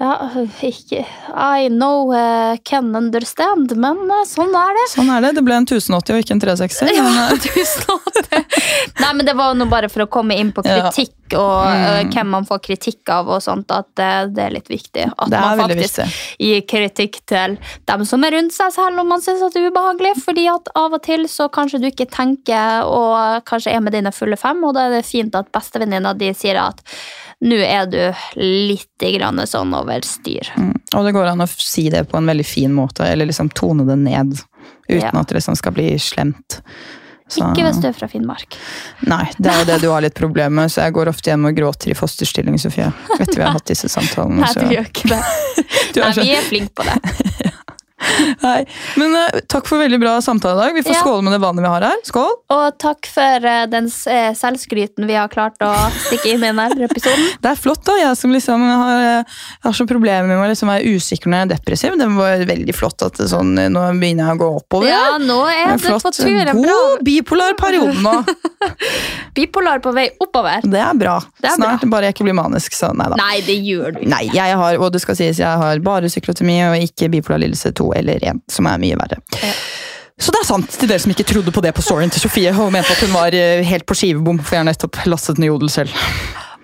Ja, 0.00 0.16
ikke 0.64 1.04
I 1.36 1.68
know, 1.68 2.08
uh, 2.10 2.56
can 2.64 2.88
understand, 2.96 3.70
men 3.78 4.00
uh, 4.10 4.22
sånn 4.26 4.50
er 4.56 4.72
det. 4.78 4.86
Sånn 4.90 5.10
er 5.14 5.20
det. 5.22 5.34
Det 5.36 5.44
ble 5.46 5.54
en 5.60 5.66
1080 5.68 6.16
og 6.16 6.22
ikke 6.24 6.34
en 6.34 6.40
360. 6.42 6.90
Ja, 6.96 7.04
men, 7.04 7.18
eh, 7.20 7.42
tusen 7.44 7.84
takk. 7.86 8.56
Nei, 9.02 9.10
men 9.18 9.26
det 9.28 9.34
var 9.38 9.54
nå 9.54 9.66
bare 9.70 9.90
for 9.92 10.04
å 10.06 10.08
komme 10.10 10.34
inn 10.40 10.50
på 10.56 10.64
Ja. 10.66 10.88
kritikk 10.88 11.36
og 11.38 11.62
Mm. 11.62 11.84
eh, 11.86 12.10
hvem 12.12 12.28
man 12.34 12.44
får 12.48 12.58
kritikk 12.66 13.08
av 13.14 13.28
og 13.32 13.40
sånt, 13.44 13.70
at 13.72 13.88
det 13.96 14.42
er 14.42 14.50
litt 14.52 14.68
viktig. 14.68 15.06
At 15.16 15.30
man 15.30 15.60
faktisk 15.62 16.00
viktig. 16.02 16.26
gir 16.40 16.60
kritikk 16.68 17.20
til 17.30 17.56
dem 17.88 18.04
som 18.08 18.24
er 18.24 18.34
rundt 18.36 18.52
seg, 18.52 18.72
selv 18.74 19.00
om 19.00 19.08
man 19.08 19.20
syns 19.24 19.40
det 19.52 19.60
er 19.62 19.70
ubehagelig. 19.70 20.16
fordi 20.24 20.48
at 20.52 20.68
av 20.76 20.92
og 20.92 21.02
til 21.02 21.24
så 21.30 21.48
kanskje 21.52 21.80
du 21.80 21.88
ikke 21.92 22.08
tenker 22.10 22.84
og 22.84 23.44
kanskje 23.48 23.72
er 23.76 23.80
med 23.80 23.92
dine 23.96 24.12
fulle 24.12 24.36
fem, 24.36 24.60
og 24.64 24.74
da 24.74 24.88
er 24.88 24.96
det 24.98 25.06
fint 25.08 25.34
at 25.38 25.52
bestevenninna 25.52 26.12
di 26.18 26.32
sier 26.36 26.56
at 26.60 26.82
nå 27.42 27.56
er 27.66 27.86
du 27.90 27.98
litt 28.38 29.02
grann 29.18 29.40
sånn 29.50 29.74
over 29.74 30.00
styr. 30.06 30.46
mm. 30.56 30.72
Og 30.94 31.04
det 31.06 31.12
går 31.16 31.30
an 31.32 31.40
å 31.44 31.48
si 31.48 31.88
det 31.90 32.04
på 32.10 32.18
en 32.20 32.26
veldig 32.28 32.46
fin 32.46 32.72
måte, 32.74 33.06
eller 33.08 33.26
liksom 33.26 33.48
tone 33.56 33.86
det 33.88 33.96
ned. 33.98 34.34
Uten 34.88 35.00
Ja. 35.00 35.10
at 35.20 35.28
det 35.28 35.34
liksom 35.40 35.56
skal 35.56 35.72
bli 35.72 35.94
slemt. 35.98 36.60
Så- 37.28 37.40
Ikke 37.40 37.64
hvis 37.64 37.80
du 37.80 37.86
er 37.88 37.92
fra 37.96 38.06
Finnmark. 38.08 38.56
Nei, 39.08 39.24
det 39.38 39.50
er 39.50 39.58
jo 39.58 39.64
det 39.64 39.80
du 39.80 39.88
har 39.88 40.02
litt 40.04 40.14
problem 40.14 40.52
med, 40.54 40.68
så 40.70 40.82
jeg 40.84 40.92
går 40.92 41.08
ofte 41.08 41.30
hjem 41.30 41.46
og 41.48 41.56
gråter 41.56 41.90
i 41.90 41.94
fosterstilling, 41.94 42.58
Sofie. 42.60 42.92
Vet 43.18 43.30
du, 43.32 43.38
vi 43.38 43.42
har 43.42 43.52
hatt 43.56 43.64
disse 43.64 43.88
samtalene. 43.88 44.40
Nei, 44.40 44.52
så- 44.52 44.60
du 44.68 44.74
gjør 44.76 44.90
ikke 44.90 45.08
det. 45.08 45.22
Nei, 45.96 46.12
vi 46.12 46.30
er 46.36 46.42
flinke 46.42 46.74
på 46.74 46.84
det. 46.84 47.52
Nei. 48.46 48.64
Men 49.00 49.14
uh, 49.16 49.40
takk 49.50 49.68
for 49.70 49.80
veldig 49.82 49.98
bra 50.02 50.16
samtale 50.24 50.56
i 50.56 50.62
dag. 50.66 50.74
Vi 50.78 50.82
får 50.86 50.96
Ja. 50.96 51.00
skåle 51.00 51.22
med 51.26 51.32
det 51.36 51.40
vannet 51.42 51.64
vi 51.64 51.70
har 51.72 51.86
her. 51.86 52.00
Skål! 52.06 52.32
Og 52.56 52.78
takk 52.82 53.08
for 53.10 53.46
uh, 53.46 53.64
den 53.70 53.88
uh, 53.88 54.32
selvskryten 54.38 55.06
vi 55.08 55.16
har 55.18 55.30
klart 55.32 55.62
å 55.64 55.70
stikke 56.08 56.34
inn 56.34 56.42
i 56.42 56.50
denne 56.50 56.68
episoden. 56.88 57.28
Det 57.42 57.52
er 57.52 57.58
flott, 57.58 57.82
da. 57.86 57.96
Jeg 58.00 58.18
som 58.18 58.32
liksom 58.34 58.62
har, 58.68 59.24
har 59.66 59.76
så 59.76 59.86
problemer 59.88 60.28
med 60.30 60.40
å 60.42 60.48
liksom 60.50 60.70
være 60.70 60.96
usikker 60.96 61.30
når 61.30 61.38
jeg 61.42 61.46
er 61.48 61.52
depressiv. 61.54 61.96
Det 62.00 62.08
var 62.16 62.44
veldig 62.48 62.74
flott 62.76 63.06
at 63.06 63.20
sånn, 63.30 63.54
nå 63.72 63.84
begynner 64.00 64.30
jeg 64.30 64.38
å 64.38 64.40
gå 64.42 64.50
oppover. 64.60 64.90
Ja, 64.90 65.16
nå 65.22 65.38
er 65.50 65.76
Det 65.78 65.96
på 66.02 66.12
tur. 66.14 66.30
En 66.42 66.62
God 66.62 67.02
bipolar 67.06 67.56
periode 67.58 67.96
nå. 68.02 68.14
bipolar 69.36 69.82
på 69.84 69.92
vei 69.96 70.08
oppover. 70.22 70.64
Det 70.64 70.80
er 70.80 70.94
bra. 70.98 71.16
Det 71.40 71.50
er 71.50 71.56
Snart 71.56 71.84
bare 71.90 72.08
jeg 72.08 72.16
ikke 72.16 72.26
blir 72.28 72.36
manisk, 72.38 72.74
så 72.76 72.92
nei 72.96 73.08
da. 73.12 73.18
Nei, 73.20 73.40
det 73.46 73.56
gjør 73.64 73.96
du 73.96 74.00
ikke. 74.02 74.10
Nei, 74.12 74.22
jeg 74.34 74.58
har, 74.62 74.78
og 74.82 74.92
det 74.94 75.02
skal 75.04 75.18
sies, 75.18 75.40
jeg 75.42 75.62
har 75.62 75.82
bare 75.84 76.10
syklotemi 76.12 76.58
og 76.66 76.76
ikke 76.86 77.10
bipolar 77.12 77.42
lidelse 77.42 77.72
2 77.78 77.91
eller 77.98 78.22
en 78.30 78.42
som 78.50 78.68
er 78.70 78.80
mye 78.82 78.98
verre. 79.00 79.20
Så 80.22 80.30
det 80.30 80.42
er 80.42 80.46
sant 80.46 80.74
til 80.78 80.90
dere 80.90 81.02
som 81.02 81.10
ikke 81.14 81.26
trodde 81.26 81.54
på 81.54 81.62
det 81.64 81.72
på 81.74 81.82
storyen 81.82 82.12
til 82.12 82.22
Sofie 82.22 82.52
og 82.54 82.70
mente 82.74 82.92
at 82.94 83.00
hun 83.02 83.14
var 83.14 83.34
eh, 83.34 83.64
helt 83.66 83.86
på 83.88 83.96
skivebom, 83.98 84.38
for 84.42 84.54
jeg 84.54 84.62
har 84.62 84.68
nettopp 84.68 85.00
lastet 85.10 85.40
ned 85.40 85.50
Jodel 85.50 85.72
selv. 85.72 85.96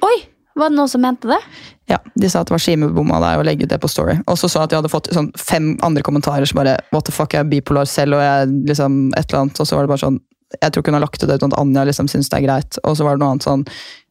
Oi, 0.05 0.17
var 0.59 0.71
det 0.71 0.79
noen 0.79 0.91
som 0.93 1.03
mente 1.03 1.31
det? 1.31 1.41
Ja, 1.89 1.99
De 2.15 2.29
sa 2.29 2.43
at 2.45 2.51
det 2.51 2.55
var 2.55 2.61
skivebom 2.63 3.11
av 3.17 3.25
deg 3.25 3.41
å 3.41 3.45
legge 3.49 3.65
ut 3.65 3.73
det 3.73 3.81
på 3.81 3.89
story. 3.91 4.19
Og 4.29 4.37
så 4.39 4.51
sa 4.53 4.67
at 4.67 4.73
de 4.73 4.77
hadde 4.79 4.91
fått 4.93 5.09
sånn 5.17 5.31
fem 5.41 5.73
andre 5.87 6.05
kommentarer 6.05 6.45
som 6.47 6.61
bare 6.61 6.77
What 6.93 7.09
the 7.09 7.15
fuck, 7.17 7.33
jeg 7.33 7.47
er 7.47 7.51
bipolar 7.51 7.89
selv, 7.89 8.19
og 8.19 8.23
jeg 8.23 8.51
liksom 8.69 8.99
et 9.17 9.25
eller 9.31 9.47
annet. 9.47 9.63
Og 9.63 9.71
så 9.71 9.79
var 9.79 9.87
det 9.89 9.95
bare 9.95 10.05
sånn 10.05 10.21
Jeg 10.63 10.73
tror 10.73 10.81
ikke 10.85 10.93
hun 10.93 10.97
har 10.97 11.05
lagt 11.05 11.23
ut 11.23 11.29
det 11.29 11.41
uten 11.41 11.53
at 11.53 11.59
Anja 11.61 11.83
liksom 11.89 12.07
syns 12.13 12.29
det 12.29 12.39
er 12.39 12.45
greit. 12.47 12.79
Og 12.85 12.95
så 12.97 13.09
var 13.09 13.17
det 13.17 13.25
noe 13.25 13.33
annet 13.35 13.49
sånn 13.49 13.65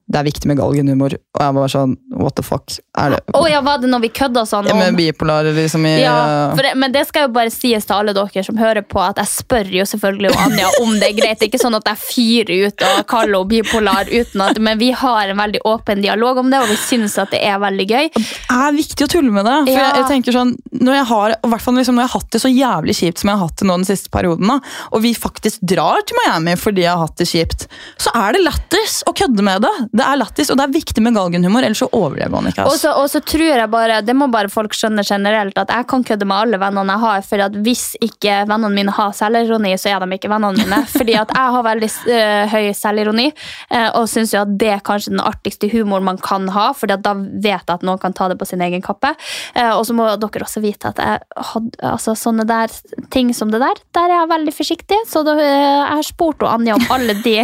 Det 0.08 0.22
er 0.22 0.24
viktig 0.24 0.48
med 0.48 0.56
galgenhumor. 0.60 1.18
Og 1.36 1.42
jeg 1.44 1.56
var 1.58 1.72
sånn 1.72 1.96
What 2.18 2.38
the 2.38 2.44
fuck? 2.46 2.72
Er 2.98 3.12
det 3.14 3.20
oh, 3.36 3.46
ja, 3.50 3.60
var 3.62 3.82
det 3.82 3.90
når 3.92 4.06
vi 4.06 4.10
kødda 4.16 4.46
sånn 4.48 4.70
Ja, 4.70 4.76
Med 4.80 4.96
bipolar 4.98 5.48
liksom 5.54 5.84
i 5.86 5.98
ja, 6.00 6.14
det, 6.56 6.72
men 6.80 6.94
det 6.96 7.04
skal 7.10 7.28
jo 7.28 7.34
bare 7.36 7.52
sies 7.54 7.86
til 7.86 7.96
alle 7.98 8.14
dere 8.16 8.44
som 8.46 8.58
hører 8.60 8.86
på, 8.88 9.02
at 9.04 9.20
jeg 9.20 9.30
spør 9.32 9.70
jo 9.76 9.86
selvfølgelig 9.90 10.32
om 10.32 10.40
Anja 10.46 10.70
om 10.84 10.94
det 10.96 11.10
er 11.10 11.18
greit. 11.18 11.40
Det 11.40 11.48
er 11.48 11.52
ikke 11.52 11.62
sånn 11.62 11.78
at 11.78 11.90
jeg 11.92 12.00
fyrer 12.04 12.68
ut 12.68 12.86
og 12.88 13.02
kaller 13.10 13.36
henne 13.38 13.52
bipolar, 13.52 14.10
uten 14.12 14.44
at, 14.48 14.60
men 14.64 14.80
vi 14.80 14.90
har 14.96 15.32
en 15.34 15.40
veldig 15.42 15.62
åpen 15.68 16.02
dialog 16.04 16.40
om 16.42 16.50
det, 16.52 16.62
og 16.64 16.72
vi 16.72 16.78
syns 16.80 17.18
at 17.22 17.34
det 17.36 17.42
er 17.46 17.60
veldig 17.62 17.88
gøy. 17.92 18.10
Det 18.16 18.58
er 18.58 18.78
viktig 18.78 19.06
å 19.08 19.10
tulle 19.12 19.34
med 19.34 19.46
det. 19.48 19.58
For 19.68 19.74
Ja. 19.76 19.84
jeg, 19.90 19.98
jeg 20.02 20.08
tenker 20.14 20.36
sånn, 20.38 20.56
Når 20.78 20.94
jeg 21.00 21.06
har 21.12 21.36
i 21.36 21.50
hvert 21.52 21.64
fall 21.64 21.78
liksom, 21.80 21.98
når 21.98 22.06
jeg 22.06 22.12
har 22.14 22.22
hatt 22.22 22.32
det 22.32 22.42
så 22.44 22.52
jævlig 22.52 22.96
kjipt 22.98 23.22
som 23.22 23.30
jeg 23.32 23.38
har 23.40 23.48
hatt 23.50 23.60
det 23.62 23.68
nå 23.68 23.78
den 23.82 23.88
siste 23.90 24.12
perioden, 24.14 24.48
da, 24.48 24.58
og 24.94 25.02
vi 25.04 25.14
faktisk 25.18 25.62
drar 25.74 26.02
til 26.08 26.18
Miami 26.24 26.56
fordi 26.60 26.86
jeg 26.86 26.94
har 26.94 27.04
hatt 27.04 27.18
det 27.20 27.28
kjipt, 27.30 27.68
så 28.02 28.14
er 28.16 28.38
det 28.38 28.44
lættis 28.46 29.02
å 29.10 29.14
kødde 29.18 29.44
med 29.46 29.66
det. 29.66 29.76
Det 29.98 30.06
er 30.06 30.20
lattis, 30.20 30.52
og 30.54 30.60
det 30.60 30.68
er 30.68 30.74
viktig 30.76 31.02
med 31.04 31.16
galgenhumor, 31.18 31.66
ellers 31.66 31.82
så 31.82 31.88
overlever 31.96 32.34
man 32.34 32.50
ikke. 32.52 32.66
Og 32.70 32.78
så, 32.80 32.92
og 33.00 33.08
så 33.10 33.22
tror 33.26 33.46
jeg 33.48 33.70
bare, 33.72 34.02
det 34.06 34.14
må 34.18 34.28
bare 34.34 34.52
folk 34.52 34.76
skjønne 34.78 35.06
generelt, 35.08 35.58
at 35.58 35.72
jeg 35.74 35.88
kan 35.90 36.06
kødde 36.06 36.28
med 36.30 36.38
alle 36.38 36.60
vennene 36.62 36.98
jeg 36.98 37.04
har, 37.04 37.24
for 37.26 37.44
at 37.48 37.58
hvis 37.66 37.86
ikke 38.04 38.44
vennene 38.50 38.74
mine 38.76 38.94
har 38.94 39.16
selvironi, 39.18 39.74
så 39.80 39.94
er 39.94 40.04
de 40.04 40.20
ikke 40.20 40.32
vennene 40.32 40.62
mine. 40.62 40.82
Fordi 40.98 41.18
at 41.18 41.34
jeg 41.34 41.56
har 41.56 41.66
veldig 41.66 41.90
uh, 41.90 42.54
høy 42.54 42.70
selvironi, 42.78 43.28
uh, 43.74 43.90
og 44.00 44.08
syns 44.12 44.36
jo 44.36 44.44
at 44.44 44.54
det 44.60 44.72
er 44.76 44.84
kanskje 44.86 45.16
den 45.16 45.24
artigste 45.24 45.72
humoren 45.72 46.06
man 46.08 46.22
kan 46.22 46.48
ha, 46.54 46.70
fordi 46.78 46.96
at 46.96 47.04
da 47.06 47.14
vet 47.18 47.66
jeg 47.68 47.74
at 47.74 47.84
noen 47.86 48.00
kan 48.02 48.14
ta 48.16 48.28
det 48.32 48.38
på 48.40 48.48
sin 48.48 48.62
egen 48.64 48.84
kappe. 48.86 49.14
Uh, 49.56 49.74
og 49.78 49.84
så 49.88 49.96
må 49.98 50.08
dere 50.22 50.46
også 50.46 50.62
vite 50.64 50.92
at 50.92 51.02
jeg 51.02 51.46
hadde, 51.52 51.74
altså, 51.90 52.16
sånne 52.18 52.46
der 52.48 52.72
ting 53.14 53.34
som 53.36 53.52
det 53.54 53.62
der, 53.64 53.82
der 53.98 54.12
er 54.12 54.22
jeg 54.22 54.32
veldig 54.32 54.54
forsiktig, 54.56 55.00
så 55.10 55.24
da, 55.26 55.36
jeg 55.42 55.90
har 55.90 56.06
spurt 56.06 56.46
Anja 56.48 56.78
om 56.78 56.86
alle 56.94 57.18
de, 57.24 57.36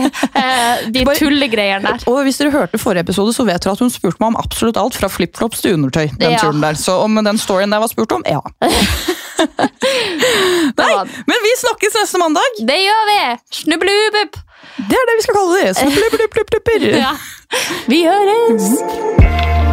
de 0.95 1.05
tullegreiene 1.17 1.83
der. 1.89 2.07
Og 2.11 2.23
hvis 2.27 2.42
dere 2.43 2.53
hørte 2.55 2.79
forrige 2.81 3.03
episode, 3.07 3.33
så 3.35 3.45
vet 3.47 3.63
dere 3.63 3.73
at 3.75 3.81
hun 3.83 3.91
spurte 3.93 4.19
meg 4.21 4.31
om 4.33 4.37
absolutt 4.41 4.77
alt, 4.79 4.95
fra 4.99 5.09
flipflops 5.11 5.61
til 5.63 5.73
undertøy. 5.77 6.07
den 6.19 6.31
Ja. 6.35 6.39
turen 6.41 6.61
der. 6.61 6.73
Så 6.79 6.99
om 7.03 7.15
den 7.23 7.37
storyen 7.41 7.71
der 7.71 7.79
var 7.83 7.87
spurt 7.91 8.11
om, 8.11 8.23
ja. 8.27 8.39
Nei, 10.77 10.93
men 11.27 11.37
vi 11.43 11.51
snakkes 11.59 11.97
neste 11.99 12.17
mandag! 12.21 12.59
Det 12.67 12.77
gjør 12.79 13.03
vi! 13.11 13.19
Snubbelubup! 13.63 14.39
Det 14.77 14.97
er 14.97 15.09
det 15.09 15.17
vi 15.19 15.25
skal 15.25 15.35
kalle 15.39 15.61
det. 15.61 15.75
Snubbelupplupplupplupplupp. 15.81 16.69
Ja. 17.03 17.13
Vi 17.87 17.99
høres! 18.07 19.72